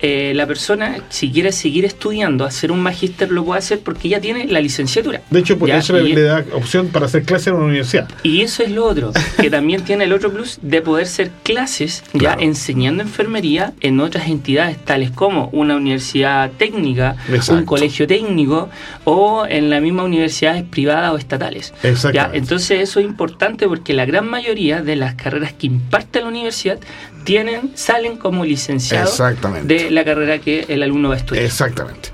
eh, 0.00 0.32
la 0.34 0.46
persona, 0.46 0.98
si 1.08 1.30
quiere 1.30 1.52
seguir 1.52 1.84
estudiando, 1.84 2.44
hacer 2.44 2.72
un 2.72 2.80
magíster, 2.80 3.30
lo 3.30 3.44
puede 3.44 3.58
hacer 3.58 3.80
porque 3.80 4.08
ya 4.08 4.20
tiene 4.20 4.46
la 4.46 4.60
licenciatura. 4.60 5.20
De 5.30 5.40
hecho, 5.40 5.58
porque 5.58 5.76
eso 5.76 5.92
le, 5.94 6.20
da 6.20 6.44
opción 6.52 6.88
para 6.88 7.06
hacer 7.06 7.22
clases 7.22 7.48
en 7.48 7.54
una 7.54 7.66
universidad. 7.66 8.08
Y 8.22 8.42
eso 8.42 8.62
es 8.62 8.70
lo 8.70 8.86
otro, 8.86 9.12
que 9.40 9.50
también 9.50 9.84
tiene 9.84 10.04
el 10.04 10.12
otro 10.12 10.32
plus 10.32 10.58
de 10.62 10.82
poder 10.82 11.06
ser 11.06 11.30
clases 11.42 12.02
ya 12.12 12.36
enseñando 12.38 13.02
enfermería 13.02 13.72
en 13.80 14.00
otras 14.00 14.28
entidades, 14.28 14.78
tales 14.84 15.10
como 15.10 15.48
una 15.52 15.76
universidad 15.76 16.50
técnica, 16.52 17.16
un 17.50 17.64
colegio 17.64 18.06
técnico 18.06 18.68
o 19.04 19.46
en 19.48 19.70
las 19.70 19.82
mismas 19.82 20.06
universidades 20.06 20.64
privadas 20.64 21.12
o 21.12 21.18
estatales. 21.18 21.72
¿ya? 22.12 22.30
Entonces, 22.32 22.80
eso 22.80 23.00
es 23.00 23.06
importante 23.06 23.68
porque 23.68 23.92
la 23.94 24.06
gran 24.06 24.28
mayoría 24.28 24.82
de 24.82 24.96
las 24.96 25.14
carreras 25.14 25.52
que 25.52 25.66
imparte 25.66 26.20
la 26.20 26.28
universidad 26.28 26.78
tienen, 27.24 27.72
salen 27.74 28.16
como 28.16 28.44
licenciados 28.44 29.20
de 29.64 29.90
la 29.90 30.04
carrera 30.04 30.38
que 30.38 30.66
el 30.68 30.82
alumno 30.82 31.08
va 31.08 31.14
a 31.14 31.18
estudiar. 31.18 31.44
Exactamente. 31.44 32.10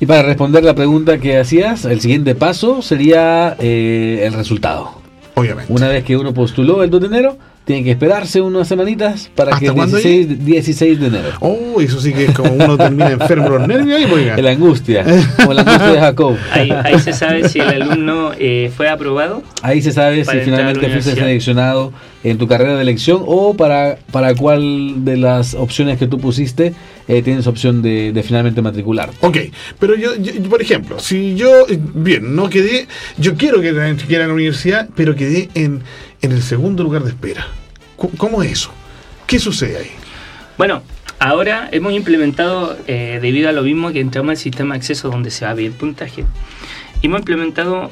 Y 0.00 0.06
para 0.06 0.22
responder 0.22 0.64
la 0.64 0.74
pregunta 0.74 1.18
que 1.18 1.38
hacías, 1.38 1.84
el 1.84 2.00
siguiente 2.00 2.34
paso 2.34 2.80
sería 2.80 3.54
eh, 3.58 4.22
el 4.24 4.32
resultado. 4.32 5.00
Obviamente. 5.34 5.72
Una 5.72 5.88
vez 5.88 6.04
que 6.04 6.16
uno 6.16 6.32
postuló 6.32 6.82
el 6.82 6.90
2 6.90 7.00
de 7.02 7.06
enero, 7.06 7.38
tiene 7.64 7.84
que 7.84 7.90
esperarse 7.90 8.40
unas 8.40 8.66
semanitas 8.66 9.30
para 9.34 9.58
que 9.58 9.66
el 9.66 9.74
16, 9.74 10.44
16, 10.44 11.00
de 11.00 11.06
enero. 11.06 11.28
Oh, 11.40 11.80
eso 11.80 12.00
sí 12.00 12.12
que 12.12 12.24
es 12.24 12.32
como 12.32 12.52
uno 12.52 12.76
termina 12.76 13.10
enfermo 13.10 13.48
los 13.48 13.68
nervios 13.68 13.98
ahí, 13.98 14.10
oiga. 14.10 14.36
La 14.40 14.50
angustia, 14.50 15.04
como 15.36 15.52
la 15.52 15.62
angustia 15.62 15.92
de 15.92 16.00
Jacob. 16.00 16.36
Ahí, 16.52 16.98
se 16.98 17.12
sabe 17.12 17.48
si 17.48 17.60
el 17.60 17.82
alumno 17.82 18.32
eh, 18.38 18.72
fue 18.74 18.88
aprobado. 18.88 19.42
Ahí 19.62 19.82
se 19.82 19.92
sabe 19.92 20.24
si 20.24 20.38
finalmente 20.38 20.88
fuiste 20.90 21.14
seleccionado 21.14 21.92
en 22.22 22.38
tu 22.38 22.46
carrera 22.46 22.76
de 22.76 22.82
elección 22.82 23.22
o 23.26 23.54
para, 23.54 23.98
para 24.10 24.34
cuál 24.34 25.04
de 25.04 25.16
las 25.16 25.54
opciones 25.54 25.98
que 25.98 26.06
tú 26.06 26.18
pusiste 26.18 26.74
eh, 27.08 27.22
tienes 27.22 27.46
opción 27.46 27.82
de, 27.82 28.22
finalmente 28.24 28.62
matricular. 28.62 29.10
Ok, 29.20 29.38
pero 29.78 29.94
yo, 29.96 30.10
por 30.48 30.62
ejemplo, 30.62 30.98
si 31.00 31.34
yo, 31.34 31.66
bien, 31.94 32.36
no 32.36 32.48
quedé, 32.50 32.86
yo 33.18 33.34
quiero 33.36 33.60
que 33.60 33.72
quiera 34.06 34.24
en 34.24 34.28
la 34.28 34.34
universidad, 34.34 34.88
pero 34.94 35.16
quedé 35.16 35.48
en, 35.54 35.82
en 36.22 36.32
el 36.32 36.42
segundo 36.42 36.82
lugar 36.82 37.02
de 37.02 37.10
espera. 37.10 37.46
¿Cómo 38.16 38.42
es 38.42 38.52
eso? 38.52 38.70
¿Qué 39.26 39.38
sucede 39.38 39.78
ahí? 39.78 39.90
Bueno, 40.56 40.82
ahora 41.18 41.68
hemos 41.72 41.92
implementado, 41.92 42.76
eh, 42.86 43.18
debido 43.20 43.48
a 43.48 43.52
lo 43.52 43.62
mismo 43.62 43.92
que 43.92 44.00
entramos 44.00 44.30
al 44.30 44.36
sistema 44.36 44.74
de 44.74 44.78
acceso 44.78 45.08
donde 45.10 45.30
se 45.30 45.44
va 45.44 45.52
a 45.52 45.54
el 45.54 45.72
puntaje, 45.72 46.24
hemos 47.02 47.20
implementado 47.20 47.90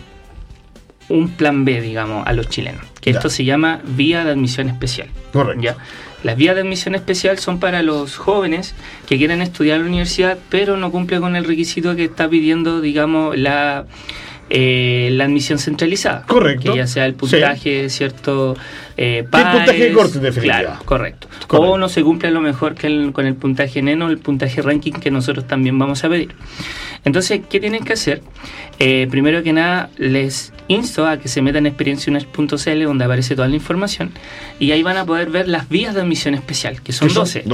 un 1.09 1.31
plan 1.31 1.65
B, 1.65 1.81
digamos, 1.81 2.27
a 2.27 2.33
los 2.33 2.49
chilenos, 2.49 2.85
que 3.01 3.11
esto 3.11 3.31
se 3.31 3.45
llama 3.45 3.81
vía 3.85 4.25
de 4.25 4.33
admisión 4.33 4.69
especial. 4.69 5.09
Correcto. 5.33 5.63
¿ya? 5.63 5.77
Las 6.23 6.37
vías 6.37 6.55
de 6.55 6.63
admisión 6.63 6.95
especial 6.95 7.39
son 7.39 7.61
para 7.61 7.83
los 7.83 8.17
jóvenes 8.17 8.75
que 9.07 9.19
quieren 9.19 9.41
estudiar 9.41 9.77
en 9.77 9.85
la 9.85 9.89
universidad, 9.89 10.39
pero 10.51 10.77
no 10.77 10.91
cumple 10.91 11.21
con 11.21 11.37
el 11.37 11.45
requisito 11.45 11.95
que 11.95 12.05
está 12.05 12.29
pidiendo, 12.29 12.81
digamos, 12.81 13.39
la 13.39 13.87
eh, 14.51 15.11
la 15.13 15.25
admisión 15.25 15.59
centralizada. 15.59 16.25
Correcto. 16.27 16.73
Que 16.73 16.79
ya 16.79 16.87
sea 16.87 17.05
el 17.07 17.15
puntaje, 17.15 17.89
cierto. 17.91 18.57
Eh, 18.99 19.19
el 19.19 19.25
puntaje 19.27 19.85
de 19.85 19.93
corte, 19.93 20.19
definitiva. 20.19 20.59
Claro, 20.59 20.79
correcto. 20.85 21.29
O 21.51 21.79
no 21.79 21.89
se 21.89 22.03
cumple 22.03 22.29
a 22.29 22.31
lo 22.33 22.41
mejor 22.41 22.75
que 22.75 23.13
con 23.13 23.27
el 23.27 23.37
puntaje 23.37 23.81
NENO, 23.81 24.09
el 24.09 24.19
puntaje 24.19 24.61
ranking 24.61 24.93
que 24.93 25.13
nosotros 25.13 25.47
también 25.47 25.79
vamos 25.79 26.03
a 26.03 26.09
pedir. 26.09 26.35
Entonces, 27.05 27.41
¿qué 27.49 27.61
tienen 27.61 27.85
que 27.85 27.93
hacer? 27.93 28.23
Eh, 28.81 29.07
primero 29.09 29.45
que 29.45 29.53
nada, 29.53 29.89
les 29.99 30.53
insto 30.67 31.07
a 31.07 31.19
que 31.19 31.29
se 31.29 31.43
metan 31.43 31.65
en 31.65 31.69
experienciaunach.cl 31.69 32.85
donde 32.85 33.05
aparece 33.05 33.37
toda 33.37 33.47
la 33.47 33.55
información 33.55 34.11
y 34.59 34.73
ahí 34.73 34.83
van 34.83 34.97
a 34.97 35.07
poder 35.07 35.31
ver 35.31 35.49
las 35.49 35.69
vías 35.69 35.95
de 35.95 36.01
admisión 36.01 36.35
especial, 36.35 36.83
que 36.83 36.93
son, 36.93 37.13
12. 37.15 37.45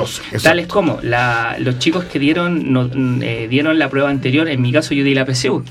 tales 0.43 0.67
como 0.67 0.99
los 1.03 1.79
chicos 1.79 2.05
que 2.05 2.19
dieron, 2.19 3.21
eh, 3.23 3.49
dieron 3.51 3.79
la 3.79 3.91
prueba 3.91 4.09
anterior, 4.09 4.49
en 4.49 4.63
mi 4.63 4.73
caso 4.73 4.95
yo 4.95 5.05
di 5.05 5.15
la 5.15 5.27
PSU. 5.27 5.63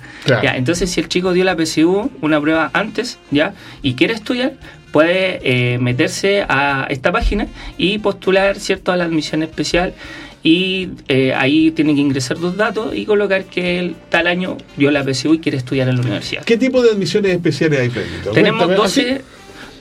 entonces, 0.53 0.91
si 0.91 1.01
el 1.01 1.09
chico 1.09 1.33
dio 1.33 1.43
la 1.43 1.55
PSU, 1.55 2.11
una 2.21 2.39
prueba 2.39 2.69
antes, 2.73 3.17
ya, 3.31 3.55
y 3.81 3.95
quiere 3.95 4.13
estudiar, 4.13 4.53
puede 4.93 5.39
eh, 5.43 5.79
meterse 5.79 6.45
a 6.47 6.85
esta 6.89 7.11
página 7.11 7.47
y 7.77 7.97
postular 7.97 8.59
cierto 8.59 8.91
a 8.91 8.95
la 8.95 9.05
admisión 9.05 9.41
especial 9.41 9.95
y 10.43 10.89
eh, 11.07 11.33
ahí 11.33 11.71
tienen 11.71 11.95
que 11.95 12.01
ingresar 12.01 12.37
dos 12.37 12.55
datos 12.55 12.95
y 12.95 13.05
colocar 13.05 13.45
que 13.45 13.79
él 13.79 13.95
tal 14.09 14.27
año 14.27 14.55
dio 14.77 14.91
la 14.91 15.03
PSU 15.03 15.33
y 15.33 15.39
quiere 15.39 15.57
estudiar 15.57 15.89
en 15.89 15.95
la 15.95 16.01
universidad. 16.03 16.43
¿Qué 16.43 16.57
tipo 16.57 16.83
de 16.83 16.91
admisiones 16.91 17.31
especiales 17.31 17.79
hay, 17.79 17.91
Tenemos 18.33 18.67
12, 18.75 19.21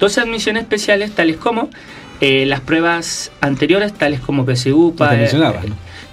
12, 0.00 0.20
admisiones 0.20 0.62
especiales, 0.62 1.12
tales 1.12 1.36
como 1.36 1.68
eh, 2.22 2.46
las 2.46 2.60
pruebas 2.60 3.32
anteriores, 3.42 3.92
tales 3.92 4.20
como 4.20 4.46
PSU, 4.46 4.94
para, 4.96 5.28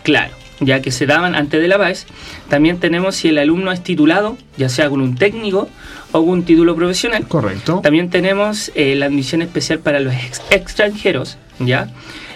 Claro, 0.03 0.33
ya 0.59 0.81
que 0.81 0.91
se 0.91 1.05
daban 1.05 1.35
antes 1.35 1.61
de 1.61 1.69
la 1.69 1.77
BAES. 1.77 2.05
También 2.49 2.79
tenemos 2.79 3.15
si 3.15 3.29
el 3.29 3.37
alumno 3.37 3.71
es 3.71 3.81
titulado, 3.81 4.35
ya 4.57 4.67
sea 4.67 4.89
con 4.89 4.99
un 4.99 5.15
técnico 5.15 5.69
un 6.13 6.43
título 6.43 6.75
profesional. 6.75 7.27
Correcto. 7.27 7.81
También 7.83 8.09
tenemos 8.09 8.71
eh, 8.75 8.95
la 8.95 9.05
admisión 9.05 9.41
especial 9.41 9.79
para 9.79 9.99
los 9.99 10.13
extranjeros, 10.49 11.37
¿ya? 11.59 11.89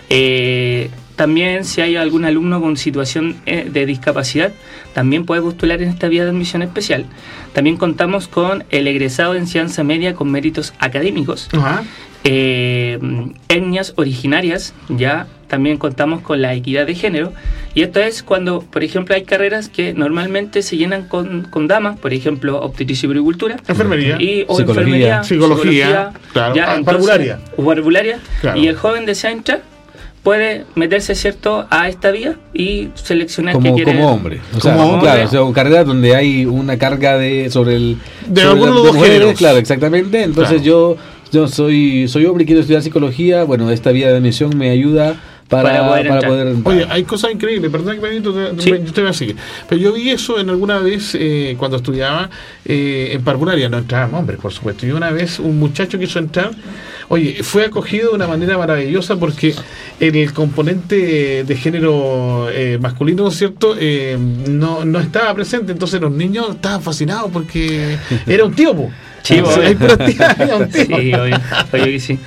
Eh, 0.09 0.89
también 1.15 1.63
si 1.63 1.81
hay 1.81 1.95
algún 1.95 2.25
alumno 2.25 2.59
con 2.59 2.75
situación 2.75 3.38
eh, 3.45 3.69
de 3.71 3.86
discapacidad, 3.86 4.51
también 4.93 5.25
puede 5.25 5.41
postular 5.41 5.81
en 5.81 5.89
esta 5.89 6.07
vía 6.07 6.23
de 6.23 6.31
admisión 6.31 6.63
especial. 6.63 7.05
También 7.53 7.77
contamos 7.77 8.27
con 8.27 8.63
el 8.71 8.88
egresado 8.88 9.33
de 9.33 9.39
enseñanza 9.39 9.83
media 9.83 10.15
con 10.15 10.31
méritos 10.31 10.73
académicos. 10.79 11.49
Eh, 12.23 12.99
etnias 13.47 13.93
originarias, 13.97 14.73
ya 14.89 15.27
también 15.54 15.78
contamos 15.78 16.24
con 16.24 16.42
la 16.42 16.56
equidad 16.56 16.88
de 16.88 16.96
género. 16.96 17.32
Y 17.76 17.84
esto 17.84 18.00
es 18.00 18.24
cuando, 18.24 18.62
por 18.62 18.84
ejemplo, 18.84 19.13
hay 19.13 19.22
carreras 19.22 19.70
que 19.70 19.94
normalmente 19.94 20.63
se 20.63 20.78
llenan 20.78 21.08
con, 21.08 21.68
damas, 21.68 22.00
por 22.00 22.12
ejemplo, 22.12 22.60
obstetricia 22.60 23.06
y 23.06 23.10
puricultura. 23.10 23.58
Enfermería. 23.68 24.18
Y, 24.20 24.46
o 24.48 24.58
psicología. 24.58 25.20
Enfermería, 25.20 25.24
psicología, 25.24 26.13
claro. 26.32 26.56
ya, 26.56 26.74
ah, 26.74 28.58
Y 28.58 28.66
el 28.66 28.76
joven 28.76 29.06
desea 29.06 29.30
entrar 29.30 29.62
puede 30.24 30.66
meterse 30.74 31.13
cierto 31.13 31.68
a 31.70 31.88
esta 31.88 32.10
vía 32.10 32.36
y 32.52 32.89
seleccionar 32.96 33.54
como, 33.54 33.76
que 33.76 33.84
quiere. 33.84 34.00
como 34.00 34.12
hombre 34.12 34.42
o 34.56 34.62
sea, 34.62 34.74
como 34.74 34.94
hombre. 34.94 35.02
claro 35.02 35.26
o 35.26 35.28
sea, 35.28 35.54
carrera 35.54 35.84
donde 35.84 36.16
hay 36.16 36.46
una 36.46 36.78
carga 36.78 37.18
de 37.18 37.50
sobre 37.52 37.76
el 37.76 37.98
de 38.28 38.42
algunos 38.42 38.86
de 38.86 38.92
mujeres 38.94 39.38
claro 39.38 39.58
exactamente 39.58 40.24
entonces 40.24 40.63
yo 40.63 40.96
yo 41.34 41.50
soy 41.50 42.08
soy 42.08 42.26
hombre 42.26 42.44
y 42.44 42.46
quiero 42.46 42.62
estudiar 42.62 42.82
psicología 42.82 43.44
bueno 43.44 43.70
esta 43.70 43.92
vía 43.92 44.08
de 44.08 44.16
admisión 44.16 44.58
me 44.58 44.70
ayuda 44.70 45.18
para, 45.47 45.88
poder, 46.21 46.56
Oye, 46.63 46.88
hay 46.89 47.03
cosas 47.03 47.32
increíbles, 47.32 47.71
perdón 47.71 47.99
que 47.99 48.01
me 48.01 48.21
yo 48.21 48.93
te 48.93 49.01
voy 49.01 49.10
a 49.10 49.13
seguir. 49.13 49.36
Pero 49.67 49.82
yo 49.82 49.93
vi 49.93 50.10
eso 50.10 50.39
en 50.39 50.49
alguna 50.49 50.79
vez 50.79 51.15
eh, 51.19 51.56
cuando 51.58 51.77
estudiaba 51.77 52.29
eh, 52.65 53.12
en 53.13 53.23
parvularia, 53.23 53.69
no 53.69 53.77
entraban 53.77 54.13
hombres, 54.13 54.39
por 54.39 54.51
supuesto. 54.51 54.86
Y 54.86 54.91
una 54.91 55.12
vez 55.12 55.39
un 55.39 55.60
muchacho 55.60 55.99
quiso 55.99 56.19
entrar, 56.19 56.51
oye, 57.10 57.43
fue 57.43 57.65
acogido 57.65 58.10
de 58.10 58.15
una 58.15 58.27
manera 58.27 58.58
maravillosa 58.58 59.17
porque 59.17 59.53
el 59.99 60.34
componente 60.34 61.43
de 61.43 61.56
género 61.56 62.47
eh, 62.51 62.77
masculino, 62.82 63.23
¿no 63.23 63.29
es 63.29 63.38
cierto?, 63.38 63.75
no, 64.49 64.86
no 64.86 64.99
estaba 64.99 65.34
presente. 65.34 65.71
Entonces 65.71 66.01
los 66.01 66.12
niños 66.12 66.49
estaban 66.51 66.82
fascinados 66.82 67.29
porque 67.32 67.97
era 68.25 68.45
un 68.45 68.53
tío, 68.53 68.73
Sí, 69.23 69.36
hay 69.36 69.41
un 69.41 70.69
tío. 70.69 70.86
Sí, 70.86 71.13
oye, 71.13 71.91
que 71.91 71.99
sí. 71.99 72.19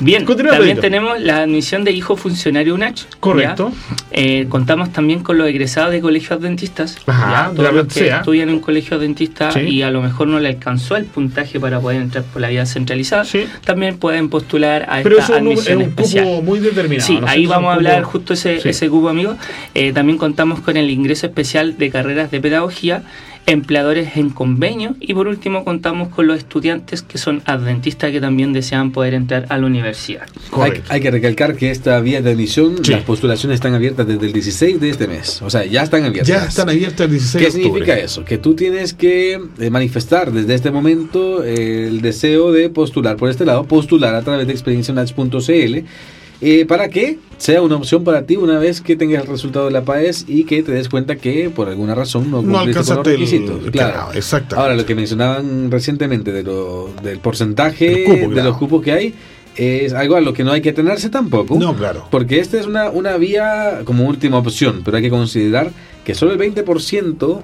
Bien, 0.00 0.26
también 0.26 0.78
tenemos 0.80 1.20
la 1.20 1.38
admisión 1.38 1.84
de 1.84 1.92
hijo 1.92 2.16
funcionario 2.16 2.74
UNACH. 2.74 3.04
Correcto. 3.20 3.72
Eh, 4.10 4.46
contamos 4.48 4.92
también 4.92 5.22
con 5.22 5.38
los 5.38 5.48
egresados 5.48 5.92
de 5.92 6.00
colegios 6.00 6.40
dentistas. 6.40 6.98
Ajá, 7.06 7.52
Todos 7.54 7.72
los 7.72 7.86
que 7.86 8.08
estudian 8.08 8.48
en 8.48 8.56
un 8.56 8.60
colegio 8.60 8.98
dentista 8.98 9.58
y 9.60 9.82
a 9.82 9.90
lo 9.90 10.02
mejor 10.02 10.28
no 10.28 10.38
le 10.38 10.48
alcanzó 10.48 10.96
el 10.96 11.04
puntaje 11.04 11.58
para 11.60 11.80
poder 11.80 12.02
entrar 12.02 12.24
por 12.24 12.42
la 12.42 12.48
vía 12.48 12.66
centralizada, 12.66 13.24
también 13.64 13.98
pueden 13.98 14.28
postular 14.28 14.86
a 14.88 15.02
Pero 15.02 15.18
esta 15.18 15.36
admisión 15.36 15.82
es 15.82 15.88
un 15.88 15.94
Cupo 15.94 16.42
muy 16.42 16.60
determinado. 16.60 17.06
Sí, 17.06 17.18
ahí 17.26 17.46
vamos 17.46 17.70
a 17.70 17.74
hablar 17.74 18.02
justo 18.02 18.34
ese, 18.34 18.68
ese 18.68 18.88
cupo, 18.88 19.08
amigo. 19.08 19.36
Eh, 19.74 19.92
también 19.92 20.18
contamos 20.18 20.60
con 20.60 20.76
el 20.76 20.90
ingreso 20.90 21.26
especial 21.26 21.78
de 21.78 21.90
carreras 21.90 22.30
de 22.30 22.40
pedagogía 22.40 23.02
empleadores 23.46 24.16
en 24.16 24.30
convenio 24.30 24.96
y 25.00 25.14
por 25.14 25.28
último 25.28 25.64
contamos 25.64 26.08
con 26.08 26.26
los 26.26 26.38
estudiantes 26.38 27.02
que 27.02 27.16
son 27.16 27.42
adventistas 27.46 28.10
que 28.10 28.20
también 28.20 28.52
desean 28.52 28.90
poder 28.90 29.14
entrar 29.14 29.46
a 29.48 29.58
la 29.58 29.66
universidad. 29.66 30.26
Hay, 30.88 31.00
que 31.00 31.10
recalcar 31.10 31.56
que 31.56 31.70
esta 31.70 32.00
vía 32.00 32.20
de 32.20 32.32
admisión, 32.32 32.76
las 32.88 33.02
postulaciones 33.04 33.56
están 33.56 33.74
abiertas 33.74 34.06
desde 34.06 34.26
el 34.26 34.32
16 34.32 34.80
de 34.80 34.90
este 34.90 35.06
mes, 35.06 35.40
o 35.42 35.50
sea, 35.50 35.64
ya 35.64 35.82
están 35.82 36.04
abiertas. 36.04 36.28
Ya 36.28 36.44
están 36.44 36.68
abiertas 36.68 37.00
el 37.02 37.10
16 37.12 37.44
¿Qué 37.44 37.50
significa 37.52 37.96
eso? 37.96 38.24
Que 38.24 38.38
tú 38.38 38.54
tienes 38.54 38.94
que 38.94 39.40
eh, 39.58 39.70
manifestar 39.70 40.32
desde 40.32 40.54
este 40.54 40.70
momento 40.70 41.44
el 41.44 42.00
deseo 42.00 42.50
de 42.50 42.68
postular 42.68 43.16
por 43.16 43.30
este 43.30 43.44
lado, 43.44 43.64
postular 43.64 44.14
a 44.14 44.22
través 44.22 44.46
de 44.46 44.52
experiencianats.cl 44.52 45.86
eh, 46.40 46.66
para 46.66 46.88
que 46.88 47.18
sea 47.38 47.62
una 47.62 47.76
opción 47.76 48.04
para 48.04 48.26
ti 48.26 48.36
una 48.36 48.58
vez 48.58 48.80
que 48.80 48.96
tengas 48.96 49.22
el 49.22 49.28
resultado 49.28 49.66
de 49.66 49.72
la 49.72 49.82
PAES 49.82 50.24
y 50.28 50.44
que 50.44 50.62
te 50.62 50.72
des 50.72 50.88
cuenta 50.88 51.16
que 51.16 51.50
por 51.50 51.68
alguna 51.68 51.94
razón 51.94 52.30
no 52.30 52.38
cumpliste 52.38 52.84
con 52.84 52.96
los 52.96 53.06
requisitos. 53.06 53.70
claro, 53.70 54.12
exacto. 54.14 54.56
Ahora, 54.56 54.74
lo 54.74 54.84
que 54.84 54.94
mencionaban 54.94 55.70
recientemente 55.70 56.32
de 56.32 56.42
lo, 56.42 56.90
del 57.02 57.18
porcentaje 57.20 58.06
de 58.28 58.42
los 58.42 58.56
cupos 58.56 58.82
que 58.82 58.92
hay 58.92 59.14
es 59.56 59.94
algo 59.94 60.16
a 60.16 60.20
lo 60.20 60.34
que 60.34 60.44
no 60.44 60.52
hay 60.52 60.60
que 60.60 60.72
tenerse 60.72 61.08
tampoco. 61.08 61.58
No, 61.58 61.74
claro. 61.74 62.06
Porque 62.10 62.40
esta 62.40 62.60
es 62.60 62.66
una, 62.66 62.90
una 62.90 63.16
vía 63.16 63.80
como 63.84 64.04
última 64.06 64.36
opción, 64.38 64.82
pero 64.84 64.98
hay 64.98 65.02
que 65.02 65.10
considerar 65.10 65.70
que 66.04 66.14
solo 66.14 66.32
el 66.32 66.38
20% 66.38 67.42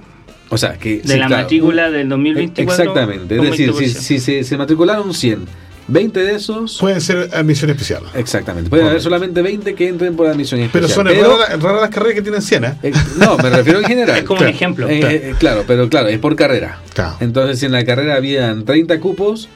o 0.52 0.58
sea, 0.58 0.74
que... 0.74 1.00
De 1.00 1.16
la 1.16 1.30
matrícula 1.30 1.90
del 1.90 2.10
2024. 2.10 2.84
Exactamente. 2.84 3.36
Es 3.36 3.42
decir, 3.42 3.72
si, 3.72 3.88
si 3.88 4.20
se, 4.20 4.44
se, 4.44 4.58
matricularon 4.58 5.14
100 5.14 5.46
20 5.88 6.20
de 6.20 6.34
esos. 6.34 6.78
Pueden 6.78 7.00
ser 7.00 7.30
admisión 7.32 7.70
especial. 7.70 8.02
Exactamente. 8.14 8.70
Pueden 8.70 8.86
haber 8.86 9.00
solamente 9.00 9.42
20 9.42 9.74
que 9.74 9.88
entren 9.88 10.16
por 10.16 10.26
admisión 10.26 10.60
especial. 10.60 10.90
Pero 11.06 11.20
son 11.20 11.60
raras, 11.60 11.80
las 11.80 11.90
carreras 11.90 12.14
que 12.14 12.22
tienen 12.22 12.42
100, 12.42 12.64
¿eh? 12.64 12.74
¿eh? 12.82 12.92
no, 13.18 13.36
me 13.38 13.50
refiero 13.50 13.80
en 13.80 13.84
general. 13.86 14.16
es 14.18 14.24
como 14.24 14.40
un 14.40 14.48
ejemplo. 14.48 14.88
Eh, 14.88 15.00
eh, 15.02 15.34
claro. 15.38 15.64
pero 15.66 15.88
claro, 15.88 16.08
es 16.08 16.18
por 16.18 16.36
carrera. 16.36 16.80
Entonces, 17.20 17.58
si 17.58 17.66
en 17.66 17.72
la 17.72 17.84
carrera 17.84 18.16
habían 18.16 18.64
30 18.64 19.00
cupos, 19.00 19.48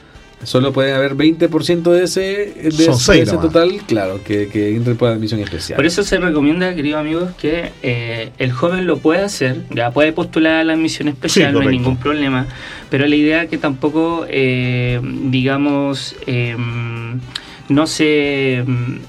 Solo 0.43 0.71
pueden 0.71 0.95
haber 0.95 1.15
20% 1.15 1.81
de 1.91 2.03
ese, 2.03 2.21
de, 2.21 2.69
ese 2.69 3.37
total, 3.37 3.81
claro, 3.87 4.23
que, 4.23 4.47
que 4.47 4.75
entre 4.75 4.93
por 4.93 5.09
admisión 5.09 5.39
especial. 5.39 5.75
Por 5.75 5.85
eso 5.85 6.03
se 6.03 6.17
recomienda, 6.17 6.75
queridos 6.75 6.99
amigos, 6.99 7.31
que 7.39 7.71
eh, 7.81 8.29
el 8.37 8.51
joven 8.51 8.85
lo 8.85 8.99
pueda 8.99 9.25
hacer, 9.25 9.63
ya 9.71 9.89
puede 9.89 10.13
postular 10.13 10.57
a 10.57 10.63
la 10.63 10.73
admisión 10.73 11.07
especial, 11.07 11.53
no 11.53 11.61
hay 11.61 11.69
ningún 11.69 11.97
problema, 11.97 12.45
pero 12.89 13.07
la 13.07 13.15
idea 13.15 13.43
es 13.43 13.49
que 13.49 13.57
tampoco, 13.57 14.25
eh, 14.29 15.01
digamos, 15.03 16.15
em, 16.27 17.19
no 17.67 17.87
se... 17.87 18.57
Em, 18.57 18.99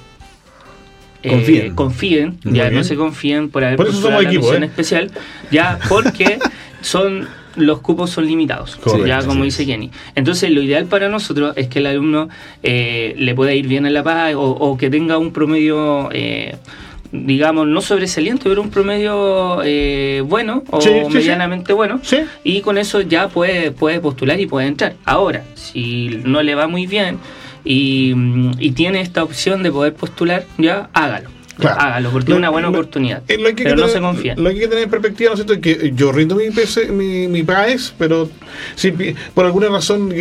eh, 1.23 1.73
confíen, 1.75 2.39
ya 2.45 2.71
no 2.71 2.85
se 2.85 2.97
confíen 2.97 3.51
por 3.51 3.65
haber 3.65 3.77
por 3.77 3.89
postulado 3.89 4.21
a 4.21 4.23
la 4.23 4.29
admisión 4.31 4.65
especial, 4.65 5.11
ya 5.51 5.79
porque 5.89 6.39
son 6.81 7.29
los 7.59 7.81
cupos 7.81 8.11
son 8.11 8.27
limitados, 8.27 8.79
ya 9.07 9.23
como 9.23 9.45
dice 9.45 9.67
Kenny. 9.67 9.91
Entonces, 10.15 10.51
lo 10.51 10.63
ideal 10.63 10.87
para 10.87 11.09
nosotros 11.09 11.55
es 11.57 11.69
que 11.69 11.81
el 11.81 11.87
alumno 11.87 12.29
eh, 12.63 13.15
le 13.19 13.35
pueda 13.35 13.55
ir 13.55 13.67
bien 13.67 13.87
en 13.87 13.95
la 13.95 14.03
paz 14.03 14.35
o, 14.37 14.77
que 14.79 14.91
tenga 14.91 15.19
un 15.19 15.33
promedio. 15.33 16.09
Eh, 16.13 16.57
digamos, 17.11 17.67
no 17.67 17.81
sobresaliente, 17.81 18.51
pero 18.51 18.61
un 18.61 18.69
promedio 18.69 19.63
eh, 19.65 20.23
bueno 20.27 20.63
o 20.69 20.79
medianamente 21.09 21.73
bueno. 21.73 22.01
Y 22.45 22.61
con 22.61 22.77
eso 22.77 23.01
ya 23.01 23.29
puede, 23.29 23.71
puede 23.71 23.99
postular 24.01 24.39
y 24.39 24.47
puede 24.47 24.67
entrar. 24.67 24.95
Ahora, 25.07 25.43
si 25.55 26.21
no 26.25 26.43
le 26.43 26.55
va 26.55 26.67
muy 26.67 26.87
bien 26.87 27.19
y, 27.65 28.15
y 28.59 28.73
tiene 28.73 29.01
esta 29.01 29.23
opción 29.23 29.63
de 29.63 29.73
poder 29.73 29.95
postular, 29.95 30.45
ya 30.59 30.91
hágalo 30.93 31.38
Claro. 31.59 31.81
Hágalo, 31.81 32.11
porque 32.11 32.33
es 32.33 32.39
una 32.39 32.51
buena 32.51 32.69
oportunidad. 32.69 33.23
pero 33.27 33.77
no 33.77 33.89
se 33.89 34.01
confía. 34.01 34.35
Lo 34.37 34.45
que 34.45 34.51
hay 34.51 34.59
que 34.61 34.69
tener 34.69 34.85
en 34.85 34.91
perspectiva, 34.91 35.31
¿no 35.31 35.35
es 35.35 35.45
cierto? 35.45 35.55
Es 35.55 35.61
que 35.61 35.93
yo 35.95 36.13
rindo 36.13 36.37
mi, 36.37 36.51
PC, 36.51 36.87
mi, 36.87 37.27
mi 37.29 37.43
PAES, 37.43 37.95
pero 37.99 38.31
si 38.77 38.93
por 39.35 39.45
alguna 39.45 39.69
razón 39.69 40.13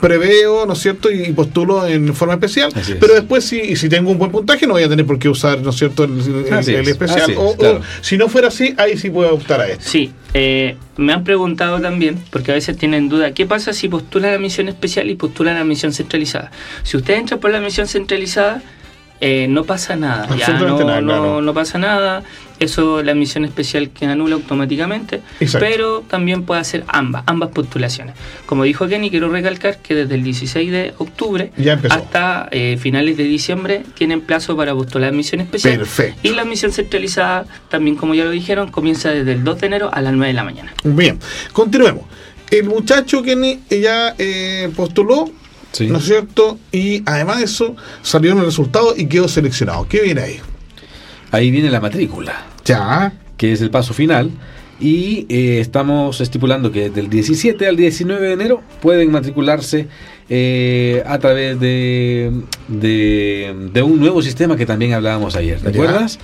preveo, 0.00 0.66
¿no 0.66 0.72
es 0.72 0.78
cierto? 0.78 1.10
Y 1.10 1.32
postulo 1.32 1.86
en 1.86 2.14
forma 2.14 2.34
especial. 2.34 2.72
pero 2.98 3.14
después, 3.14 3.44
si, 3.44 3.76
si 3.76 3.88
tengo 3.88 4.10
un 4.10 4.18
buen 4.18 4.30
puntaje, 4.30 4.66
no 4.66 4.74
voy 4.74 4.84
a 4.84 4.88
tener 4.88 5.06
por 5.06 5.18
qué 5.18 5.28
usar, 5.28 5.60
¿no 5.60 5.70
es 5.70 5.76
cierto? 5.76 6.04
El, 6.04 6.88
especial. 6.88 7.34
o, 7.36 7.54
si 8.00 8.16
no 8.16 8.28
fuera 8.28 8.48
así, 8.48 8.74
ahí 8.78 8.96
sí 8.96 9.10
puedo 9.10 9.34
optar 9.34 9.60
a 9.60 9.68
esto. 9.68 9.84
Sí. 9.86 10.12
Eh, 10.34 10.76
me 10.96 11.12
han 11.12 11.24
preguntado 11.24 11.80
también, 11.80 12.18
porque 12.30 12.50
a 12.50 12.54
veces 12.54 12.76
tienen 12.76 13.08
duda, 13.08 13.32
¿qué 13.32 13.46
pasa 13.46 13.72
si 13.72 13.88
postulan 13.88 14.32
la 14.32 14.38
misión 14.38 14.68
especial 14.68 15.08
y 15.08 15.14
postulan 15.14 15.54
la 15.54 15.64
misión 15.64 15.92
centralizada? 15.92 16.50
Si 16.82 16.96
usted 16.96 17.14
entra 17.14 17.38
por 17.38 17.50
la 17.50 17.60
misión 17.60 17.86
centralizada, 17.86 18.62
eh, 19.20 19.46
no 19.48 19.64
pasa 19.64 19.96
nada, 19.96 20.28
ya 20.36 20.58
no, 20.58 21.40
no, 21.40 21.54
pasa 21.54 21.78
nada, 21.78 22.22
eso 22.58 23.02
la 23.02 23.14
misión 23.14 23.44
especial 23.44 23.90
que 23.90 24.06
anula 24.06 24.34
automáticamente, 24.34 25.22
pero 25.58 26.02
también 26.02 26.42
puede 26.42 26.60
hacer 26.60 26.84
ambas, 26.88 27.22
ambas 27.26 27.50
postulaciones. 27.50 28.14
Como 28.46 28.64
dijo 28.64 28.88
Kenny, 28.88 29.10
quiero 29.10 29.30
recalcar 29.30 29.78
que 29.78 29.94
desde 29.94 30.14
el 30.14 30.22
16 30.22 30.70
de 30.70 30.94
octubre 30.98 31.52
hasta 31.90 32.48
eh, 32.50 32.76
finales 32.78 33.16
de 33.16 33.24
diciembre 33.24 33.82
tienen 33.94 34.20
plazo 34.20 34.56
para 34.56 34.74
postular 34.74 35.12
misión 35.12 35.40
especial. 35.40 35.86
Y 36.22 36.30
la 36.30 36.44
misión 36.44 36.72
centralizada, 36.72 37.46
también 37.68 37.96
como 37.96 38.14
ya 38.14 38.24
lo 38.24 38.30
dijeron, 38.30 38.70
comienza 38.70 39.10
desde 39.10 39.32
el 39.32 39.44
2 39.44 39.60
de 39.60 39.66
enero 39.66 39.90
a 39.92 40.00
las 40.02 40.12
9 40.12 40.28
de 40.28 40.34
la 40.34 40.44
mañana. 40.44 40.74
Bien, 40.84 41.18
continuemos. 41.52 42.04
El 42.50 42.64
muchacho 42.64 43.22
Kenny 43.22 43.60
ya 43.68 44.14
eh, 44.18 44.70
postuló 44.76 45.30
¿No 45.80 45.98
es 45.98 46.04
cierto? 46.04 46.58
Y 46.72 47.02
además 47.06 47.38
de 47.38 47.44
eso, 47.44 47.76
salió 48.02 48.32
en 48.32 48.38
el 48.38 48.46
resultado 48.46 48.94
y 48.96 49.06
quedó 49.06 49.28
seleccionado. 49.28 49.86
¿Qué 49.88 50.00
viene 50.00 50.22
ahí? 50.22 50.40
Ahí 51.30 51.50
viene 51.50 51.70
la 51.70 51.80
matrícula. 51.80 52.46
Ya. 52.64 53.12
Que 53.36 53.52
es 53.52 53.60
el 53.60 53.70
paso 53.70 53.92
final. 53.92 54.30
Y 54.80 55.26
eh, 55.28 55.60
estamos 55.60 56.20
estipulando 56.20 56.70
que 56.70 56.90
del 56.90 57.08
17 57.08 57.66
al 57.66 57.76
19 57.76 58.26
de 58.26 58.32
enero 58.32 58.62
pueden 58.80 59.10
matricularse 59.10 59.88
eh, 60.28 61.04
a 61.06 61.18
través 61.18 61.60
de, 61.60 62.32
de, 62.68 63.82
un 63.82 64.00
nuevo 64.00 64.22
sistema 64.22 64.56
que 64.56 64.66
también 64.66 64.92
hablábamos 64.92 65.36
ayer. 65.36 65.60
¿Te 65.60 65.68
acuerdas? 65.68 66.18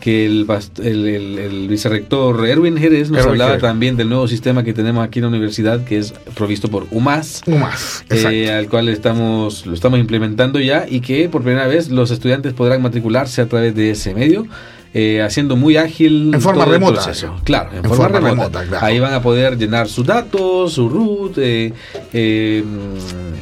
Que 0.00 0.26
el, 0.26 0.46
el, 0.78 1.68
vicerrector 1.68 2.46
Erwin 2.46 2.76
Jerez 2.76 3.10
nos 3.10 3.26
hablaba 3.26 3.58
también 3.58 3.96
del 3.96 4.08
nuevo 4.08 4.28
sistema 4.28 4.62
que 4.62 4.72
tenemos 4.72 5.04
aquí 5.04 5.18
en 5.18 5.24
la 5.24 5.28
universidad, 5.30 5.84
que 5.84 5.98
es 5.98 6.12
provisto 6.34 6.68
por 6.68 6.86
UMAS, 6.90 7.42
UMAS 7.46 8.04
eh, 8.10 8.50
al 8.52 8.68
cual 8.68 8.88
estamos, 8.88 9.66
lo 9.66 9.74
estamos 9.74 9.98
implementando 9.98 10.60
ya 10.60 10.86
y 10.88 11.00
que 11.00 11.28
por 11.28 11.42
primera 11.42 11.66
vez 11.66 11.88
los 11.88 12.10
estudiantes 12.10 12.52
podrán 12.52 12.80
matricularse 12.80 13.42
a 13.42 13.48
través 13.48 13.74
de 13.74 13.90
ese 13.90 14.14
medio. 14.14 14.46
Eh, 14.94 15.20
haciendo 15.20 15.54
muy 15.54 15.76
ágil 15.76 16.32
en 16.32 16.40
forma 16.40 16.64
remota 16.64 17.12
claro 17.44 17.68
en, 17.76 17.84
forma, 17.84 18.20
remota, 18.20 18.64
ahí 18.80 18.98
van 18.98 19.12
a 19.12 19.20
poder 19.20 19.58
llenar 19.58 19.86
sus 19.86 20.06
datos 20.06 20.72
su 20.72 20.88
root 20.88 21.36
eh, 21.36 21.74
eh, 22.14 22.64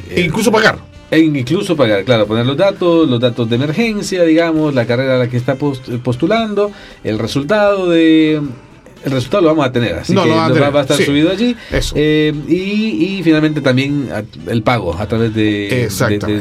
e 0.09 0.21
incluso 0.21 0.51
pagar. 0.51 0.79
E 1.09 1.19
incluso 1.19 1.77
pagar, 1.77 2.03
claro, 2.03 2.27
poner 2.27 2.45
los 2.45 2.57
datos, 2.57 3.09
los 3.09 3.19
datos 3.19 3.49
de 3.49 3.55
emergencia, 3.55 4.23
digamos, 4.23 4.73
la 4.75 4.85
carrera 4.85 5.15
a 5.15 5.17
la 5.17 5.29
que 5.29 5.37
está 5.37 5.55
postulando, 5.55 6.71
el 7.05 7.17
resultado 7.17 7.89
de, 7.89 8.41
el 9.07 9.13
resultado 9.13 9.43
lo 9.43 9.49
vamos 9.49 9.65
a 9.65 9.71
tener, 9.71 9.95
así 9.95 10.13
que 10.13 10.19
va, 10.19 10.45
a 10.47 10.81
estar 10.81 10.97
subido 10.97 11.31
allí. 11.31 11.55
Eh, 11.95 12.33
y, 12.47 13.21
finalmente 13.23 13.61
también 13.61 14.09
el 14.47 14.61
pago 14.61 14.97
a 14.97 15.07
través 15.07 15.33
de, 15.33 15.89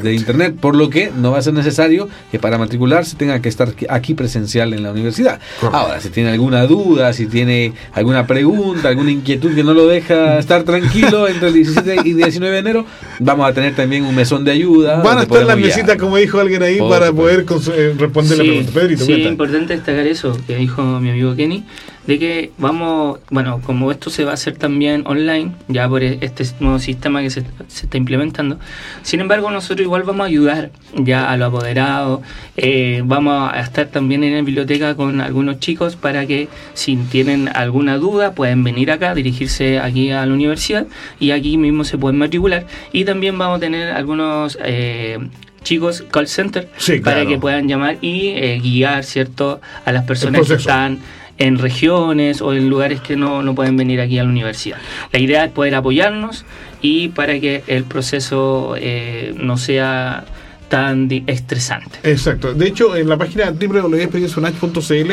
de, 0.02 0.14
internet, 0.14 0.56
por 0.60 0.74
lo 0.74 0.90
que 0.90 1.10
no 1.16 1.32
va 1.32 1.38
a 1.38 1.42
ser 1.42 1.54
necesario 1.54 2.08
que 2.30 2.38
para 2.38 2.58
matricularse 2.58 3.16
tenga 3.16 3.40
que 3.40 3.48
estar 3.48 3.72
aquí 3.88 4.14
presencial 4.14 4.72
en 4.72 4.82
la 4.82 4.90
universidad. 4.90 5.40
Ahora, 5.62 6.00
si 6.00 6.10
tiene 6.10 6.30
alguna 6.30 6.66
duda, 6.66 7.12
si 7.12 7.26
tiene 7.26 7.72
alguna 7.92 8.26
pregunta, 8.26 8.88
alguna 8.88 9.10
inquietud 9.10 9.54
que 9.54 9.62
no 9.62 9.72
lo 9.72 9.86
deja 9.86 10.38
estar 10.38 10.64
tranquilo 10.64 11.28
entre 11.28 11.48
el 11.48 11.54
17 11.54 11.96
y 12.04 12.12
19 12.14 12.52
de 12.52 12.58
enero, 12.58 12.86
vamos 13.20 13.48
a 13.48 13.52
tener 13.52 13.74
también 13.74 14.04
un 14.04 14.14
mesón 14.14 14.44
de 14.44 14.50
ayuda. 14.50 15.02
Van 15.02 15.18
a 15.18 15.22
estar 15.22 15.44
las 15.44 15.58
mesitas, 15.58 15.96
como 15.96 16.16
dijo 16.16 16.40
alguien 16.40 16.62
ahí, 16.62 16.78
para 16.78 17.12
poder 17.12 17.46
eh, 17.74 17.94
responder 17.96 18.38
la 18.38 18.44
pregunta. 18.44 18.72
Pedrito, 18.72 19.04
sí, 19.04 19.12
es 19.12 19.26
importante 19.26 19.74
destacar 19.74 20.06
eso 20.06 20.36
que 20.46 20.56
dijo 20.56 20.82
mi 21.00 21.10
amigo 21.10 21.34
Kenny 21.36 21.64
de 22.06 22.18
que 22.18 22.52
vamos, 22.58 23.20
bueno, 23.30 23.60
como 23.64 23.90
esto 23.90 24.10
se 24.10 24.24
va 24.24 24.32
a 24.32 24.34
hacer 24.34 24.56
también 24.56 25.02
online, 25.06 25.52
ya 25.68 25.88
por 25.88 26.02
e-, 26.02 26.18
este 26.20 26.44
nuevo 26.60 26.78
sistema 26.78 27.22
que 27.22 27.30
se, 27.30 27.44
está 27.68 27.96
implementando, 27.96 28.58
sin 29.02 29.20
embargo 29.20 29.50
nosotros 29.50 29.84
igual 29.84 30.04
vamos 30.04 30.24
a 30.24 30.28
ayudar 30.28 30.70
ya 30.94 31.30
a 31.30 31.36
los 31.36 31.48
apoderados, 31.48 32.20
eh, 32.56 33.02
vamos 33.04 33.50
a 33.52 33.60
estar 33.60 33.86
también 33.88 34.24
en 34.24 34.34
la 34.34 34.42
biblioteca 34.42 34.94
con 34.94 35.20
algunos 35.20 35.58
chicos 35.58 35.96
para 35.96 36.26
que 36.26 36.48
si 36.74 36.96
tienen 36.96 37.48
alguna 37.54 37.98
duda 37.98 38.32
pueden 38.32 38.62
venir 38.64 38.90
acá, 38.90 39.14
dirigirse 39.14 39.78
aquí 39.78 40.10
a 40.10 40.24
la 40.24 40.32
universidad 40.32 40.86
y 41.18 41.32
aquí 41.32 41.56
mismo 41.58 41.84
se 41.84 41.98
pueden 41.98 42.18
matricular. 42.18 42.66
Y 42.92 43.04
también 43.04 43.36
vamos 43.38 43.58
a 43.58 43.60
tener 43.60 43.90
algunos... 43.90 44.58
Eh, 44.62 45.18
chicos 45.66 46.04
call 46.12 46.28
center 46.28 46.68
para 47.02 47.26
que 47.26 47.38
puedan 47.38 47.66
llamar 47.66 47.98
y 48.00 48.28
eh, 48.28 48.60
guiar 48.62 49.02
cierto 49.02 49.60
a 49.84 49.90
las 49.90 50.04
personas 50.04 50.46
que 50.46 50.54
están 50.54 51.00
en 51.38 51.58
regiones 51.58 52.40
o 52.40 52.52
en 52.52 52.68
lugares 52.68 53.00
que 53.00 53.16
no, 53.16 53.42
no 53.42 53.54
pueden 53.54 53.76
venir 53.76 54.00
aquí 54.00 54.18
a 54.18 54.24
la 54.24 54.30
universidad. 54.30 54.78
La 55.12 55.18
idea 55.18 55.44
es 55.44 55.52
poder 55.52 55.74
apoyarnos 55.74 56.44
y 56.80 57.08
para 57.08 57.38
que 57.40 57.62
el 57.66 57.84
proceso 57.84 58.74
eh, 58.78 59.34
no 59.36 59.56
sea 59.56 60.24
tan 60.68 61.08
estresante. 61.26 61.98
Exacto. 62.02 62.52
De 62.54 62.66
hecho, 62.66 62.96
en 62.96 63.08
la 63.08 63.16
página 63.16 63.50
www.experienciaunach.cl, 63.52 65.12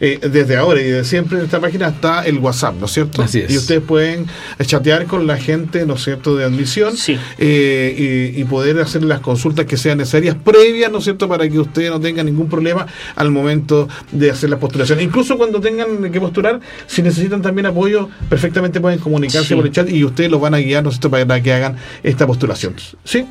eh, 0.00 0.18
desde 0.30 0.56
ahora 0.56 0.80
y 0.80 0.84
desde 0.84 1.04
siempre 1.04 1.38
en 1.38 1.44
esta 1.44 1.60
página 1.60 1.88
está 1.88 2.22
el 2.24 2.38
WhatsApp, 2.38 2.74
¿no 2.78 2.86
es 2.86 2.92
cierto? 2.92 3.22
Así 3.22 3.40
es. 3.40 3.50
Y 3.50 3.56
ustedes 3.58 3.82
pueden 3.82 4.26
chatear 4.64 5.06
con 5.06 5.26
la 5.26 5.36
gente, 5.36 5.86
¿no 5.86 5.94
es 5.94 6.02
cierto?, 6.04 6.36
de 6.36 6.44
admisión 6.44 6.96
Sí. 6.96 7.18
eh, 7.38 8.32
y, 8.36 8.40
y 8.40 8.44
poder 8.44 8.80
hacer 8.80 9.02
las 9.04 9.20
consultas 9.20 9.66
que 9.66 9.76
sean 9.76 9.98
necesarias 9.98 10.36
previas, 10.42 10.90
¿no 10.90 10.98
es 10.98 11.04
cierto?, 11.04 11.28
para 11.28 11.48
que 11.48 11.58
ustedes 11.58 11.90
no 11.90 12.00
tengan 12.00 12.26
ningún 12.26 12.48
problema 12.48 12.86
al 13.16 13.30
momento 13.30 13.88
de 14.12 14.30
hacer 14.30 14.50
la 14.50 14.58
postulación. 14.58 15.00
Incluso 15.00 15.36
cuando 15.38 15.60
tengan 15.60 16.10
que 16.10 16.20
postular, 16.20 16.60
si 16.86 17.02
necesitan 17.02 17.42
también 17.42 17.66
apoyo, 17.66 18.08
perfectamente 18.28 18.80
pueden 18.80 18.98
comunicarse 18.98 19.48
Sí. 19.48 19.54
por 19.54 19.66
el 19.66 19.72
chat 19.72 19.88
y 19.90 20.04
ustedes 20.04 20.30
los 20.30 20.40
van 20.40 20.54
a 20.54 20.58
guiar, 20.58 20.82
¿no 20.82 20.90
es 20.90 20.96
cierto?, 20.96 21.10
para 21.10 21.42
que 21.42 21.52
hagan 21.52 21.76
esta 22.02 22.26
postulación. 22.26 22.74
¿Sí? 23.04 23.24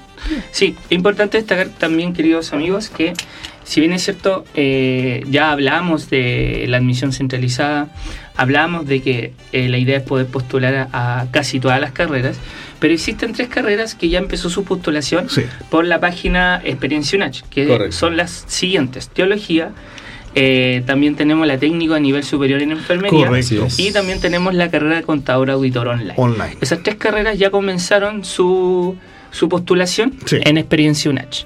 Sí, 0.52 0.76
importante 0.90 1.38
destacar 1.38 1.70
también, 1.70 2.14
queridos 2.14 2.54
amigos, 2.54 2.90
que 2.90 3.14
si 3.64 3.80
bien 3.82 3.92
es 3.94 4.04
cierto, 4.04 4.46
eh, 4.56 5.24
ya 5.30 5.52
hablamos 5.52 6.10
de 6.10 6.66
la 6.68 6.78
admisión 6.78 7.12
centralizada, 7.12 7.90
hablamos 8.36 8.86
de 8.88 9.02
que 9.02 9.34
eh, 9.52 9.68
la 9.70 9.78
idea 9.78 9.98
es 9.98 10.04
poder 10.04 10.28
postular 10.28 10.88
a, 10.92 11.20
a 11.22 11.32
casi 11.32 11.60
todas 11.60 11.80
las 11.82 11.92
carreras, 11.92 12.38
pero 12.80 12.94
existen 12.94 13.34
tres 13.34 13.50
carreras 13.50 13.96
que 13.96 14.10
ya 14.10 14.20
empezó 14.20 14.50
su 14.50 14.64
postulación 14.64 15.30
Sí. 15.30 15.42
por 15.70 15.86
la 15.86 16.00
página 16.00 16.62
Experiencia 16.64 17.18
UNACH, 17.18 17.42
que 17.50 17.68
Correcto. 17.68 17.92
son 17.96 18.16
las 18.16 18.46
siguientes, 18.48 19.10
teología, 19.10 19.72
eh, 20.36 20.84
también 20.86 21.16
tenemos 21.16 21.48
la 21.48 21.58
técnico 21.58 21.96
a 21.96 22.00
nivel 22.00 22.24
superior 22.24 22.62
en 22.62 22.72
enfermería 22.72 23.26
Correcto. 23.28 23.68
Y 23.78 23.92
también 23.92 24.20
tenemos 24.22 24.54
la 24.54 24.70
carrera 24.70 24.98
de 24.98 25.02
contador 25.04 25.50
auditor 25.50 25.88
online. 25.88 26.14
Online. 26.16 26.58
Esas 26.62 26.84
tres 26.84 26.96
carreras 26.96 27.40
ya 27.40 27.50
comenzaron 27.50 28.24
su, 28.24 28.96
su 29.38 29.48
postulación 29.50 30.14
Sí. 30.26 30.38
en 30.44 30.58
Experiencia 30.58 31.12
UNACH, 31.12 31.46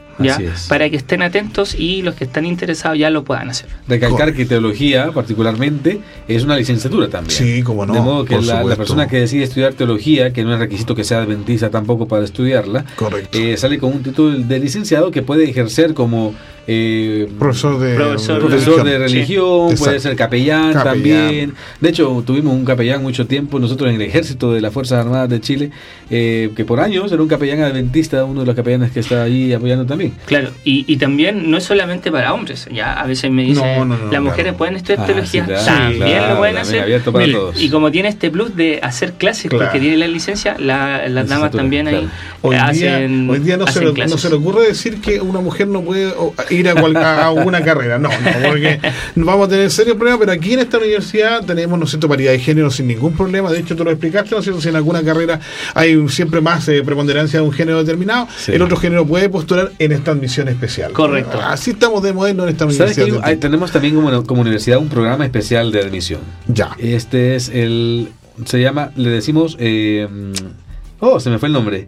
Para 0.70 0.90
que 0.90 0.96
estén 0.98 1.22
atentos 1.22 1.76
y 1.78 2.02
los 2.02 2.16
que 2.16 2.24
están 2.26 2.46
interesados 2.46 2.98
ya 2.98 3.10
lo 3.10 3.24
puedan 3.24 3.50
hacer. 3.50 3.68
Recalcar 3.88 4.34
que 4.34 4.46
teología, 4.46 5.12
particularmente, 5.12 6.00
es 6.28 6.44
una 6.44 6.58
licenciatura 6.58 7.08
también. 7.10 7.38
Sí, 7.38 7.64
cómo 7.64 7.86
no, 7.86 7.94
De 7.94 8.02
modo 8.02 8.26
que 8.26 8.40
la, 8.42 8.64
persona 8.76 9.08
que 9.08 9.18
decide 9.20 9.44
estudiar 9.44 9.74
teología, 9.74 10.34
que 10.34 10.44
no 10.44 10.54
es 10.54 10.60
requisito 10.60 10.96
que 10.96 11.04
sea 11.04 11.20
adventista 11.22 11.70
tampoco 11.70 12.08
para 12.08 12.24
estudiarla, 12.26 12.86
Correcto. 12.96 13.38
eh, 13.38 13.58
sale 13.58 13.78
con 13.78 13.94
un 13.94 14.04
título 14.04 14.38
de 14.38 14.60
licenciado 14.60 15.12
que 15.12 15.22
puede 15.22 15.50
ejercer 15.50 15.94
como 15.94 16.34
eh, 16.68 17.28
profesor 17.40 17.80
de 17.80 17.96
Profesor 17.96 18.36
de 18.36 18.48
profesor 18.48 18.84
de 18.84 18.98
religión. 19.00 19.12
religión, 19.12 19.78
Sí. 19.78 19.84
puede 19.84 20.00
ser 20.00 20.16
capellán, 20.16 20.74
Capellán. 20.74 20.84
también. 20.94 21.54
De 21.82 21.90
hecho, 21.90 22.24
tuvimos 22.26 22.54
un 22.54 22.66
capellán 22.66 23.02
mucho 23.02 23.26
tiempo 23.26 23.60
nosotros 23.60 23.90
en 23.90 23.96
el 23.96 24.02
ejército 24.04 24.54
de 24.54 24.62
las 24.62 24.72
Fuerzas 24.72 25.00
Armadas 25.04 25.30
de 25.30 25.42
Chile, 25.42 25.72
eh, 26.10 26.52
que 26.56 26.64
por 26.64 26.80
años 26.80 27.12
era 27.12 27.22
un 27.22 27.28
capellán 27.28 27.62
adventista, 27.62 28.24
uno 28.26 28.42
de 28.42 28.46
los 28.46 28.56
capellanes 28.56 28.92
que 28.92 29.00
está 29.00 29.24
ahí 29.24 29.52
apoyando 29.54 29.86
también. 29.86 30.11
Claro, 30.26 30.50
y, 30.64 30.86
y 30.92 30.98
también 30.98 31.50
no 31.52 31.58
es 31.58 31.64
solamente 31.64 32.12
para 32.12 32.34
hombres, 32.34 32.68
ya 32.72 32.94
a 32.94 33.06
veces 33.08 33.30
me 33.32 33.44
dicen, 33.44 33.64
No, 33.80 33.86
no, 33.86 33.98
no, 33.98 34.12
las 34.12 34.22
mujeres 34.22 34.44
claro. 34.46 34.58
pueden 34.58 34.76
estudiar 34.76 35.00
Ah, 35.02 35.06
teología, 35.06 35.44
sí, 35.46 35.48
claro, 35.52 35.66
también 35.66 36.00
claro, 36.00 36.34
lo 36.34 36.40
pueden 36.40 36.56
también 36.56 36.58
hacer. 36.58 36.82
abierto 36.84 37.12
para 37.12 37.26
Mire, 37.26 37.38
todos. 37.38 37.62
Y 37.62 37.70
como 37.70 37.92
tiene 37.92 38.10
este 38.10 38.30
plus 38.32 38.56
de 38.56 38.80
hacer 38.82 39.14
clases, 39.14 39.50
Claro. 39.50 39.66
porque 39.66 39.80
tiene 39.80 39.98
la 39.98 40.08
licencia, 40.08 40.56
la- 40.60 41.08
las 41.08 41.28
damas 41.28 41.52
también 41.52 41.88
ahí. 41.88 42.08
Hoy 42.42 42.56
día, 42.56 42.66
hacen, 42.68 43.30
hoy 43.30 43.40
día 43.40 43.58
no, 43.58 43.68
se 43.68 43.84
le, 43.84 43.92
no 44.08 44.18
se 44.18 44.30
le 44.30 44.36
ocurre 44.36 44.68
decir 44.68 45.00
que 45.02 45.22
una 45.22 45.40
mujer 45.42 45.68
no 45.68 45.82
puede 45.82 46.14
ir 46.50 46.70
a, 46.70 46.76
cual- 46.76 46.98
a 46.98 47.32
una 47.32 47.62
carrera. 47.64 47.98
No, 48.00 48.10
no, 48.10 48.48
porque 48.50 48.80
vamos 49.16 49.48
a 49.48 49.50
tener 49.50 49.70
serios 49.72 49.96
problemas, 49.98 50.20
pero 50.20 50.32
aquí 50.32 50.54
en 50.54 50.60
esta 50.60 50.78
universidad 50.78 51.44
tenemos, 51.46 51.80
¿no 51.80 51.86
cierto?, 51.88 52.08
paridad 52.08 52.32
de 52.32 52.40
género 52.40 52.72
sin 52.72 52.88
ningún 52.88 53.14
problema. 53.14 53.52
De 53.52 53.60
hecho, 53.60 53.76
tú 53.76 53.84
lo 53.84 53.92
explicaste, 53.92 54.32
¿no 54.32 54.38
es 54.40 54.44
cierto? 54.46 54.62
Si 54.62 54.70
en 54.70 54.76
alguna 54.76 55.04
carrera 55.04 55.40
hay 55.74 56.08
siempre 56.10 56.42
más 56.42 56.68
eh, 56.68 56.82
preponderancia 56.84 57.40
de 57.40 57.46
un 57.46 57.52
género 57.52 57.80
determinado, 57.84 58.28
Sí. 58.38 58.52
el 58.54 58.62
otro 58.62 58.78
género 58.78 59.06
puede 59.06 59.30
postular 59.30 59.72
en 59.80 59.91
esta 59.92 60.12
admisión 60.12 60.48
especial. 60.48 60.92
Correcto. 60.94 61.40
Así 61.42 61.72
estamos 61.72 62.02
de 62.04 62.14
moderno 62.14 62.44
en 62.44 62.50
esta 62.50 62.66
¿Sabes 62.72 62.96
que 62.96 63.02
universidad. 63.04 63.24
hay- 63.26 63.34
hay- 63.34 63.40
tenemos 63.40 63.72
también 63.72 63.96
como, 63.96 64.24
como 64.24 64.42
universidad 64.42 64.78
un 64.80 64.90
programa 64.90 65.26
especial 65.26 65.72
de 65.72 65.82
admisión? 65.82 66.22
Ya. 66.48 66.72
Este 66.80 67.36
es 67.36 67.50
el. 67.50 68.10
Se 68.46 68.60
llama, 68.62 68.92
le 68.96 69.10
decimos. 69.10 69.58
eh, 69.60 70.08
oh, 71.00 71.20
se 71.20 71.30
me 71.30 71.38
fue 71.40 71.48
el 71.48 71.54
nombre. 71.54 71.88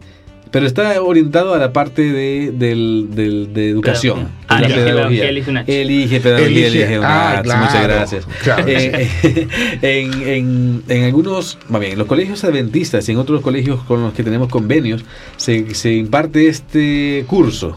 Pero 0.50 0.66
está 0.68 1.02
orientado 1.02 1.52
a 1.52 1.58
la 1.58 1.72
parte 1.72 2.02
de, 2.12 2.52
del, 2.56 3.08
del- 3.10 3.52
de 3.52 3.70
educación. 3.70 4.28
Ah, 4.46 4.60
de 4.60 4.60
la 4.60 4.66
elige 4.68 4.84
pedagogía. 4.84 5.28
elige. 5.28 5.80
Elige 5.82 6.20
pedagogía, 6.20 6.46
Elige- 6.48 6.66
elige 6.68 6.94
ah, 6.94 6.98
UNACH. 6.98 7.42
claro, 7.44 7.64
Muchas 7.64 7.82
gracias. 7.82 8.26
claro. 8.44 8.64
Eh, 8.68 9.08
en, 9.82 10.22
en, 10.28 10.82
en 10.88 11.04
algunos, 11.04 11.58
más 11.68 11.80
bien, 11.80 11.94
en 11.94 11.98
los 11.98 12.06
colegios 12.06 12.44
adventistas 12.44 13.08
y 13.08 13.12
en 13.12 13.18
otros 13.18 13.40
colegios 13.40 13.82
con 13.82 14.00
los 14.02 14.12
que 14.14 14.22
tenemos 14.22 14.48
convenios, 14.48 15.04
se, 15.38 15.74
se 15.74 15.92
imparte 15.94 16.46
este 16.46 17.24
curso 17.26 17.76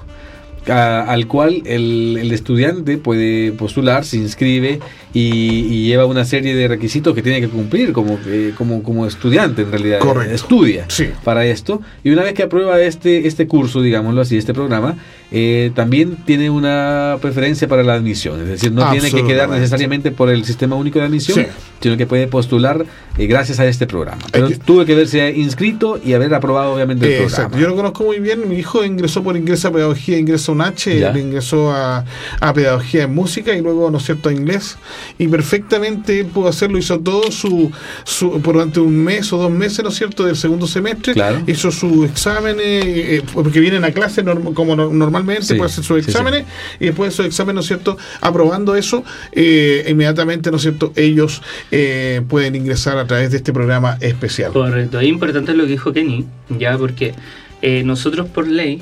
a- 0.69 1.03
al 1.11 1.27
cual 1.27 1.63
el, 1.65 2.17
el 2.19 2.31
estudiante 2.31 2.97
puede 2.97 3.51
postular, 3.51 4.05
se 4.05 4.17
inscribe 4.17 4.79
y, 5.13 5.19
y 5.21 5.87
lleva 5.87 6.05
una 6.05 6.25
serie 6.25 6.55
de 6.55 6.67
requisitos 6.67 7.15
que 7.15 7.21
tiene 7.21 7.41
que 7.41 7.47
cumplir 7.49 7.93
como, 7.93 8.19
eh, 8.27 8.53
como, 8.57 8.83
como 8.83 9.05
estudiante 9.07 9.61
en 9.63 9.71
realidad. 9.71 9.99
Correcto. 9.99 10.33
Estudia 10.35 10.85
Sí. 10.89 11.09
para 11.23 11.45
esto 11.45 11.81
y 12.03 12.11
una 12.11 12.23
vez 12.23 12.33
que 12.33 12.43
aprueba 12.43 12.79
este, 12.81 13.27
este 13.27 13.47
curso, 13.47 13.81
digámoslo 13.81 14.21
así, 14.21 14.37
este 14.37 14.53
programa, 14.53 14.95
eh, 15.31 15.71
también 15.75 16.17
tiene 16.25 16.49
una 16.49 17.17
preferencia 17.21 17.67
para 17.67 17.83
la 17.83 17.93
admisión. 17.95 18.39
Es 18.41 18.47
decir, 18.47 18.71
no 18.71 18.89
tiene 18.91 19.11
que 19.11 19.25
quedar 19.25 19.49
necesariamente 19.49 20.11
por 20.11 20.29
el 20.29 20.45
sistema 20.45 20.75
único 20.75 20.99
de 20.99 21.05
admisión, 21.05 21.37
Sí. 21.39 21.45
sino 21.81 21.97
que 21.97 22.05
puede 22.05 22.27
postular 22.27 22.85
eh, 23.17 23.25
gracias 23.27 23.59
a 23.59 23.65
este 23.65 23.87
programa. 23.87 24.21
Pero 24.31 24.47
que- 24.49 24.55
tuve 24.57 24.85
que 24.85 24.93
verse 24.95 25.33
inscrito 25.35 25.99
y 26.03 26.13
haber 26.13 26.33
aprobado 26.33 26.73
obviamente 26.73 27.07
el 27.17 27.23
Exacto. 27.23 27.49
programa. 27.51 27.61
Yo 27.61 27.67
lo 27.69 27.75
conozco 27.75 28.03
muy 28.03 28.19
bien. 28.19 28.47
Mi 28.47 28.55
hijo 28.57 28.83
ingresó 28.85 29.23
por 29.23 29.35
ingreso 29.35 29.69
a 29.69 29.71
pedagogía, 29.71 30.17
ingresó 30.19 30.51
a 30.51 30.55
un 30.55 30.61
H, 30.61 31.11
ingresó 31.19 31.71
a, 31.71 32.05
a 32.39 32.53
pedagogía 32.53 33.03
en 33.03 33.15
música 33.15 33.53
y 33.53 33.61
luego, 33.61 33.89
¿no 33.91 33.97
es 33.97 34.03
cierto?, 34.05 34.29
a 34.29 34.33
inglés. 34.33 34.77
Y 35.17 35.27
perfectamente 35.27 36.19
él 36.19 36.25
pudo 36.27 36.47
hacerlo, 36.49 36.77
hizo 36.77 36.99
todo 36.99 37.31
su, 37.31 37.71
su 38.03 38.41
por 38.41 38.55
durante 38.57 38.79
un 38.79 38.95
mes 38.97 39.31
o 39.33 39.37
dos 39.37 39.51
meses, 39.51 39.83
¿no 39.83 39.89
es 39.89 39.95
cierto?, 39.95 40.23
del 40.25 40.35
segundo 40.35 40.65
semestre. 40.67 41.13
Claro. 41.13 41.41
Hizo 41.45 41.71
sus 41.71 42.05
exámenes, 42.09 42.65
eh, 42.85 43.21
porque 43.33 43.59
vienen 43.59 43.83
a 43.85 43.91
clase 43.91 44.23
norm- 44.23 44.53
como 44.53 44.75
no- 44.75 44.91
normalmente, 44.91 45.43
Sí, 45.43 45.53
puede 45.55 45.69
hacer 45.71 45.83
sus 45.83 46.03
sí, 46.03 46.09
exámenes 46.09 46.45
y 46.79 46.85
después 46.85 47.09
de 47.09 47.13
esos 47.13 47.25
exámenes, 47.27 47.55
¿no 47.55 47.61
es 47.61 47.67
cierto?, 47.67 47.97
aprobando 48.21 48.75
eso, 48.75 49.03
eh, 49.31 49.85
inmediatamente, 49.87 50.49
¿no 50.49 50.57
es 50.57 50.63
cierto?, 50.63 50.91
ellos 50.95 51.41
eh, 51.71 52.21
pueden 52.27 52.55
ingresar 52.55 52.97
a 52.97 53.05
través 53.05 53.29
de 53.31 53.37
este 53.37 53.53
programa 53.53 53.97
especial. 54.01 54.51
Correcto, 54.51 54.99
es 54.99 55.07
importante 55.07 55.53
lo 55.53 55.65
que 55.65 55.71
dijo 55.71 55.93
Kenny, 55.93 56.25
ya 56.57 56.77
porque 56.77 57.13
eh, 57.61 57.83
nosotros 57.83 58.27
por 58.27 58.47
ley 58.47 58.81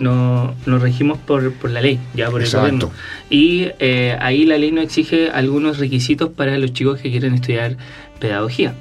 no, 0.00 0.54
nos 0.66 0.82
regimos 0.82 1.18
por, 1.18 1.52
por 1.52 1.70
la 1.70 1.80
ley, 1.80 1.98
ya 2.14 2.30
por 2.30 2.40
el 2.40 2.46
Exacto. 2.46 2.66
gobierno. 2.66 2.90
Y 3.28 3.68
eh, 3.78 4.16
ahí 4.20 4.44
la 4.44 4.58
ley 4.58 4.72
nos 4.72 4.84
exige 4.84 5.30
algunos 5.30 5.78
requisitos 5.78 6.30
para 6.30 6.58
los 6.58 6.72
chicos 6.72 7.00
que 7.00 7.10
quieren 7.10 7.34
estudiar 7.34 7.76
pedagogía. 8.18 8.74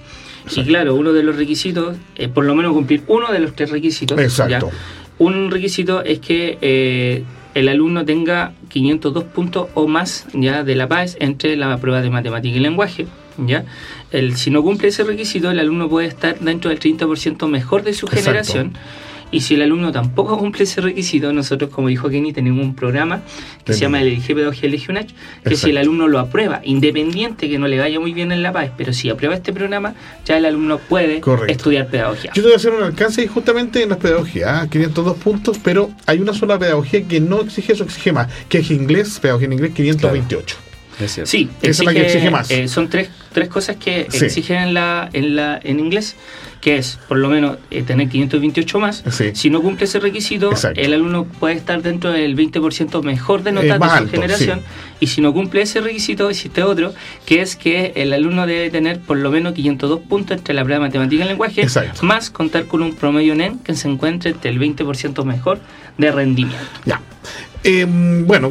Y 0.55 0.63
claro, 0.63 0.95
uno 0.95 1.13
de 1.13 1.24
los 1.24 1.36
requisitos, 1.36 1.97
eh, 2.15 2.28
por 2.28 2.45
lo 2.45 2.55
menos 2.55 2.74
cumplir 2.74 3.03
uno 3.07 3.32
de 3.32 3.39
los 3.39 3.53
tres 3.55 3.70
requisitos. 3.70 4.20
Exacto. 4.20 4.70
¿ya? 4.72 4.78
Un 5.20 5.51
requisito 5.51 6.03
es 6.03 6.20
que 6.20 6.57
eh, 6.61 7.24
el 7.53 7.70
alumno 7.70 8.05
tenga 8.05 8.53
502 8.70 9.24
puntos 9.26 9.67
o 9.74 9.88
más 9.88 10.26
ya 10.34 10.63
de 10.63 10.76
la 10.76 10.88
PAES 10.88 11.17
entre 11.20 11.55
la 11.55 11.78
prueba 11.78 12.01
de 12.01 12.09
matemática 12.09 12.55
y 12.55 12.59
lenguaje. 12.59 13.05
¿ya? 13.45 13.65
El, 14.11 14.38
si 14.38 14.49
no 14.49 14.63
cumple 14.63 14.88
ese 14.88 15.03
requisito, 15.03 15.51
el 15.51 15.59
alumno 15.59 15.89
puede 15.89 16.07
estar 16.07 16.39
dentro 16.39 16.70
del 16.70 16.80
30% 16.80 17.47
mejor 17.47 17.84
de 17.84 17.93
su 17.93 18.05
Exacto. 18.05 18.24
generación. 18.26 18.74
Y 19.32 19.41
si 19.41 19.53
el 19.53 19.61
alumno 19.61 19.91
tampoco 19.91 20.38
cumple 20.38 20.63
ese 20.63 20.82
requisito, 20.82 21.32
nosotros, 21.32 21.69
como 21.69 21.88
dijo 21.88 22.09
Kenny, 22.09 22.34
tenemos 22.34 22.63
un 22.65 22.75
programa 22.75 23.21
que 23.63 23.73
se 23.73 23.82
llama 23.82 24.01
el 24.01 24.07
Elige 24.07 24.34
Pedagogía 24.34 24.67
Elige 24.67 24.91
UNACH, 24.91 25.09
que 25.43 25.55
si 25.55 25.69
el 25.69 25.77
alumno 25.77 26.07
lo 26.07 26.19
aprueba, 26.19 26.61
independiente 26.63 27.47
que 27.47 27.59
no 27.59 27.67
le 27.67 27.77
vaya 27.77 27.99
muy 27.99 28.13
bien 28.13 28.32
en 28.32 28.41
la 28.41 28.51
PAES, 28.51 28.71
pero 28.75 28.91
si 28.93 29.09
aprueba 29.09 29.36
este 29.36 29.53
programa, 29.53 29.93
ya 30.25 30.38
el 30.38 30.45
alumno 30.45 30.80
puede 30.80 31.19
Correcto. 31.19 31.51
estudiar 31.51 31.88
pedagogía. 31.88 32.32
Yo 32.34 32.41
te 32.41 32.47
voy 32.47 32.53
a 32.53 32.55
hacer 32.55 32.73
un 32.73 32.84
alcance 32.84 33.23
y 33.23 33.27
justamente 33.27 33.84
en 33.84 33.89
las 33.89 33.99
pedagogías, 33.99 34.49
¿ah? 34.63 34.67
502 34.69 35.17
puntos, 35.17 35.59
pero 35.63 35.91
hay 36.05 36.19
una 36.19 36.34
sola 36.34 36.57
pedagogía 36.57 37.07
que 37.07 37.19
no 37.19 37.41
exige 37.41 37.73
eso, 37.73 37.84
exige 37.84 38.11
más, 38.11 38.27
que 38.47 38.59
es 38.59 38.71
inglés, 38.71 39.19
pedagogía 39.19 39.45
en 39.45 39.53
inglés 39.53 39.73
528. 39.75 40.68
Es. 41.00 41.20
Sí, 41.26 41.50
Esa 41.62 41.70
es 41.84 41.86
la 41.86 41.93
que 41.93 42.02
exige 42.06 42.30
más. 42.30 42.52
eh, 42.52 42.68
son 42.68 42.89
tres, 42.89 43.10
tres 43.32 43.47
cosas 43.47 43.78
que 43.78 44.08
Sí. 44.10 44.26
exigen 44.26 44.58
en, 44.58 44.74
la, 44.74 45.10
en, 45.14 45.36
la, 45.36 45.60
en 45.64 45.80
inglés, 45.80 46.16
que 46.62 46.78
es 46.78 47.00
por 47.08 47.18
lo 47.18 47.30
menos 47.30 47.58
eh, 47.72 47.84
tener 47.84 48.10
528 48.10 48.80
más. 48.80 49.04
Sí. 49.12 49.32
Si 49.34 49.50
no 49.50 49.62
cumple 49.62 49.86
ese 49.86 50.00
requisito, 50.00 50.52
Exacto. 50.52 50.80
el 50.82 50.93
alumno 50.93 51.24
puede 51.26 51.56
estar 51.56 51.82
dentro 51.82 52.12
del 52.12 52.36
20% 52.36 53.02
mejor 53.04 53.43
de 53.43 53.52
notas 53.54 53.80
de 53.80 53.86
su 53.88 53.91
alto, 53.93 54.12
generación. 54.12 54.60
sí. 54.60 54.66
Y 55.02 55.08
si 55.08 55.22
no 55.22 55.32
cumple 55.34 55.62
ese 55.62 55.80
requisito, 55.80 56.30
existe 56.30 56.62
otro, 56.64 56.93
que 57.26 57.41
es 57.41 57.56
que 57.56 57.93
el 57.95 58.12
alumno 58.12 58.45
debe 58.45 58.70
tener 58.70 59.00
por 59.00 59.16
lo 59.18 59.32
menos 59.32 59.54
502 59.54 60.02
puntos 60.02 60.38
entre 60.38 60.54
la 60.54 60.64
prueba 60.66 60.84
de 60.84 60.88
matemática 60.89 61.24
y 61.24 61.28
lenguaje, 61.30 61.62
Exacto. 61.62 62.04
más 62.06 62.30
contar 62.30 62.66
con 62.66 62.82
un 62.82 62.93
promedio 62.93 63.34
NEN 63.36 63.60
que 63.60 63.74
se 63.76 63.88
encuentre 63.88 64.32
entre 64.32 64.52
el 64.52 64.60
20% 64.60 65.24
mejor 65.24 65.60
de 65.97 66.12
rendimiento. 66.12 66.58
Ya. 66.86 67.00
Eh, 67.64 67.86
bueno, 68.26 68.49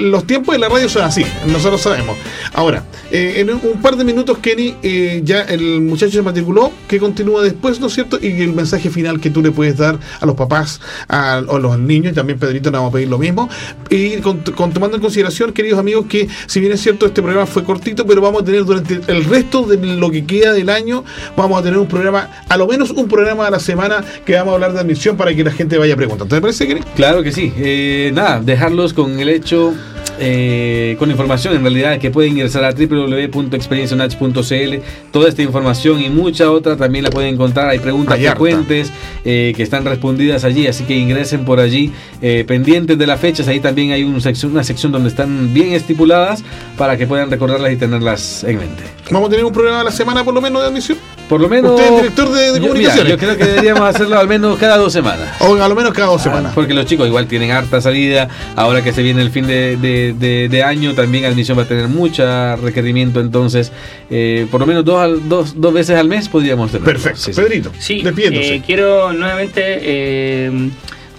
los 0.00 0.26
tiempos 0.26 0.54
de 0.54 0.58
la 0.58 0.68
radio 0.68 0.88
son 0.88 1.02
así, 1.02 1.24
nosotros 1.46 1.80
sabemos. 1.80 2.16
Ahora, 2.52 2.84
eh, 3.10 3.34
en 3.38 3.50
un 3.50 3.80
par 3.80 3.96
de 3.96 4.04
minutos, 4.04 4.38
Kenny, 4.38 4.76
eh, 4.82 5.22
ya 5.24 5.42
el 5.42 5.80
muchacho 5.80 6.12
se 6.12 6.22
matriculó, 6.22 6.70
que 6.86 6.98
continúa 6.98 7.42
después, 7.42 7.80
¿no 7.80 7.86
es 7.86 7.94
cierto? 7.94 8.18
Y 8.20 8.42
el 8.42 8.52
mensaje 8.52 8.90
final 8.90 9.18
que 9.18 9.30
tú 9.30 9.40
le 9.40 9.50
puedes 9.50 9.78
dar 9.78 9.98
a 10.20 10.26
los 10.26 10.36
papás, 10.36 10.80
a, 11.08 11.40
los 11.40 11.78
niños, 11.78 12.12
y 12.12 12.14
también 12.14 12.38
Pedrito, 12.38 12.70
nos 12.70 12.80
vamos 12.80 12.90
a 12.90 12.94
pedir 12.94 13.08
lo 13.08 13.18
mismo. 13.18 13.48
Y 13.88 14.16
con, 14.18 14.42
tomando 14.42 14.96
en 14.96 15.02
consideración, 15.02 15.52
queridos 15.52 15.78
amigos, 15.78 16.06
que 16.06 16.28
si 16.46 16.60
bien 16.60 16.72
es 16.72 16.82
cierto, 16.82 17.06
este 17.06 17.22
programa 17.22 17.46
fue 17.46 17.64
cortito, 17.64 18.06
pero 18.06 18.20
vamos 18.20 18.42
a 18.42 18.44
tener 18.44 18.64
durante 18.64 19.00
el 19.06 19.24
resto 19.24 19.62
de 19.62 19.78
lo 19.96 20.10
que 20.10 20.26
queda 20.26 20.52
del 20.52 20.68
año, 20.68 21.02
vamos 21.34 21.58
a 21.58 21.62
tener 21.62 21.78
un 21.78 21.88
programa, 21.88 22.28
a 22.48 22.56
lo 22.58 22.66
menos 22.66 22.90
un 22.90 23.08
programa 23.08 23.46
a 23.46 23.50
la 23.50 23.60
semana 23.60 24.04
que 24.26 24.34
vamos 24.34 24.52
a 24.52 24.54
hablar 24.56 24.74
de 24.74 24.80
admisión 24.80 25.16
para 25.16 25.34
que 25.34 25.44
la 25.44 25.50
gente 25.50 25.78
vaya 25.78 25.96
preguntando. 25.96 26.34
¿Te 26.34 26.40
parece, 26.42 26.66
Kenny? 26.66 26.82
Claro 26.94 27.22
que 27.22 27.32
sí. 27.32 27.52
nada, 28.12 28.42
dejarlos 28.50 28.92
con 28.92 29.18
el 29.20 29.28
hecho, 29.28 29.72
eh, 30.18 30.96
con 30.98 31.08
información 31.10 31.54
en 31.54 31.62
realidad 31.62 31.98
que 31.98 32.10
pueden 32.10 32.32
ingresar 32.32 32.64
a 32.64 32.72
www.experiencianach.cl. 32.72 34.74
Toda 35.12 35.28
esta 35.28 35.42
información 35.42 36.02
y 36.02 36.10
mucha 36.10 36.50
otra 36.50 36.76
también 36.76 37.04
la 37.04 37.10
pueden 37.10 37.34
encontrar. 37.34 37.68
Hay 37.68 37.78
preguntas 37.78 38.18
frecuentes 38.18 38.90
eh, 39.24 39.52
que 39.56 39.62
están 39.62 39.84
respondidas 39.84 40.42
allí, 40.44 40.66
así 40.66 40.84
que 40.84 40.96
ingresen 40.96 41.44
por 41.44 41.60
allí 41.60 41.92
eh, 42.20 42.44
pendientes 42.46 42.98
de 42.98 43.06
las 43.06 43.20
fechas. 43.20 43.46
Ahí 43.48 43.60
también 43.60 43.92
hay 43.92 44.02
una 44.02 44.20
sección, 44.20 44.52
una 44.52 44.64
sección 44.64 44.92
donde 44.92 45.08
están 45.08 45.54
bien 45.54 45.72
estipuladas 45.72 46.44
para 46.76 46.96
que 46.96 47.06
puedan 47.06 47.30
recordarlas 47.30 47.72
y 47.72 47.76
tenerlas 47.76 48.44
en 48.44 48.58
mente. 48.58 48.82
¿Vamos 49.10 49.28
a 49.28 49.30
tener 49.30 49.44
un 49.44 49.52
programa 49.52 49.80
a 49.80 49.84
la 49.84 49.92
semana 49.92 50.24
por 50.24 50.34
lo 50.34 50.40
menos 50.40 50.62
de 50.62 50.68
admisión? 50.68 50.98
Por 51.30 51.40
lo 51.40 51.48
menos. 51.48 51.78
Usted 51.78 51.86
es 51.86 51.96
director 52.02 52.28
de, 52.32 52.60
comunicaciones. 52.60 53.12
yo 53.12 53.16
creo 53.16 53.36
que 53.36 53.44
deberíamos 53.44 53.82
hacerlo 53.82 54.18
al 54.18 54.26
menos 54.26 54.58
cada 54.58 54.76
dos 54.76 54.92
semanas. 54.92 55.28
O 55.38 55.54
a 55.54 55.68
lo 55.68 55.76
menos 55.76 55.92
cada 55.92 56.08
dos 56.08 56.20
semanas. 56.20 56.52
Porque 56.56 56.74
los 56.74 56.86
chicos 56.86 57.06
igual 57.06 57.28
tienen 57.28 57.52
harta 57.52 57.80
salida. 57.80 58.28
Ahora 58.56 58.82
que 58.82 58.92
se 58.92 59.00
viene 59.00 59.22
el 59.22 59.30
fin 59.30 59.46
de, 59.46 60.62
año, 60.66 60.92
también 60.94 61.26
admisión 61.26 61.56
va 61.56 61.62
a 61.62 61.68
tener 61.68 61.86
mucho 61.86 62.56
requerimiento. 62.56 63.20
Entonces, 63.20 63.70
eh, 64.10 64.48
por 64.50 64.60
lo 64.60 64.66
menos 64.66 64.84
dos, 64.84 65.28
dos, 65.28 65.60
dos 65.60 65.72
veces 65.72 65.96
al 65.96 66.08
mes 66.08 66.28
podríamos 66.28 66.72
tener. 66.72 66.84
Perfecto. 66.84 67.30
Pedrito, 67.40 67.70
sí, 67.78 68.02
eh, 68.04 68.62
quiero 68.66 69.12
nuevamente. 69.12 69.62
Eh, 69.64 70.70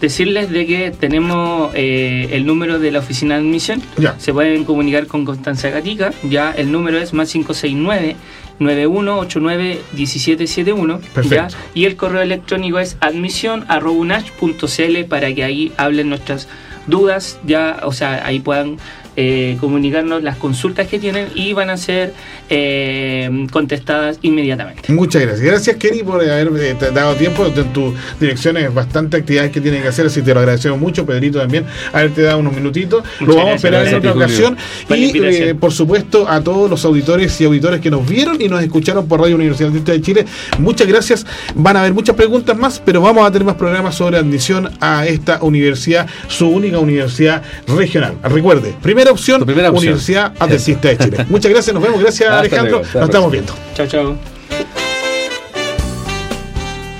decirles 0.02 0.50
de 0.50 0.66
que 0.66 0.92
tenemos 0.92 1.72
el 1.76 2.44
número 2.48 2.80
de 2.80 2.92
la 2.92 3.00
oficina 3.00 3.36
de 3.36 3.42
admisión. 3.42 3.84
Ya. 3.98 4.16
Se 4.18 4.34
pueden 4.34 4.66
comunicar 4.66 5.06
con 5.06 5.24
Constanza 5.24 5.70
Gatica. 5.70 6.12
Ya 6.24 6.52
el 6.52 6.72
número 6.72 6.98
es 6.98 7.14
más 7.14 7.32
569 7.32 8.16
91891771 8.62 11.00
¿ya? 11.30 11.48
y 11.74 11.86
el 11.86 11.96
correo 11.96 12.22
electrónico 12.22 12.78
es 12.80 12.98
admisión.unach.cl 13.02 15.06
para 15.10 15.34
que 15.34 15.44
ahí 15.44 15.72
hablen 15.78 16.10
nuestras 16.10 16.48
dudas, 16.88 17.40
ya, 17.46 17.82
o 17.84 17.92
sea, 17.92 18.26
ahí 18.26 18.40
puedan 18.40 18.78
eh, 19.18 19.58
comunicarnos 19.60 20.24
las 20.24 20.38
consultas 20.38 20.88
que 20.88 20.98
tienen 20.98 21.28
y 21.36 21.52
van 21.52 21.70
a 21.70 21.76
ser 21.76 22.14
eh, 22.50 23.30
contestadas 23.52 24.20
inmediatamente. 24.22 24.94
Muchas 24.94 25.22
gracias. 25.22 25.42
Gracias, 25.42 25.76
Kenny, 25.76 26.02
por 26.02 26.22
haber 26.22 26.50
eh, 26.58 26.76
dado 26.94 27.16
tiempo. 27.16 27.46
En 27.46 27.74
tu 27.74 27.94
dirección 28.22 28.56
es 28.56 28.74
bastante 28.74 29.18
actividades 29.18 29.52
que 29.52 29.60
tienen 29.60 29.82
que 29.82 29.90
hacer, 29.90 30.06
así 30.06 30.22
te 30.22 30.34
lo 30.34 30.40
agradecemos 30.40 30.80
mucho. 30.80 31.06
Pedrito 31.06 31.40
también, 31.40 31.66
haberte 31.92 32.22
dado 32.22 32.40
unos 32.40 32.54
minutitos. 32.54 33.04
lo 33.20 33.36
vamos 33.36 33.52
a 33.52 33.56
esperar 33.56 33.86
en 33.86 33.96
otra 33.96 34.14
ocasión. 34.14 34.58
Y, 34.90 35.54
por 35.56 35.74
supuesto, 35.74 36.30
a 36.30 36.42
todos 36.42 36.70
los 36.70 36.86
auditores 36.86 37.40
y 37.42 37.46
auditores 37.46 37.82
que 37.82 37.92
nos 37.92 38.08
vieron 38.08 38.42
y 38.42 38.48
nos 38.48 38.64
escucharon 38.64 39.10
por 39.10 39.20
Radio 39.20 39.36
Universidad 39.36 39.72
de 39.72 40.02
Chile, 40.02 40.26
muchas 40.58 40.88
gracias. 40.88 41.26
Van 41.54 41.76
a 41.76 41.82
haber 41.82 41.94
muchas 41.94 42.16
preguntas 42.16 42.58
más, 42.58 42.82
pero 42.84 43.02
vamos 43.02 43.28
a 43.28 43.32
tener 43.32 43.46
más 43.46 43.56
programas 43.56 43.96
sobre 43.96 44.18
admisión 44.18 44.70
a 44.80 45.06
esta 45.06 45.40
universidad, 45.42 46.08
su 46.30 46.48
única 46.48 46.80
universidad 46.80 47.42
regional. 47.68 48.16
Recuerde, 48.24 48.74
primero 48.82 49.01
primera 49.02 49.12
opción, 49.12 49.46
primera 49.46 49.72
Universidad 49.72 50.34
Adventista 50.40 50.90
de 50.90 50.98
Chile. 50.98 51.26
Muchas 51.30 51.52
gracias, 51.52 51.74
nos 51.74 51.82
vemos. 51.82 52.00
Gracias, 52.00 52.30
Alejandro. 52.30 52.82
nos 52.94 53.04
estamos 53.04 53.32
viendo. 53.32 53.54
Chao, 53.74 53.88
chao. 53.88 54.18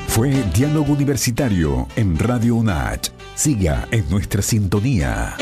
Fue 0.08 0.32
Diálogo 0.54 0.94
Universitario 0.94 1.88
en 1.96 2.18
Radio 2.18 2.56
UNACH. 2.56 3.10
Siga 3.36 3.88
en 3.92 4.10
nuestra 4.10 4.42
sintonía. 4.42 5.36